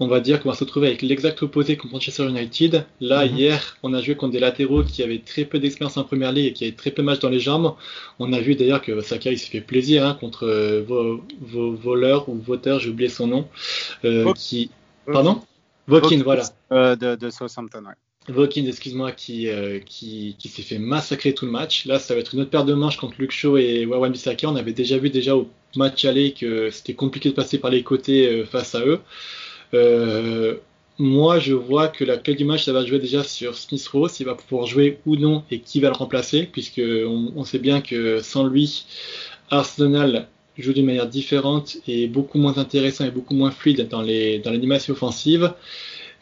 on 0.00 0.06
va 0.06 0.20
dire 0.20 0.40
qu'on 0.40 0.48
va 0.48 0.54
se 0.54 0.64
retrouver 0.64 0.88
avec 0.88 1.02
l'exact 1.02 1.42
opposé 1.42 1.76
contre 1.76 1.94
Manchester 1.94 2.28
United. 2.28 2.84
Là, 3.00 3.26
mhm. 3.26 3.36
hier, 3.36 3.76
on 3.82 3.94
a 3.94 4.00
joué 4.00 4.14
contre 4.14 4.32
des 4.32 4.40
latéraux 4.40 4.84
qui 4.84 5.02
avaient 5.02 5.18
très 5.18 5.44
peu 5.44 5.58
d'expérience 5.58 5.96
en 5.96 6.04
première 6.04 6.32
ligue 6.32 6.46
et 6.46 6.52
qui 6.52 6.64
avaient 6.64 6.76
très 6.76 6.90
peu 6.90 7.02
de 7.02 7.06
matchs 7.06 7.20
dans 7.20 7.30
les 7.30 7.40
jambes. 7.40 7.74
On 8.18 8.32
a 8.32 8.40
vu 8.40 8.54
d'ailleurs 8.54 8.82
que 8.82 9.00
Saka, 9.00 9.30
il 9.30 9.38
s'est 9.38 9.50
fait 9.50 9.60
plaisir 9.60 10.06
hein, 10.06 10.16
contre 10.18 10.46
euh, 10.46 10.82
vos, 10.86 11.20
vos, 11.40 11.72
voleurs 11.72 12.28
ou 12.28 12.34
voteurs, 12.34 12.78
j'ai 12.78 12.90
oublié 12.90 13.08
son 13.08 13.26
nom. 13.26 13.48
Euh, 14.04 14.32
qui... 14.34 14.70
Pardon? 15.06 15.40
Vokin, 15.88 16.20
voilà. 16.22 16.44
Euh, 16.70 16.96
de, 16.96 17.16
de, 17.16 17.30
Southampton, 17.30 17.84
ouais. 17.86 17.94
Vokin, 18.32 18.66
excuse-moi, 18.66 19.12
qui, 19.12 19.48
euh, 19.48 19.78
qui, 19.80 20.36
qui 20.38 20.48
s'est 20.48 20.62
fait 20.62 20.78
massacrer 20.78 21.32
tout 21.32 21.46
le 21.46 21.50
match. 21.50 21.86
Là, 21.86 21.98
ça 21.98 22.14
va 22.14 22.20
être 22.20 22.34
une 22.34 22.42
autre 22.42 22.50
paire 22.50 22.66
de 22.66 22.74
manches 22.74 22.98
contre 22.98 23.14
Luke 23.18 23.32
Shaw 23.32 23.56
et 23.56 23.86
Wawan 23.86 24.12
Bissaka. 24.12 24.48
On 24.48 24.56
avait 24.56 24.74
déjà 24.74 24.98
vu 24.98 25.08
déjà 25.08 25.34
au 25.34 25.48
match 25.76 26.04
aller 26.04 26.32
que 26.32 26.70
c'était 26.70 26.92
compliqué 26.92 27.30
de 27.30 27.34
passer 27.34 27.58
par 27.58 27.70
les 27.70 27.82
côtés 27.82 28.28
euh, 28.28 28.44
face 28.44 28.74
à 28.74 28.84
eux. 28.84 29.00
Euh, 29.74 30.56
moi, 30.98 31.38
je 31.38 31.54
vois 31.54 31.88
que 31.88 32.04
la 32.04 32.16
clé 32.16 32.34
du 32.34 32.44
match, 32.44 32.64
ça 32.64 32.72
va 32.72 32.84
jouer 32.84 32.98
déjà 32.98 33.22
sur 33.22 33.54
Smith 33.54 33.86
Rowe, 33.88 34.08
s'il 34.08 34.26
va 34.26 34.34
pouvoir 34.34 34.66
jouer 34.66 34.98
ou 35.06 35.16
non 35.16 35.44
et 35.50 35.60
qui 35.60 35.80
va 35.80 35.88
le 35.88 35.94
remplacer, 35.94 36.48
puisque 36.50 36.82
on, 36.82 37.44
sait 37.44 37.60
bien 37.60 37.80
que 37.80 38.20
sans 38.20 38.46
lui, 38.46 38.84
Arsenal 39.50 40.26
joue 40.58 40.72
d'une 40.72 40.86
manière 40.86 41.06
différente 41.06 41.76
et 41.86 42.08
beaucoup 42.08 42.38
moins 42.38 42.58
intéressant 42.58 43.04
et 43.04 43.12
beaucoup 43.12 43.34
moins 43.34 43.52
fluide 43.52 43.88
dans 43.88 44.02
l'animation 44.02 44.92
offensive. 44.92 45.52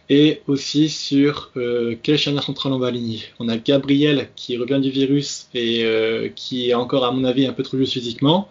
Et 0.08 0.42
aussi 0.46 0.88
sur 0.88 1.50
euh, 1.56 1.96
quel 2.00 2.16
charnière 2.16 2.44
central 2.44 2.72
on 2.72 2.78
va 2.78 2.88
aligner. 2.88 3.22
On 3.40 3.48
a 3.48 3.56
Gabriel 3.56 4.28
qui 4.36 4.56
revient 4.56 4.78
du 4.80 4.90
virus 4.90 5.48
et 5.52 5.84
euh, 5.84 6.28
qui 6.28 6.70
est 6.70 6.74
encore, 6.74 7.04
à 7.04 7.10
mon 7.10 7.24
avis, 7.24 7.46
un 7.46 7.52
peu 7.52 7.64
trop 7.64 7.76
juste 7.76 7.94
physiquement. 7.94 8.48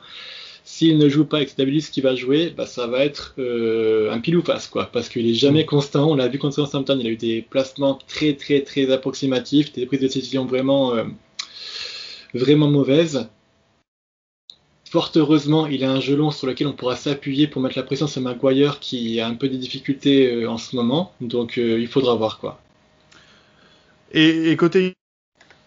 S'il 0.67 0.97
ne 0.97 1.07
joue 1.09 1.25
pas 1.25 1.37
avec 1.37 1.49
Stabilis 1.49 1.89
qui 1.91 2.01
va 2.01 2.15
jouer, 2.15 2.49
bah, 2.49 2.65
ça 2.65 2.87
va 2.87 3.05
être 3.05 3.35
euh, 3.37 4.11
un 4.11 4.19
pile 4.19 4.35
ou 4.37 4.41
face, 4.41 4.67
quoi, 4.67 4.87
parce 4.91 5.09
qu'il 5.09 5.29
est 5.29 5.35
jamais 5.35 5.61
mm. 5.61 5.67
constant. 5.67 6.09
On 6.09 6.15
l'a 6.15 6.27
vu 6.27 6.39
contre 6.39 6.55
Southampton, 6.55 6.97
il 6.99 7.05
a 7.05 7.11
eu 7.11 7.17
des 7.17 7.43
placements 7.43 7.99
très 8.07 8.33
très 8.33 8.61
très 8.61 8.91
approximatifs, 8.91 9.71
des 9.73 9.85
prises 9.85 9.99
de 9.99 10.07
décision 10.07 10.45
vraiment 10.45 10.95
euh, 10.95 11.03
vraiment 12.33 12.67
mauvaises. 12.67 13.29
Fort 14.89 15.11
heureusement, 15.15 15.67
il 15.67 15.83
a 15.83 15.91
un 15.91 15.99
gelon 15.99 16.31
sur 16.31 16.47
lequel 16.47 16.65
on 16.65 16.73
pourra 16.73 16.95
s'appuyer 16.95 17.45
pour 17.47 17.61
mettre 17.61 17.77
la 17.77 17.83
pression 17.83 18.07
sur 18.07 18.21
Maguire 18.21 18.79
qui 18.79 19.19
a 19.19 19.27
un 19.27 19.35
peu 19.35 19.49
de 19.49 19.57
difficultés 19.57 20.31
euh, 20.31 20.49
en 20.49 20.57
ce 20.57 20.75
moment, 20.75 21.13
donc 21.21 21.57
il 21.57 21.87
faudra 21.87 22.15
voir 22.15 22.39
quoi. 22.39 22.59
Et, 24.13 24.49
et 24.49 24.57
côté 24.57 24.95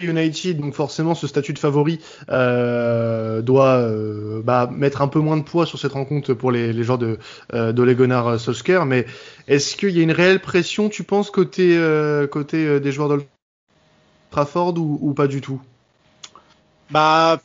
United, 0.00 0.60
donc 0.60 0.74
forcément 0.74 1.14
ce 1.14 1.26
statut 1.26 1.52
de 1.52 1.58
favori 1.58 2.00
euh, 2.28 3.42
doit 3.42 3.76
euh, 3.78 4.42
bah, 4.42 4.68
mettre 4.70 5.02
un 5.02 5.08
peu 5.08 5.18
moins 5.18 5.36
de 5.36 5.42
poids 5.42 5.66
sur 5.66 5.78
cette 5.78 5.92
rencontre 5.92 6.34
pour 6.34 6.52
les, 6.52 6.72
les 6.72 6.82
joueurs 6.82 6.98
de 6.98 7.18
euh, 7.54 7.72
d'Ole 7.72 7.94
Gunnar 7.94 8.38
Solskjaer. 8.38 8.84
Mais 8.86 9.06
est-ce 9.46 9.76
qu'il 9.76 9.90
y 9.90 10.00
a 10.00 10.02
une 10.02 10.12
réelle 10.12 10.40
pression, 10.40 10.88
tu 10.88 11.04
penses, 11.04 11.30
côté 11.30 11.76
euh, 11.76 12.26
côté 12.26 12.80
des 12.80 12.92
joueurs 12.92 13.08
de 13.08 13.22
Trafford 14.30 14.78
ou, 14.78 14.98
ou, 15.00 15.14
pas 15.14 15.26
du 15.26 15.40
tout? 15.40 15.60
Bah, 16.90 17.40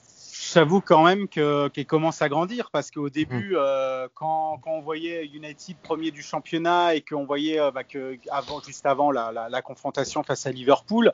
j'avoue 0.54 0.82
quand 0.82 1.04
même 1.04 1.28
que 1.28 1.70
qu'il 1.70 1.86
commence 1.86 2.22
à 2.22 2.30
grandir 2.30 2.70
parce 2.72 2.92
qu'au 2.92 3.10
début, 3.10 3.56
mmh. 3.56 4.08
quand, 4.13 4.60
quand 4.63 4.72
on 4.72 4.82
voyait 4.82 5.26
United 5.26 5.78
premier 5.82 6.12
du 6.12 6.22
championnat 6.22 6.96
et 6.96 7.02
qu'on 7.02 7.26
voyait 7.26 7.60
bah, 7.74 7.84
que 7.84 8.18
avant, 8.32 8.62
juste 8.62 8.86
avant 8.86 9.12
la, 9.12 9.32
la, 9.32 9.50
la 9.50 9.62
confrontation 9.62 10.24
face 10.24 10.46
à 10.46 10.52
Liverpool 10.52 11.13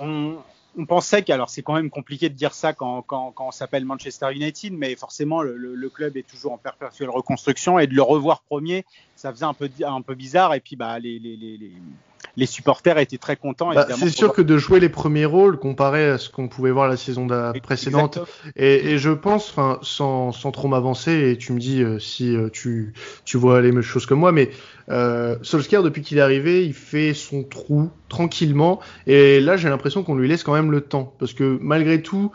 on, 0.00 0.36
on 0.76 0.86
pensait 0.86 1.22
qu'alors 1.22 1.50
c'est 1.50 1.62
quand 1.62 1.74
même 1.74 1.90
compliqué 1.90 2.28
de 2.28 2.34
dire 2.34 2.54
ça 2.54 2.72
quand, 2.72 3.04
on 3.38 3.50
s'appelle 3.50 3.84
Manchester 3.84 4.32
United, 4.32 4.72
mais 4.72 4.96
forcément 4.96 5.42
le, 5.42 5.88
club 5.88 6.16
est 6.16 6.26
toujours 6.26 6.52
en 6.52 6.58
perpétuelle 6.58 7.10
reconstruction 7.10 7.78
et 7.78 7.86
de 7.86 7.94
le 7.94 8.02
revoir 8.02 8.42
premier, 8.42 8.84
ça 9.16 9.30
faisait 9.30 9.44
un 9.44 9.54
peu 9.54 9.70
un 9.84 10.02
peu 10.02 10.14
bizarre 10.14 10.54
et 10.54 10.60
puis 10.60 10.76
bah 10.76 10.98
les, 10.98 11.72
les 12.36 12.46
supporters 12.46 12.98
étaient 12.98 13.18
très 13.18 13.36
contents. 13.36 13.72
Bah, 13.74 13.86
c'est 13.90 14.10
sûr 14.10 14.32
que 14.32 14.42
de 14.42 14.56
jouer 14.58 14.80
les 14.80 14.88
premiers 14.88 15.24
rôles 15.24 15.58
comparé 15.58 16.08
à 16.08 16.18
ce 16.18 16.28
qu'on 16.28 16.48
pouvait 16.48 16.70
voir 16.70 16.88
la 16.88 16.96
saison 16.96 17.26
précédente, 17.62 18.18
et, 18.56 18.92
et, 18.92 18.98
je 18.98 19.10
pense, 19.10 19.50
enfin, 19.50 19.78
sans, 19.82 20.32
sans 20.32 20.50
trop 20.50 20.68
m'avancer, 20.68 21.30
et 21.30 21.36
tu 21.36 21.52
me 21.52 21.60
dis 21.60 21.82
euh, 21.82 21.98
si 21.98 22.36
euh, 22.36 22.48
tu, 22.52 22.92
tu 23.24 23.36
vois 23.36 23.60
les 23.60 23.72
mêmes 23.72 23.82
choses 23.82 24.06
que 24.06 24.14
moi, 24.14 24.32
mais 24.32 24.50
euh, 24.90 25.36
Solskjaer, 25.42 25.82
depuis 25.82 26.02
qu'il 26.02 26.18
est 26.18 26.22
arrivé, 26.22 26.64
il 26.64 26.74
fait 26.74 27.14
son 27.14 27.42
trou 27.42 27.90
tranquillement, 28.08 28.80
et 29.06 29.40
là 29.40 29.56
j'ai 29.56 29.68
l'impression 29.68 30.02
qu'on 30.02 30.14
lui 30.14 30.28
laisse 30.28 30.42
quand 30.42 30.54
même 30.54 30.70
le 30.70 30.80
temps, 30.80 31.14
parce 31.18 31.32
que 31.32 31.58
malgré 31.60 32.02
tout, 32.02 32.32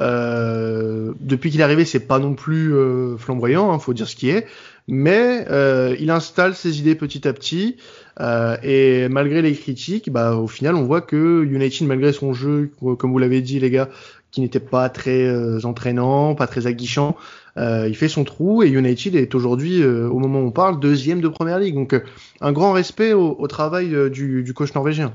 euh, 0.00 1.12
depuis 1.20 1.50
qu'il 1.50 1.60
est 1.60 1.64
arrivé, 1.64 1.84
c'est 1.84 2.00
pas 2.00 2.18
non 2.18 2.34
plus 2.34 2.74
euh, 2.74 3.16
flamboyant, 3.16 3.72
hein, 3.72 3.78
faut 3.78 3.92
dire 3.92 4.08
ce 4.08 4.16
qui 4.16 4.30
est, 4.30 4.46
mais 4.88 5.46
euh, 5.50 5.96
il 5.98 6.10
installe 6.10 6.54
ses 6.54 6.78
idées 6.78 6.94
petit 6.94 7.26
à 7.26 7.32
petit. 7.32 7.76
Euh, 8.20 8.56
et 8.62 9.08
malgré 9.08 9.42
les 9.42 9.54
critiques, 9.54 10.10
bah, 10.10 10.36
au 10.36 10.46
final, 10.46 10.74
on 10.74 10.84
voit 10.84 11.00
que 11.00 11.44
United, 11.44 11.86
malgré 11.86 12.12
son 12.12 12.34
jeu, 12.34 12.70
comme 12.98 13.12
vous 13.12 13.18
l'avez 13.18 13.40
dit, 13.40 13.58
les 13.58 13.70
gars, 13.70 13.88
qui 14.30 14.40
n'était 14.40 14.60
pas 14.60 14.88
très 14.88 15.26
euh, 15.26 15.60
entraînant, 15.64 16.34
pas 16.34 16.46
très 16.46 16.66
aguichant, 16.66 17.16
euh, 17.56 17.88
il 17.88 17.96
fait 17.96 18.08
son 18.08 18.24
trou 18.24 18.62
et 18.62 18.68
United 18.68 19.16
est 19.16 19.34
aujourd'hui, 19.34 19.84
au 19.84 20.18
moment 20.18 20.40
où 20.40 20.46
on 20.46 20.50
parle, 20.50 20.78
deuxième 20.78 21.20
de 21.20 21.28
première 21.28 21.58
ligue. 21.58 21.74
Donc, 21.74 22.00
un 22.40 22.52
grand 22.52 22.72
respect 22.72 23.12
au, 23.12 23.46
travail 23.48 24.10
du 24.10 24.52
coach 24.54 24.74
norvégien. 24.74 25.14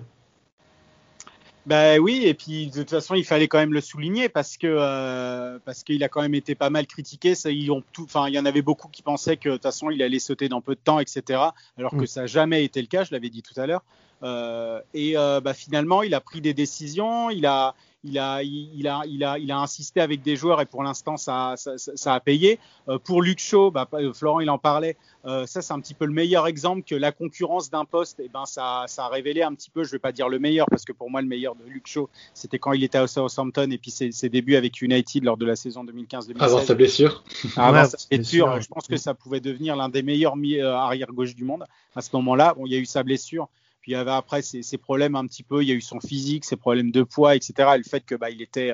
Ben 1.66 2.00
oui, 2.00 2.22
et 2.26 2.36
puis 2.36 2.68
de 2.68 2.82
toute 2.82 2.92
façon, 2.92 3.16
il 3.16 3.26
fallait 3.26 3.48
quand 3.48 3.58
même 3.58 3.74
le 3.74 3.82
souligner 3.82 4.30
parce 4.30 4.56
que 4.56 4.68
euh, 4.68 5.58
parce 5.66 5.84
qu'il 5.84 6.04
a 6.04 6.10
quand 6.10 6.22
même 6.22 6.36
été 6.36 6.54
pas 6.54 6.70
mal 6.70 6.86
critiqué. 6.86 7.34
Ça, 7.34 7.50
ils 7.50 7.72
ont 7.72 7.82
tout, 7.92 8.04
enfin, 8.04 8.28
il 8.28 8.36
y 8.36 8.40
en 8.40 8.46
avait 8.46 8.62
beaucoup 8.62 8.88
qui 8.88 9.02
pensaient 9.02 9.38
que 9.38 9.50
de 9.50 9.54
toute 9.56 9.64
façon, 9.64 9.90
il 9.90 10.02
allait 10.04 10.20
sauter 10.20 10.48
dans 10.48 10.62
peu 10.62 10.76
de 10.76 10.80
temps, 10.84 11.00
etc. 11.00 11.40
Alors 11.78 11.92
que 11.92 12.04
mm. 12.04 12.08
ça 12.08 12.22
n'a 12.22 12.28
jamais 12.28 12.64
été 12.64 12.82
le 12.82 12.88
cas. 12.88 13.04
Je 13.04 13.12
l'avais 13.12 13.30
dit 13.30 13.42
tout 13.42 13.60
à 13.60 13.66
l'heure. 13.66 13.84
Euh, 14.22 14.80
et 14.94 15.18
euh, 15.18 15.42
bah, 15.42 15.56
finalement, 15.56 16.04
il 16.04 16.14
a 16.14 16.22
pris 16.22 16.40
des 16.40 16.54
décisions. 16.54 17.32
Il 17.32 17.48
a 17.48 17.74
il 18.06 18.20
a, 18.20 18.44
il, 18.44 18.88
a, 18.88 19.02
il, 19.08 19.24
a, 19.24 19.38
il 19.40 19.52
a 19.52 19.60
insisté 19.60 20.00
avec 20.00 20.22
des 20.22 20.36
joueurs 20.36 20.62
et 20.62 20.66
pour 20.66 20.84
l'instant, 20.84 21.18
ça, 21.18 21.56
ça, 21.58 21.78
ça, 21.78 22.14
a 22.14 22.20
payé. 22.20 22.60
Euh, 22.88 23.00
pour 23.00 23.22
Luc 23.22 23.40
Shaw, 23.40 23.72
bah, 23.72 23.88
Florent, 24.14 24.40
il 24.40 24.50
en 24.50 24.58
parlait. 24.58 24.96
Euh, 25.26 25.46
ça, 25.48 25.62
c'est 25.62 25.74
un 25.74 25.80
petit 25.80 25.96
peu 25.96 26.06
le 26.06 26.12
meilleur 26.12 26.46
exemple 26.46 26.84
que 26.84 26.94
la 26.94 27.12
concurrence 27.12 27.72
d'un 27.72 27.84
poste, 27.84 28.20
et 28.20 28.26
eh 28.26 28.30
ben, 28.30 28.46
ça, 28.46 28.86
ça 28.88 29.06
a 29.06 29.10
révélé 29.10 29.42
un 29.42 29.54
petit 29.56 29.72
peu, 29.72 29.84
je 29.84 29.92
vais 29.92 30.00
pas 30.00 30.12
dire 30.12 30.30
le 30.30 30.38
meilleur, 30.38 30.68
parce 30.70 30.86
que 30.86 30.94
pour 30.94 31.10
moi, 31.10 31.22
le 31.22 31.28
meilleur 31.28 31.56
de 31.56 31.64
Luc 31.66 31.88
Shaw, 31.88 32.10
c'était 32.34 32.60
quand 32.60 32.74
il 32.74 32.84
était 32.84 33.00
à 33.00 33.08
Southampton 33.08 33.70
et 33.72 33.78
puis 33.78 33.92
ses, 33.92 34.12
ses, 34.12 34.30
débuts 34.30 34.56
avec 34.56 34.82
United 34.82 35.24
lors 35.24 35.38
de 35.38 35.46
la 35.46 35.56
saison 35.56 35.84
2015-2016. 35.84 36.36
Avant 36.40 36.62
sa 36.62 36.76
blessure. 36.76 37.24
Avant 37.58 37.86
sa 37.86 37.98
blessure, 38.10 38.62
je 38.62 38.68
pense 38.68 38.88
que 38.88 38.98
ça 38.98 39.14
pouvait 39.16 39.40
devenir 39.40 39.76
l'un 39.76 39.90
des 39.90 40.04
meilleurs 40.04 40.36
euh, 40.36 40.74
arrière-gauche 40.74 41.36
du 41.36 41.44
monde. 41.44 41.66
À 41.96 42.02
ce 42.02 42.10
moment-là, 42.14 42.54
bon, 42.56 42.66
il 42.68 42.74
y 42.74 42.76
a 42.76 42.80
eu 42.80 42.86
sa 42.86 43.02
blessure. 43.02 43.48
Puis 43.86 43.92
il 43.92 43.96
y 43.98 44.00
avait 44.00 44.10
après 44.10 44.42
ses, 44.42 44.80
problèmes 44.80 45.16
un 45.16 45.28
petit 45.28 45.44
peu, 45.44 45.62
il 45.62 45.70
y 45.70 45.72
a 45.72 45.76
eu 45.76 45.82
son 45.82 46.00
physique, 46.00 46.44
ses 46.44 46.56
problèmes 46.56 46.90
de 46.90 47.04
poids, 47.04 47.36
etc. 47.36 47.54
Et 47.76 47.78
le 47.78 47.84
fait 47.84 48.04
que 48.04 48.16
bah, 48.16 48.32
il 48.32 48.42
était, 48.42 48.74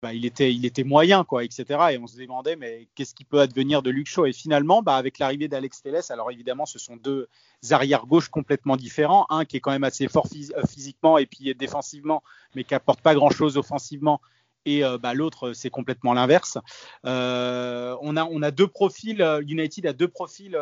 bah, 0.00 0.14
il 0.14 0.24
était, 0.24 0.50
il 0.50 0.64
était 0.64 0.82
moyen, 0.82 1.24
quoi, 1.24 1.44
etc. 1.44 1.66
Et 1.90 1.98
on 1.98 2.06
se 2.06 2.16
demandait, 2.16 2.56
mais 2.56 2.88
qu'est-ce 2.94 3.14
qui 3.14 3.24
peut 3.24 3.40
advenir 3.40 3.82
de 3.82 3.90
Luke 3.90 4.06
Shaw? 4.06 4.24
Et 4.24 4.32
finalement, 4.32 4.80
bah, 4.80 4.96
avec 4.96 5.18
l'arrivée 5.18 5.46
d'Alex 5.46 5.82
Telles, 5.82 6.00
alors 6.08 6.30
évidemment, 6.30 6.64
ce 6.64 6.78
sont 6.78 6.96
deux 6.96 7.28
arrières 7.70 8.06
gauche 8.06 8.30
complètement 8.30 8.78
différents. 8.78 9.26
Un 9.28 9.44
qui 9.44 9.58
est 9.58 9.60
quand 9.60 9.72
même 9.72 9.84
assez 9.84 10.08
fort 10.08 10.26
euh, 10.34 10.66
physiquement 10.66 11.18
et 11.18 11.26
puis 11.26 11.54
défensivement, 11.54 12.22
mais 12.54 12.64
qui 12.64 12.74
apporte 12.74 13.02
pas 13.02 13.14
grand-chose 13.14 13.58
offensivement 13.58 14.22
et 14.66 14.84
euh, 14.84 14.98
bah, 14.98 15.14
l'autre 15.14 15.52
c'est 15.52 15.70
complètement 15.70 16.12
l'inverse. 16.12 16.58
Euh, 17.06 17.96
on, 18.02 18.16
a, 18.16 18.24
on 18.24 18.42
a 18.42 18.50
deux 18.50 18.66
profils, 18.66 19.22
euh, 19.22 19.42
United 19.46 19.86
a 19.86 19.92
deux 19.92 20.08
profils 20.08 20.56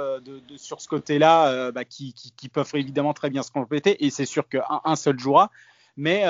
sur 0.56 0.80
ce 0.80 0.88
côté-là 0.88 1.72
bah, 1.72 1.84
qui, 1.84 2.14
peuvent 2.52 2.70
évidemment 2.74 3.14
très 3.14 3.30
bien 3.30 3.42
se 3.42 3.50
compléter 3.50 4.04
et 4.04 4.10
c'est 4.10 4.26
sûr 4.26 4.48
qu'un 4.48 4.80
un 4.84 4.96
seul 4.96 5.18
jouera. 5.18 5.50
Mais, 5.96 6.24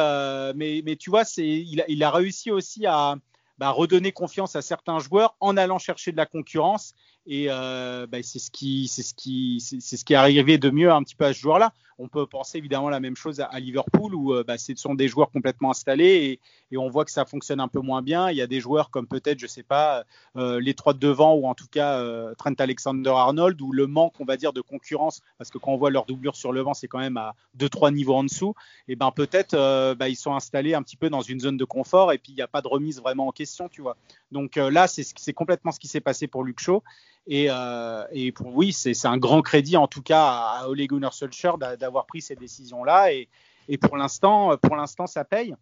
mais, 0.54 0.82
mais 0.84 0.96
tu 0.96 1.10
vois, 1.10 1.24
il 1.36 1.82
a, 1.82 1.84
il 1.88 2.02
a 2.02 2.10
réussi 2.10 2.50
aussi 2.50 2.86
à 2.86 3.16
bah, 3.58 3.70
redonner 3.70 4.12
confiance 4.12 4.56
à 4.56 4.62
certains 4.62 4.98
joueurs 4.98 5.36
en 5.40 5.56
allant 5.56 5.78
chercher 5.78 6.12
de 6.12 6.16
la 6.16 6.26
concurrence 6.26 6.94
et 7.28 7.48
euh, 7.50 8.06
bah, 8.06 8.18
c'est 8.22 8.38
ce 8.38 8.50
qui 8.50 8.88
c'est 8.88 9.02
ce 9.02 9.12
qui 9.12 9.60
c'est 9.60 9.96
ce 9.96 10.04
qui 10.04 10.14
est 10.14 10.16
arrivé 10.16 10.56
de 10.56 10.70
mieux 10.70 10.90
un 10.90 11.02
petit 11.02 11.14
peu 11.14 11.26
à 11.26 11.34
ce 11.34 11.38
joueur-là. 11.38 11.72
On 12.00 12.08
peut 12.08 12.26
penser 12.26 12.58
évidemment 12.58 12.90
la 12.90 13.00
même 13.00 13.16
chose 13.16 13.40
à, 13.40 13.58
Liverpool 13.58 14.14
où 14.14 14.32
euh, 14.32 14.44
bah, 14.44 14.56
ce 14.56 14.72
sont 14.76 14.94
des 14.94 15.08
joueurs 15.08 15.30
complètement 15.30 15.72
installés 15.72 16.40
et, 16.70 16.76
on 16.78 16.88
voit 16.88 17.04
que 17.04 17.10
ça 17.10 17.24
fonctionne 17.24 17.60
un 17.60 17.68
peu 17.68 17.80
moins 17.80 18.02
bien. 18.02 18.30
Il 18.30 18.36
y 18.36 18.42
a 18.42 18.46
des 18.46 18.60
joueurs 18.60 18.90
comme 18.90 19.06
peut-être 19.06 19.38
je 19.38 19.46
sais 19.46 19.62
pas 19.62 20.04
euh, 20.36 20.60
les 20.60 20.74
trois 20.74 20.94
de 20.94 20.98
devant 20.98 21.34
ou 21.34 21.46
en 21.46 21.54
tout 21.54 21.66
cas 21.70 22.02
Trent 22.36 22.54
Alexander-Arnold 22.58 23.60
ou 23.60 23.72
le 23.72 23.86
manque 23.86 24.14
on 24.20 24.24
va 24.24 24.36
dire 24.36 24.52
de 24.52 24.60
concurrence 24.60 25.20
parce 25.38 25.50
que 25.50 25.58
quand 25.58 25.72
on 25.72 25.76
voit 25.76 25.90
leur 25.90 26.06
doublure 26.06 26.36
sur 26.36 26.52
le 26.52 26.60
vent 26.60 26.74
c'est 26.74 26.86
quand 26.88 26.98
même 26.98 27.16
à 27.16 27.34
deux 27.54 27.68
trois 27.68 27.90
niveaux 27.90 28.14
en 28.14 28.24
dessous. 28.24 28.54
Et 28.86 28.96
ben 28.96 29.10
peut-être 29.10 29.54
bah, 29.94 30.08
ils 30.08 30.16
sont 30.16 30.34
installés 30.34 30.74
un 30.74 30.82
petit 30.82 30.96
peu 30.96 31.10
dans 31.10 31.22
une 31.22 31.40
zone 31.40 31.56
de 31.56 31.64
confort 31.64 32.12
et 32.12 32.18
puis 32.18 32.32
il 32.32 32.36
n'y 32.36 32.42
a 32.42 32.48
pas 32.48 32.62
de 32.62 32.68
remise 32.68 33.00
vraiment 33.00 33.26
en 33.26 33.32
question 33.32 33.68
tu 33.68 33.82
vois. 33.82 33.96
Donc 34.30 34.56
là 34.56 34.86
c'est 34.88 35.32
complètement 35.32 35.72
ce 35.72 35.80
qui 35.80 35.88
s'est 35.88 36.00
passé 36.00 36.26
pour 36.26 36.44
Luke 36.44 36.60
Shaw. 36.60 36.82
Et, 37.28 37.48
euh, 37.50 38.04
et 38.10 38.32
pour, 38.32 38.56
oui, 38.56 38.72
c'est 38.72 39.06
un 39.06 39.18
grand 39.18 39.42
crédit 39.42 39.76
en 39.76 39.86
tout 39.86 40.02
cas 40.02 40.24
à 40.24 40.68
Ole 40.68 40.86
Gunnar 40.86 41.12
Solskjaer 41.12 41.58
d'avoir 41.78 42.06
pris 42.06 42.22
ces 42.22 42.34
décisions-là. 42.34 43.12
Et, 43.12 43.28
et, 43.68 43.76
pour 43.76 43.98
l'instant, 43.98 44.56
pour 44.56 44.76
l'instant, 44.76 45.06
ça 45.06 45.24
paye. 45.24 45.54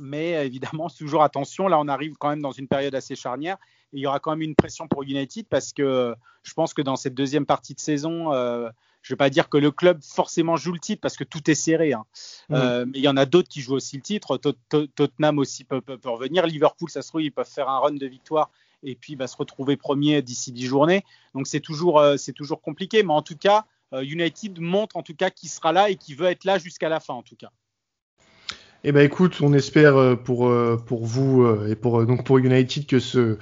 Mais 0.00 0.46
évidemment, 0.46 0.88
toujours 0.98 1.22
attention. 1.22 1.68
Là, 1.68 1.78
on 1.78 1.88
arrive 1.88 2.14
quand 2.18 2.30
même 2.30 2.42
dans 2.42 2.52
une 2.52 2.66
période 2.66 2.94
assez 2.94 3.16
charnière. 3.16 3.58
Et 3.92 3.98
il 3.98 4.00
y 4.00 4.06
aura 4.06 4.18
quand 4.18 4.30
même 4.30 4.42
une 4.42 4.54
pression 4.54 4.88
pour 4.88 5.02
United 5.02 5.46
parce 5.48 5.74
que 5.74 6.14
je 6.42 6.54
pense 6.54 6.72
que 6.72 6.82
dans 6.82 6.96
cette 6.96 7.14
deuxième 7.14 7.46
partie 7.46 7.74
de 7.74 7.80
saison, 7.80 8.32
euh, 8.32 8.70
je 9.02 9.12
ne 9.12 9.14
vais 9.14 9.18
pas 9.18 9.30
dire 9.30 9.50
que 9.50 9.58
le 9.58 9.70
club 9.70 10.02
forcément 10.02 10.56
joue 10.56 10.72
le 10.72 10.78
titre 10.78 11.02
parce 11.02 11.16
que 11.16 11.24
tout 11.24 11.50
est 11.50 11.54
serré. 11.54 11.92
Hein. 11.92 12.06
Mmh. 12.48 12.54
Euh, 12.54 12.86
mais 12.86 12.98
il 12.98 13.04
y 13.04 13.08
en 13.08 13.16
a 13.18 13.26
d'autres 13.26 13.48
qui 13.48 13.60
jouent 13.60 13.74
aussi 13.74 13.96
le 13.96 14.02
titre. 14.02 14.38
Tottenham 14.38 15.38
aussi 15.38 15.64
peut, 15.64 15.82
peut, 15.82 15.98
peut, 15.98 16.08
revenir. 16.08 16.46
Liverpool, 16.46 16.88
ça 16.88 17.02
se 17.02 17.08
trouve, 17.08 17.22
ils 17.22 17.30
peuvent 17.30 17.48
faire 17.48 17.68
un 17.68 17.78
run 17.78 17.92
de 17.92 18.06
victoire 18.06 18.50
et 18.84 18.94
puis 18.94 19.16
va 19.16 19.26
se 19.26 19.36
retrouver 19.36 19.76
premier 19.76 20.22
d'ici 20.22 20.52
10 20.52 20.66
journées. 20.66 21.04
Donc 21.34 21.46
c'est 21.46 21.60
toujours, 21.60 21.98
euh, 21.98 22.16
c'est 22.16 22.32
toujours 22.32 22.60
compliqué, 22.60 23.02
mais 23.02 23.12
en 23.12 23.22
tout 23.22 23.36
cas, 23.36 23.64
euh, 23.92 24.02
United 24.02 24.60
montre 24.60 24.96
en 24.96 25.02
tout 25.02 25.14
cas 25.14 25.30
qu'il 25.30 25.48
sera 25.48 25.72
là 25.72 25.90
et 25.90 25.96
qu'il 25.96 26.16
veut 26.16 26.26
être 26.26 26.44
là 26.44 26.58
jusqu'à 26.58 26.88
la 26.88 27.00
fin 27.00 27.14
en 27.14 27.22
tout 27.22 27.36
cas. 27.36 27.50
Eh 28.84 28.92
ben 28.92 29.00
écoute, 29.00 29.40
on 29.40 29.52
espère 29.54 29.96
euh, 29.96 30.14
pour 30.14 30.52
pour 30.86 31.06
vous 31.06 31.46
et 31.66 31.74
pour 31.74 32.04
donc 32.06 32.24
pour 32.24 32.38
United 32.38 32.86
que 32.86 33.00
ce 33.00 33.38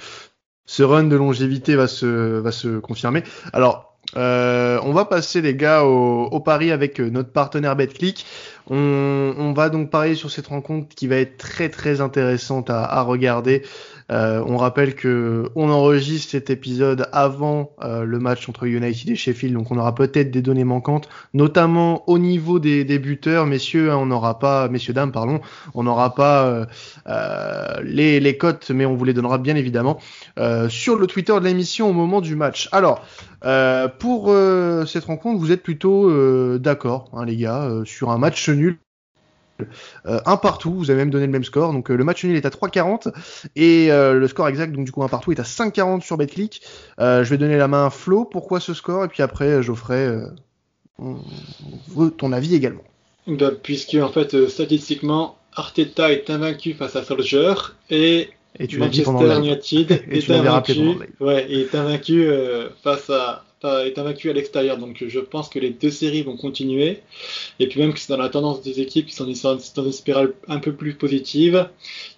ce 0.65 0.83
run 0.83 1.05
de 1.05 1.17
longévité 1.17 1.75
va 1.75 1.89
se 1.89 2.07
va 2.39 2.53
se 2.53 2.79
confirmer. 2.79 3.25
Alors 3.53 3.92
euh, 4.17 4.79
on 4.85 4.93
va 4.93 5.05
passer 5.05 5.41
les 5.41 5.55
gars 5.55 5.85
au, 5.85 6.25
au 6.25 6.41
pari 6.41 6.71
avec 6.71 6.99
notre 7.01 7.31
partenaire 7.31 7.77
BetClick. 7.77 8.27
On, 8.71 9.53
va 9.55 9.69
donc 9.69 9.91
parier 9.91 10.15
sur 10.15 10.31
cette 10.31 10.47
rencontre 10.47 10.95
qui 10.95 11.07
va 11.07 11.17
être 11.17 11.37
très 11.37 11.69
très 11.69 12.01
intéressante 12.01 12.71
à, 12.71 13.03
regarder. 13.03 13.63
Euh, 14.11 14.43
on 14.47 14.57
rappelle 14.57 14.95
que 14.95 15.51
on 15.55 15.71
enregistre 15.71 16.33
cet 16.33 16.51
épisode 16.51 17.09
avant 17.13 17.71
euh, 17.83 18.05
le 18.05 18.19
match 18.19 18.49
entre 18.49 18.67
United 18.67 19.11
et 19.11 19.17
Sheffield, 19.17 19.55
donc 19.55 19.71
on 19.71 19.79
aura 19.79 19.95
peut-être 19.95 20.31
des 20.31 20.43
données 20.43 20.65
manquantes, 20.65 21.09
notamment 21.35 22.09
au 22.09 22.19
niveau 22.19 22.59
des, 22.59 22.85
buteurs, 22.99 23.47
messieurs. 23.47 23.91
Hein, 23.91 23.97
on 23.97 24.07
n'aura 24.07 24.39
pas, 24.39 24.69
messieurs 24.69 24.93
dames, 24.93 25.13
pardon, 25.13 25.41
on 25.75 25.83
n'aura 25.83 26.15
pas 26.15 26.47
euh, 26.47 26.67
euh 27.07 27.81
les, 27.83 28.21
les 28.21 28.37
cotes, 28.37 28.71
mais 28.71 28.87
on 28.87 28.95
vous 28.95 29.05
les 29.05 29.15
donnera 29.15 29.39
bien 29.39 29.57
évidemment 29.57 29.99
euh, 30.39 30.69
sur 30.69 30.97
le 30.97 31.07
Twitter 31.07 31.33
de 31.33 31.45
l'émission 31.45 31.89
au 31.89 31.93
moment 31.93 32.21
du 32.21 32.37
match. 32.37 32.69
Alors 32.73 33.03
pour 34.03 34.35
cette 34.87 35.05
rencontre, 35.05 35.39
vous 35.39 35.53
êtes 35.53 35.63
plutôt 35.63 36.59
d'accord, 36.59 37.09
hein, 37.13 37.25
les 37.25 37.37
gars, 37.37 37.71
sur 37.85 38.11
un 38.11 38.19
match 38.19 38.49
nul 38.49 38.79
euh, 40.07 40.21
un 40.27 40.37
partout, 40.37 40.73
vous 40.73 40.91
avez 40.91 40.99
même 40.99 41.11
donné 41.11 41.27
le 41.27 41.33
même 41.33 41.45
score. 41.45 41.73
Donc 41.73 41.91
euh, 41.91 41.95
le 41.95 42.05
match 42.05 42.25
nul 42.25 42.37
est 42.37 42.47
à 42.47 42.51
3,40 42.51 43.13
et 43.57 43.93
euh, 43.93 44.15
le 44.15 44.29
score 44.29 44.49
exact, 44.49 44.73
donc 44.73 44.85
du 44.85 44.93
coup 44.93 45.03
un 45.03 45.09
partout, 45.09 45.33
est 45.33 45.41
à 45.41 45.45
5,40 45.45 46.03
sur 46.03 46.17
BetClick. 46.17 46.63
je 46.99 47.29
vais 47.29 47.39
donner 47.39 47.57
la 47.57 47.69
main 47.69 47.87
à 47.87 47.91
Flo. 47.91 48.25
Pourquoi 48.25 48.61
ce 48.61 48.75
score? 48.75 49.05
Et 49.05 49.09
puis 49.09 49.23
après, 49.23 49.63
Geoffrey, 49.63 50.09
ton 52.19 52.33
avis 52.33 52.55
également. 52.55 52.85
Bah, 53.27 53.51
puisque 53.63 53.95
en 53.95 54.09
fait, 54.09 54.49
statistiquement, 54.49 55.37
Arteta 55.55 56.11
est 56.11 56.29
invaincu 56.31 56.75
face 56.75 56.97
à 56.97 57.05
Solskjaer 57.05 57.77
et, 57.91 58.31
et 58.59 58.67
tu 58.67 58.79
Manchester 58.79 59.39
United 59.39 59.91
est, 60.11 60.31
invaincu, 60.31 60.99
ouais, 61.21 61.47
est 61.53 61.75
invaincu 61.75 62.27
face 62.83 63.11
à 63.11 63.45
est 63.65 63.99
invaincu 63.99 64.31
à 64.31 64.33
l'extérieur. 64.33 64.79
Donc 64.79 65.05
je 65.07 65.21
pense 65.21 65.49
que 65.49 65.59
les 65.59 65.71
deux 65.71 65.91
séries 65.91 66.23
vont 66.23 66.37
continuer. 66.37 67.01
Et 67.59 67.69
puis 67.69 67.81
même 67.81 67.93
que 67.93 67.99
c'est 67.99 68.13
dans 68.13 68.23
la 68.23 68.29
tendance 68.29 68.63
des 68.63 68.81
équipes 68.81 69.07
qui 69.07 69.15
sont 69.15 69.27
dans 69.27 69.85
une 69.85 69.93
spirale 69.93 70.33
un 70.49 70.59
peu 70.59 70.73
plus 70.73 70.95
positive. 70.95 71.69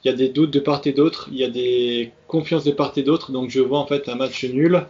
Il 0.04 0.08
y 0.08 0.10
a 0.10 0.16
des 0.16 0.28
doutes 0.28 0.50
de 0.50 0.60
part 0.60 0.80
et 0.84 0.92
d'autre. 0.92 1.28
Il 1.32 1.38
y 1.38 1.44
a 1.44 1.50
des 1.50 2.12
confiances 2.28 2.64
de 2.64 2.72
part 2.72 2.92
et 2.96 3.02
d'autre. 3.02 3.32
Donc 3.32 3.50
je 3.50 3.60
vois 3.60 3.78
en 3.78 3.86
fait 3.86 4.08
un 4.08 4.14
match 4.14 4.44
nul. 4.44 4.86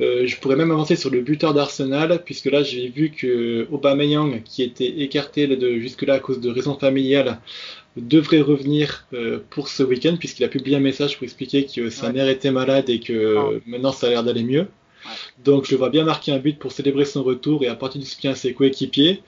Euh, 0.00 0.26
je 0.26 0.36
pourrais 0.38 0.56
même 0.56 0.70
avancer 0.70 0.96
sur 0.96 1.10
le 1.10 1.20
buteur 1.20 1.54
d'Arsenal, 1.54 2.22
puisque 2.24 2.46
là 2.46 2.62
j'ai 2.62 2.88
vu 2.88 3.10
que 3.10 3.68
Aubameyang, 3.70 4.42
qui 4.42 4.62
était 4.62 4.86
écarté 4.86 5.46
de 5.46 5.78
jusque-là 5.78 6.14
à 6.14 6.18
cause 6.18 6.40
de 6.40 6.50
raisons 6.50 6.76
familiales, 6.78 7.38
devrait 7.96 8.40
revenir 8.40 9.06
euh, 9.12 9.40
pour 9.50 9.68
ce 9.68 9.82
week-end, 9.82 10.16
puisqu'il 10.18 10.44
a 10.44 10.48
publié 10.48 10.76
un 10.76 10.80
message 10.80 11.16
pour 11.16 11.24
expliquer 11.24 11.66
que 11.66 11.90
sa 11.90 12.06
ouais. 12.06 12.14
mère 12.14 12.28
était 12.28 12.50
malade 12.50 12.88
et 12.88 13.00
que 13.00 13.36
oh. 13.36 13.60
maintenant 13.66 13.92
ça 13.92 14.06
a 14.06 14.10
l'air 14.10 14.24
d'aller 14.24 14.44
mieux. 14.44 14.66
Donc 15.44 15.66
je 15.66 15.76
vois 15.76 15.90
bien 15.90 16.04
marquer 16.04 16.32
un 16.32 16.38
but 16.38 16.58
pour 16.58 16.72
célébrer 16.72 17.04
son 17.04 17.22
retour 17.22 17.62
et 17.62 17.68
apporter 17.68 17.98
du 17.98 18.06
soutien 18.06 18.32
à 18.32 18.34
ses 18.34 18.54
coéquipiers. 18.54 19.22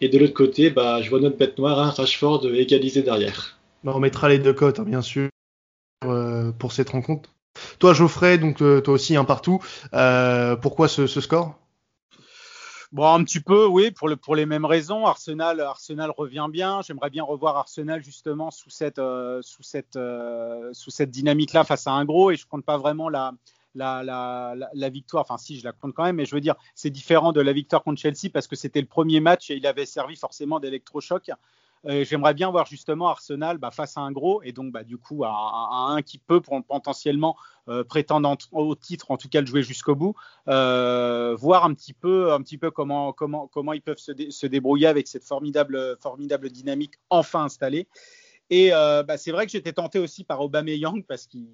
Et 0.00 0.08
de 0.08 0.18
l'autre 0.18 0.34
côté, 0.34 0.70
bah, 0.70 1.02
je 1.02 1.10
vois 1.10 1.20
notre 1.20 1.36
bête 1.36 1.58
noire, 1.58 1.78
hein, 1.78 1.90
Rashford, 1.90 2.46
égaliser 2.46 3.02
derrière. 3.02 3.58
Bah, 3.84 3.92
on 3.94 4.00
mettra 4.00 4.28
les 4.28 4.38
deux 4.38 4.52
cotes, 4.52 4.80
hein, 4.80 4.84
bien 4.84 5.02
sûr, 5.02 5.28
euh, 6.04 6.52
pour 6.52 6.72
cette 6.72 6.90
rencontre. 6.90 7.30
Toi, 7.78 7.94
Geoffrey, 7.94 8.38
donc 8.38 8.62
euh, 8.62 8.80
toi 8.80 8.94
aussi 8.94 9.16
un 9.16 9.24
partout. 9.24 9.62
Euh, 9.94 10.56
pourquoi 10.56 10.88
ce, 10.88 11.06
ce, 11.06 11.20
score? 11.20 11.58
Bon, 12.92 13.06
un 13.06 13.22
petit 13.22 13.40
peu, 13.40 13.66
oui, 13.66 13.90
pour, 13.92 14.08
le, 14.08 14.16
pour 14.16 14.34
les 14.34 14.46
mêmes 14.46 14.64
raisons. 14.64 15.06
Arsenal, 15.06 15.60
Arsenal 15.60 16.10
revient 16.10 16.48
bien. 16.50 16.82
J'aimerais 16.82 17.10
bien 17.10 17.22
revoir 17.22 17.56
Arsenal 17.56 18.02
justement 18.02 18.50
sous 18.50 18.70
cette, 18.70 18.98
euh, 18.98 19.40
sous 19.42 19.62
cette, 19.62 19.96
euh, 19.96 20.70
sous 20.72 20.90
cette 20.90 21.10
dynamique-là 21.10 21.64
face 21.64 21.86
à 21.86 21.92
un 21.92 22.04
gros. 22.04 22.30
Et 22.30 22.36
je 22.36 22.46
compte 22.46 22.64
pas 22.64 22.78
vraiment 22.78 23.08
la, 23.08 23.32
la, 23.74 24.02
la, 24.02 24.54
la, 24.72 24.88
victoire, 24.88 25.22
enfin 25.22 25.38
si 25.38 25.58
je 25.58 25.64
la 25.64 25.72
compte 25.72 25.94
quand 25.94 26.04
même, 26.04 26.16
mais 26.16 26.24
je 26.24 26.34
veux 26.34 26.40
dire 26.40 26.56
c'est 26.74 26.90
différent 26.90 27.32
de 27.32 27.40
la 27.40 27.52
victoire 27.52 27.82
contre 27.82 28.00
Chelsea 28.00 28.30
parce 28.32 28.46
que 28.46 28.56
c'était 28.56 28.80
le 28.80 28.86
premier 28.86 29.20
match 29.20 29.50
et 29.50 29.56
il 29.56 29.66
avait 29.66 29.86
servi 29.86 30.16
forcément 30.16 30.60
d'électrochoc. 30.60 31.30
Euh, 31.86 32.04
J'aimerais 32.04 32.34
bien 32.34 32.50
voir 32.50 32.66
justement 32.66 33.08
Arsenal 33.08 33.56
bah, 33.56 33.70
face 33.70 33.96
à 33.96 34.02
un 34.02 34.12
gros 34.12 34.42
et 34.42 34.52
donc 34.52 34.70
bah, 34.70 34.84
du 34.84 34.98
coup 34.98 35.24
à, 35.24 35.30
un 35.88 36.02
qui 36.02 36.18
peut 36.18 36.40
potentiellement 36.40 37.36
euh, 37.68 37.84
prétendre 37.84 38.36
au 38.52 38.74
titre, 38.74 39.10
en 39.10 39.16
tout 39.16 39.28
cas 39.28 39.40
le 39.40 39.46
jouer 39.46 39.62
jusqu'au 39.62 39.94
bout, 39.94 40.14
euh, 40.48 41.34
voir 41.38 41.64
un 41.64 41.72
petit 41.72 41.94
peu, 41.94 42.32
un 42.32 42.42
petit 42.42 42.58
peu 42.58 42.70
comment, 42.70 43.12
comment, 43.12 43.46
comment 43.46 43.72
ils 43.72 43.80
peuvent 43.80 43.98
se, 43.98 44.12
se 44.30 44.46
débrouiller 44.46 44.88
avec 44.88 45.08
cette 45.08 45.24
formidable, 45.24 45.96
formidable 46.00 46.50
dynamique 46.50 46.94
enfin 47.08 47.44
installée. 47.44 47.86
Et 48.50 48.72
euh, 48.72 49.04
bah, 49.04 49.16
c'est 49.16 49.30
vrai 49.30 49.46
que 49.46 49.52
j'étais 49.52 49.72
tenté 49.72 49.98
aussi 49.98 50.24
par 50.24 50.40
Aubameyang 50.40 51.04
parce 51.06 51.26
qu'il 51.26 51.46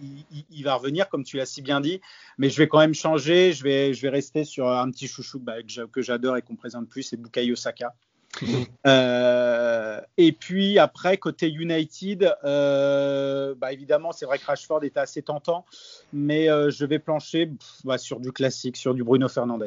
il, 0.00 0.44
il 0.50 0.62
va 0.62 0.76
revenir, 0.76 1.08
comme 1.08 1.24
tu 1.24 1.36
l'as 1.36 1.46
si 1.46 1.60
bien 1.60 1.80
dit. 1.80 2.00
Mais 2.38 2.48
je 2.48 2.56
vais 2.58 2.68
quand 2.68 2.78
même 2.78 2.94
changer. 2.94 3.52
Je 3.52 3.64
vais, 3.64 3.92
je 3.92 4.02
vais 4.02 4.08
rester 4.08 4.44
sur 4.44 4.68
un 4.68 4.90
petit 4.90 5.08
chouchou 5.08 5.40
bah, 5.40 5.56
que 5.92 6.00
j'adore 6.00 6.36
et 6.36 6.42
qu'on 6.42 6.54
présente 6.54 6.88
plus, 6.88 7.02
c'est 7.02 7.16
Bukayo 7.16 7.56
Saka. 7.56 7.94
Euh, 8.86 10.00
et 10.16 10.32
puis 10.32 10.78
après, 10.78 11.16
côté 11.18 11.50
United, 11.50 12.34
euh, 12.44 13.54
bah, 13.56 13.72
évidemment, 13.72 14.12
c'est 14.12 14.24
vrai 14.24 14.38
que 14.38 14.46
Rashford 14.46 14.84
était 14.84 15.00
assez 15.00 15.22
tentant, 15.22 15.66
mais 16.12 16.46
je 16.46 16.84
vais 16.84 16.98
plancher 16.98 17.50
sur 17.98 18.20
du 18.20 18.32
classique, 18.32 18.76
sur 18.76 18.94
du 18.94 19.02
Bruno 19.02 19.28
Fernandez. 19.28 19.66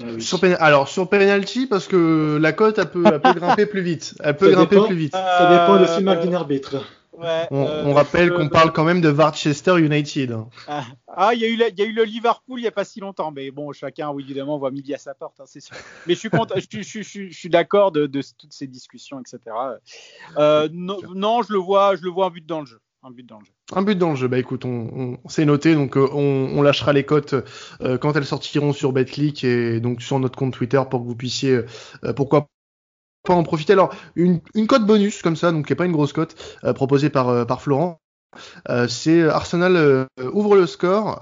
Ah 0.00 0.64
alors 0.64 0.88
sur 0.88 1.08
penalty 1.08 1.66
parce 1.66 1.86
que 1.86 2.38
la 2.40 2.52
cote 2.52 2.78
elle 2.78 2.90
peut, 2.90 3.02
grimper 3.02 3.66
plus 3.66 3.82
vite. 3.82 4.14
Elle 4.22 4.36
peut 4.36 4.50
grimper 4.50 4.80
plus 4.86 4.96
vite. 4.96 5.12
Ça 5.12 5.48
dépend 5.50 5.80
de 5.80 5.86
ce 5.86 6.00
marque 6.00 6.26
arbitre 6.32 6.84
on, 7.50 7.66
euh, 7.66 7.92
rappelle 7.92 8.32
qu'on 8.32 8.48
parle 8.48 8.72
quand 8.72 8.84
même 8.84 9.00
de 9.00 9.10
Warchester 9.10 9.78
United. 9.78 10.36
Ah, 10.66 10.84
ah, 11.08 11.34
il 11.34 11.40
y, 11.40 11.44
a 11.44 11.48
eu 11.48 11.56
le, 11.56 11.70
y 11.76 11.82
a 11.82 11.84
eu 11.84 11.92
le 11.92 12.04
Liverpool 12.04 12.58
il 12.60 12.62
n'y 12.62 12.68
a 12.68 12.72
pas 12.72 12.84
si 12.84 13.00
longtemps, 13.00 13.30
mais 13.30 13.50
bon, 13.50 13.72
chacun, 13.72 14.12
évidemment, 14.18 14.58
voit 14.58 14.70
midi 14.70 14.94
à 14.94 14.98
sa 14.98 15.14
porte, 15.14 15.40
hein, 15.40 15.44
c'est 15.46 15.60
sûr. 15.60 15.76
Mais 16.06 16.14
je 16.14 16.20
suis, 16.20 16.30
je, 16.82 17.02
je, 17.02 17.28
je, 17.28 17.36
suis 17.36 17.48
d'accord 17.48 17.92
de, 17.92 18.06
toutes 18.06 18.52
ces 18.52 18.66
discussions, 18.66 19.20
etc. 19.20 19.38
Euh, 20.36 20.68
non, 20.72 21.42
je 21.42 21.52
le 21.52 21.58
vois, 21.58 21.96
je 21.96 22.02
le 22.02 22.10
vois 22.10 22.26
un 22.26 22.30
but 22.30 22.46
dans 22.46 22.60
le 22.60 22.66
jeu. 22.66 22.80
Un 23.02 23.10
but 23.10 23.26
dans 23.26 23.38
le 23.38 23.44
jeu. 23.44 23.52
Un 23.72 23.82
but 23.82 23.96
dans 23.96 24.10
le 24.10 24.16
jeu. 24.16 24.28
Bah 24.28 24.38
écoute, 24.38 24.64
on, 24.64 25.18
s'est 25.28 25.46
noté, 25.46 25.74
donc 25.74 25.96
euh, 25.96 26.06
on, 26.12 26.60
lâchera 26.60 26.92
les 26.92 27.04
cotes 27.04 27.34
quand 28.00 28.14
elles 28.14 28.26
sortiront 28.26 28.72
sur 28.72 28.92
BetClick 28.92 29.42
et 29.44 29.80
donc 29.80 30.02
sur 30.02 30.18
notre 30.18 30.38
compte 30.38 30.52
Twitter 30.52 30.82
pour 30.90 31.00
que 31.00 31.06
vous 31.06 31.16
puissiez, 31.16 31.60
pourquoi 32.14 32.48
pas 33.24 33.34
en 33.34 33.42
profiter. 33.42 33.72
Alors, 33.72 33.94
une, 34.16 34.40
une 34.54 34.66
cote 34.66 34.86
bonus 34.86 35.22
comme 35.22 35.36
ça, 35.36 35.52
donc 35.52 35.66
qui 35.66 35.72
n'est 35.72 35.76
pas 35.76 35.86
une 35.86 35.92
grosse 35.92 36.12
cote, 36.12 36.36
euh, 36.64 36.72
proposée 36.72 37.10
par, 37.10 37.28
euh, 37.28 37.44
par 37.44 37.62
Florent. 37.62 38.00
Euh, 38.68 38.88
c'est 38.88 39.22
Arsenal 39.24 40.06
ouvre 40.32 40.54
le 40.54 40.66
score. 40.66 41.20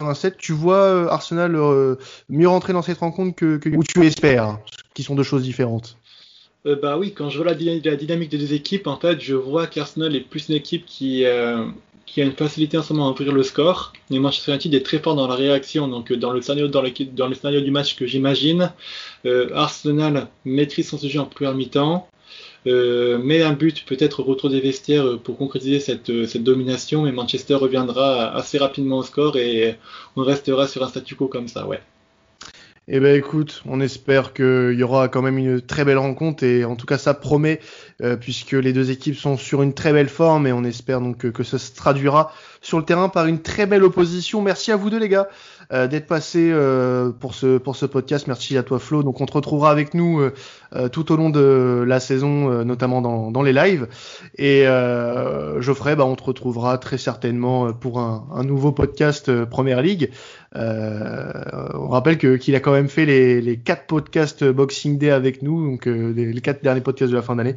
un 0.00 0.14
7, 0.14 0.36
tu 0.36 0.52
vois 0.52 1.10
Arsenal 1.10 1.52
mieux 2.28 2.48
rentrer 2.48 2.72
dans 2.74 2.82
cette 2.82 2.98
rencontre 2.98 3.34
que, 3.34 3.56
que 3.56 3.70
ou 3.70 3.82
tu 3.82 4.04
espères, 4.04 4.58
qui 4.94 5.02
sont 5.02 5.14
deux 5.14 5.22
choses 5.22 5.42
différentes. 5.42 5.98
Bah 6.74 6.98
oui, 6.98 7.12
quand 7.12 7.30
je 7.30 7.38
vois 7.38 7.46
la, 7.46 7.54
dynamique 7.54 8.30
des 8.30 8.38
deux 8.38 8.52
équipes, 8.52 8.86
en 8.86 8.96
fait, 8.96 9.20
je 9.20 9.34
vois 9.34 9.66
qu'Arsenal 9.66 10.16
est 10.16 10.20
plus 10.20 10.48
une 10.48 10.56
équipe 10.56 10.84
qui, 10.84 11.24
qui 12.06 12.20
a 12.20 12.24
une 12.24 12.32
facilité 12.32 12.78
en 12.78 12.82
ce 12.82 12.92
moment 12.92 13.08
à 13.08 13.10
ouvrir 13.10 13.32
le 13.32 13.42
score. 13.42 13.92
Et 14.10 14.18
Manchester 14.18 14.52
United 14.52 14.74
est 14.74 14.84
très 14.84 15.00
fort 15.00 15.16
dans 15.16 15.26
la 15.26 15.34
réaction. 15.34 15.88
Donc 15.88 16.12
dans 16.12 16.32
le 16.32 16.40
scénario, 16.40 16.68
dans, 16.68 16.82
dans 17.12 17.26
le 17.26 17.34
scénario 17.34 17.60
du 17.60 17.70
match 17.70 17.96
que 17.96 18.06
j'imagine, 18.06 18.72
euh, 19.26 19.50
Arsenal 19.54 20.28
maîtrise 20.44 20.88
son 20.88 20.98
sujet 20.98 21.18
en 21.18 21.26
première 21.26 21.54
mi-temps. 21.54 22.08
Euh, 22.66 23.18
met 23.18 23.42
un 23.42 23.52
but, 23.52 23.84
peut-être 23.84 24.22
retour 24.22 24.50
des 24.50 24.60
vestiaires 24.60 25.18
pour 25.22 25.36
concrétiser 25.36 25.78
cette, 25.78 26.26
cette 26.26 26.42
domination, 26.42 27.02
mais 27.02 27.12
Manchester 27.12 27.54
reviendra 27.54 28.34
assez 28.34 28.58
rapidement 28.58 28.98
au 28.98 29.02
score 29.04 29.36
et 29.36 29.76
on 30.16 30.22
restera 30.22 30.66
sur 30.66 30.82
un 30.82 30.88
statu 30.88 31.14
quo 31.14 31.28
comme 31.28 31.46
ça, 31.46 31.64
ouais. 31.66 31.80
Eh 32.88 33.00
ben 33.00 33.16
écoute, 33.16 33.64
on 33.66 33.80
espère 33.80 34.32
qu'il 34.32 34.76
y 34.78 34.82
aura 34.84 35.08
quand 35.08 35.20
même 35.20 35.38
une 35.38 35.60
très 35.60 35.84
belle 35.84 35.98
rencontre 35.98 36.44
et 36.44 36.64
en 36.64 36.76
tout 36.76 36.86
cas 36.86 36.98
ça 36.98 37.14
promet 37.14 37.58
euh, 38.00 38.16
puisque 38.16 38.52
les 38.52 38.72
deux 38.72 38.92
équipes 38.92 39.16
sont 39.16 39.36
sur 39.36 39.62
une 39.62 39.74
très 39.74 39.92
belle 39.92 40.08
forme 40.08 40.46
et 40.46 40.52
on 40.52 40.62
espère 40.62 41.00
donc 41.00 41.18
que, 41.18 41.26
que 41.26 41.42
ça 41.42 41.58
se 41.58 41.74
traduira 41.74 42.32
sur 42.60 42.78
le 42.78 42.84
terrain 42.84 43.08
par 43.08 43.26
une 43.26 43.42
très 43.42 43.66
belle 43.66 43.82
opposition. 43.82 44.40
Merci 44.40 44.70
à 44.70 44.76
vous 44.76 44.88
deux 44.88 45.00
les 45.00 45.08
gars 45.08 45.28
euh, 45.72 45.86
d'être 45.86 46.06
passés 46.06 46.50
euh, 46.52 47.10
pour 47.10 47.34
ce 47.34 47.58
pour 47.58 47.76
ce 47.76 47.86
podcast. 47.86 48.26
Merci 48.26 48.56
à 48.56 48.62
toi 48.62 48.78
Flo. 48.78 49.02
Donc 49.02 49.20
on 49.20 49.26
te 49.26 49.32
retrouvera 49.32 49.70
avec 49.70 49.94
nous 49.94 50.20
tout 50.92 51.10
au 51.12 51.16
long 51.16 51.30
de 51.30 51.84
la 51.86 52.00
saison, 52.00 52.64
notamment 52.64 53.00
dans, 53.00 53.30
dans 53.30 53.42
les 53.42 53.54
lives. 53.54 53.88
Et 54.36 54.64
Geoffrey, 55.58 55.96
bah, 55.96 56.04
on 56.04 56.16
te 56.16 56.24
retrouvera 56.24 56.76
très 56.76 56.98
certainement 56.98 57.72
pour 57.72 57.98
un, 57.98 58.26
un 58.34 58.44
nouveau 58.44 58.72
podcast 58.72 59.44
Première 59.46 59.80
Ligue. 59.80 60.10
on 60.54 61.88
rappelle 61.88 62.18
que 62.18 62.36
qu'il 62.36 62.54
a 62.56 62.60
quand 62.60 62.72
même 62.72 62.88
fait 62.88 63.06
les, 63.06 63.40
les 63.40 63.56
quatre 63.56 63.86
podcasts 63.86 64.44
Boxing 64.44 64.98
Day 64.98 65.10
avec 65.10 65.40
nous, 65.42 65.70
donc 65.70 65.86
les 65.86 66.40
quatre 66.42 66.62
derniers 66.62 66.82
podcasts 66.82 67.10
de 67.10 67.16
la 67.16 67.22
fin 67.22 67.36
d'année. 67.36 67.56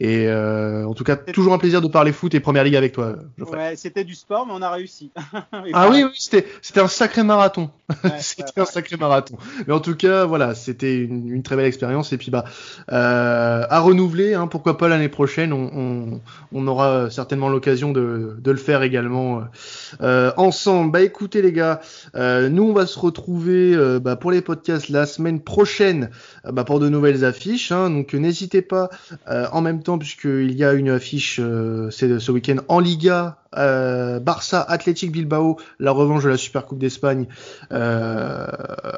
Et 0.00 0.26
euh, 0.28 0.86
en 0.86 0.94
tout 0.94 1.04
cas, 1.04 1.16
toujours 1.16 1.52
un 1.52 1.58
plaisir 1.58 1.82
de 1.82 1.88
parler 1.88 2.12
foot 2.12 2.34
et 2.34 2.40
première 2.40 2.64
ligue 2.64 2.76
avec 2.76 2.92
toi. 2.92 3.16
Ouais, 3.38 3.76
c'était 3.76 4.02
du 4.02 4.14
sport, 4.14 4.46
mais 4.46 4.54
on 4.54 4.62
a 4.62 4.70
réussi. 4.70 5.10
ah 5.74 5.88
oui, 5.90 6.04
oui, 6.04 6.10
c'était 6.14 6.46
c'était 6.62 6.80
un 6.80 6.88
sacré 6.88 7.22
marathon. 7.22 7.70
c'était 8.18 8.58
un 8.58 8.64
sacré 8.64 8.96
marathon. 8.96 9.36
Mais 9.66 9.74
en 9.74 9.80
tout 9.80 9.94
cas, 9.94 10.24
voilà, 10.24 10.54
c'était 10.54 10.96
une, 10.96 11.28
une, 11.28 11.42
très 11.42 11.54
belle 11.54 11.66
expérience. 11.66 12.14
Et 12.14 12.16
puis 12.16 12.30
bah, 12.30 12.44
euh, 12.90 13.66
à 13.68 13.80
renouveler. 13.80 14.32
Hein, 14.32 14.46
pourquoi 14.46 14.78
pas 14.78 14.88
l'année 14.88 15.10
prochaine, 15.10 15.52
on, 15.52 15.70
on, 15.74 16.20
on, 16.52 16.66
aura 16.66 17.10
certainement 17.10 17.50
l'occasion 17.50 17.92
de, 17.92 18.36
de 18.38 18.50
le 18.50 18.56
faire 18.56 18.82
également 18.82 19.42
euh, 20.00 20.32
ensemble. 20.36 20.92
Bah 20.92 21.02
écoutez 21.02 21.42
les 21.42 21.52
gars, 21.52 21.80
euh, 22.14 22.48
nous 22.48 22.64
on 22.64 22.72
va 22.72 22.86
se 22.86 22.98
retrouver 22.98 23.74
euh, 23.74 24.00
bah, 24.00 24.16
pour 24.16 24.30
les 24.30 24.40
podcasts 24.40 24.88
la 24.88 25.06
semaine 25.06 25.40
prochaine 25.40 26.10
bah, 26.44 26.64
pour 26.64 26.80
de 26.80 26.88
nouvelles 26.88 27.24
affiches. 27.24 27.72
Hein, 27.72 27.90
donc 27.90 28.14
n'hésitez 28.14 28.62
pas 28.62 28.88
en 29.26 29.60
même 29.60 29.82
temps 29.82 29.89
puisqu'il 29.98 30.52
y 30.52 30.64
a 30.64 30.72
une 30.72 30.88
affiche 30.88 31.40
euh, 31.42 31.90
ce 31.90 32.30
week-end 32.30 32.56
en 32.68 32.80
Liga. 32.80 33.36
Euh, 33.56 34.20
Barça, 34.20 34.62
Athletic 34.62 35.10
Bilbao, 35.10 35.58
la 35.80 35.90
revanche 35.90 36.22
de 36.22 36.28
la 36.28 36.36
Super 36.36 36.66
Coupe 36.66 36.78
d'Espagne 36.78 37.26
euh, 37.72 38.46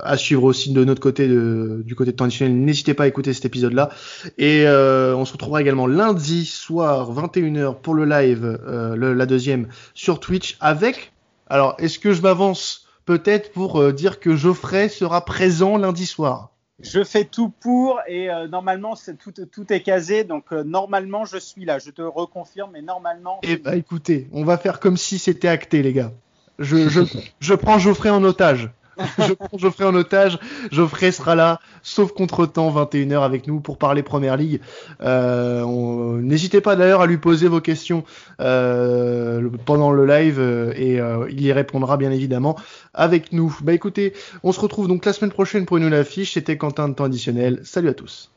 à 0.02 0.16
suivre 0.18 0.44
aussi 0.44 0.72
de 0.72 0.84
notre 0.84 1.00
côté, 1.00 1.26
du 1.26 1.94
côté 1.94 2.12
traditionnel. 2.12 2.56
N'hésitez 2.58 2.92
pas 2.92 3.04
à 3.04 3.06
écouter 3.06 3.32
cet 3.32 3.46
épisode-là. 3.46 3.88
Et 4.36 4.66
on 4.66 5.24
se 5.24 5.32
retrouvera 5.32 5.62
également 5.62 5.86
lundi 5.86 6.44
soir 6.44 7.12
21h 7.12 7.80
pour 7.80 7.94
le 7.94 8.04
live, 8.04 8.58
la 8.94 9.26
deuxième 9.26 9.68
sur 9.94 10.20
Twitch 10.20 10.56
avec. 10.60 11.12
Alors, 11.48 11.74
est-ce 11.78 11.98
que 11.98 12.12
je 12.12 12.20
m'avance 12.20 12.86
peut-être 13.06 13.52
pour 13.52 13.92
dire 13.92 14.20
que 14.20 14.36
Geoffrey 14.36 14.90
sera 14.90 15.24
présent 15.24 15.78
lundi 15.78 16.04
soir? 16.04 16.52
Je 16.82 17.04
fais 17.04 17.24
tout 17.24 17.48
pour 17.48 18.00
et 18.06 18.30
euh, 18.30 18.48
normalement 18.48 18.94
tout, 19.18 19.32
tout, 19.32 19.72
est 19.72 19.82
casé 19.82 20.24
donc 20.24 20.52
euh, 20.52 20.64
normalement 20.64 21.24
je 21.24 21.38
suis 21.38 21.64
là. 21.64 21.78
Je 21.78 21.90
te 21.90 22.02
reconfirme 22.02 22.70
mais 22.72 22.82
normalement. 22.82 23.40
Eh 23.42 23.56
bah 23.56 23.76
écoutez, 23.76 24.28
on 24.32 24.44
va 24.44 24.58
faire 24.58 24.80
comme 24.80 24.96
si 24.96 25.18
c'était 25.18 25.48
acté 25.48 25.82
les 25.82 25.92
gars. 25.92 26.12
Je, 26.58 26.88
je, 26.88 27.00
je 27.40 27.54
prends 27.54 27.78
Geoffrey 27.78 28.10
en 28.10 28.24
otage. 28.24 28.70
je 29.18 29.32
prends 29.32 29.58
Geoffrey 29.58 29.84
en 29.84 29.94
otage. 29.94 30.38
Geoffrey 30.70 31.12
sera 31.12 31.34
là, 31.34 31.60
sauf 31.82 32.12
contre 32.12 32.46
temps, 32.46 32.70
21h 32.70 33.22
avec 33.22 33.46
nous 33.46 33.60
pour 33.60 33.78
parler 33.78 34.02
Première 34.02 34.36
Ligue. 34.36 34.60
Euh, 35.02 36.20
N'hésitez 36.20 36.60
pas 36.60 36.76
d'ailleurs 36.76 37.00
à 37.00 37.06
lui 37.06 37.18
poser 37.18 37.48
vos 37.48 37.60
questions 37.60 38.04
euh, 38.40 39.48
pendant 39.64 39.92
le 39.92 40.06
live 40.06 40.38
euh, 40.38 40.72
et 40.76 41.00
il 41.30 41.40
y 41.40 41.52
répondra 41.52 41.96
bien 41.96 42.10
évidemment 42.10 42.56
avec 42.94 43.32
nous. 43.32 43.56
Bah 43.62 43.72
écoutez, 43.72 44.12
on 44.42 44.52
se 44.52 44.60
retrouve 44.60 44.88
donc 44.88 45.04
la 45.04 45.12
semaine 45.12 45.32
prochaine 45.32 45.66
pour 45.66 45.76
une 45.76 45.84
nouvelle 45.84 46.00
affiche. 46.00 46.34
C'était 46.34 46.56
Quentin 46.56 46.88
de 46.88 46.94
temps 46.94 47.04
additionnel. 47.04 47.60
Salut 47.64 47.88
à 47.88 47.94
tous. 47.94 48.32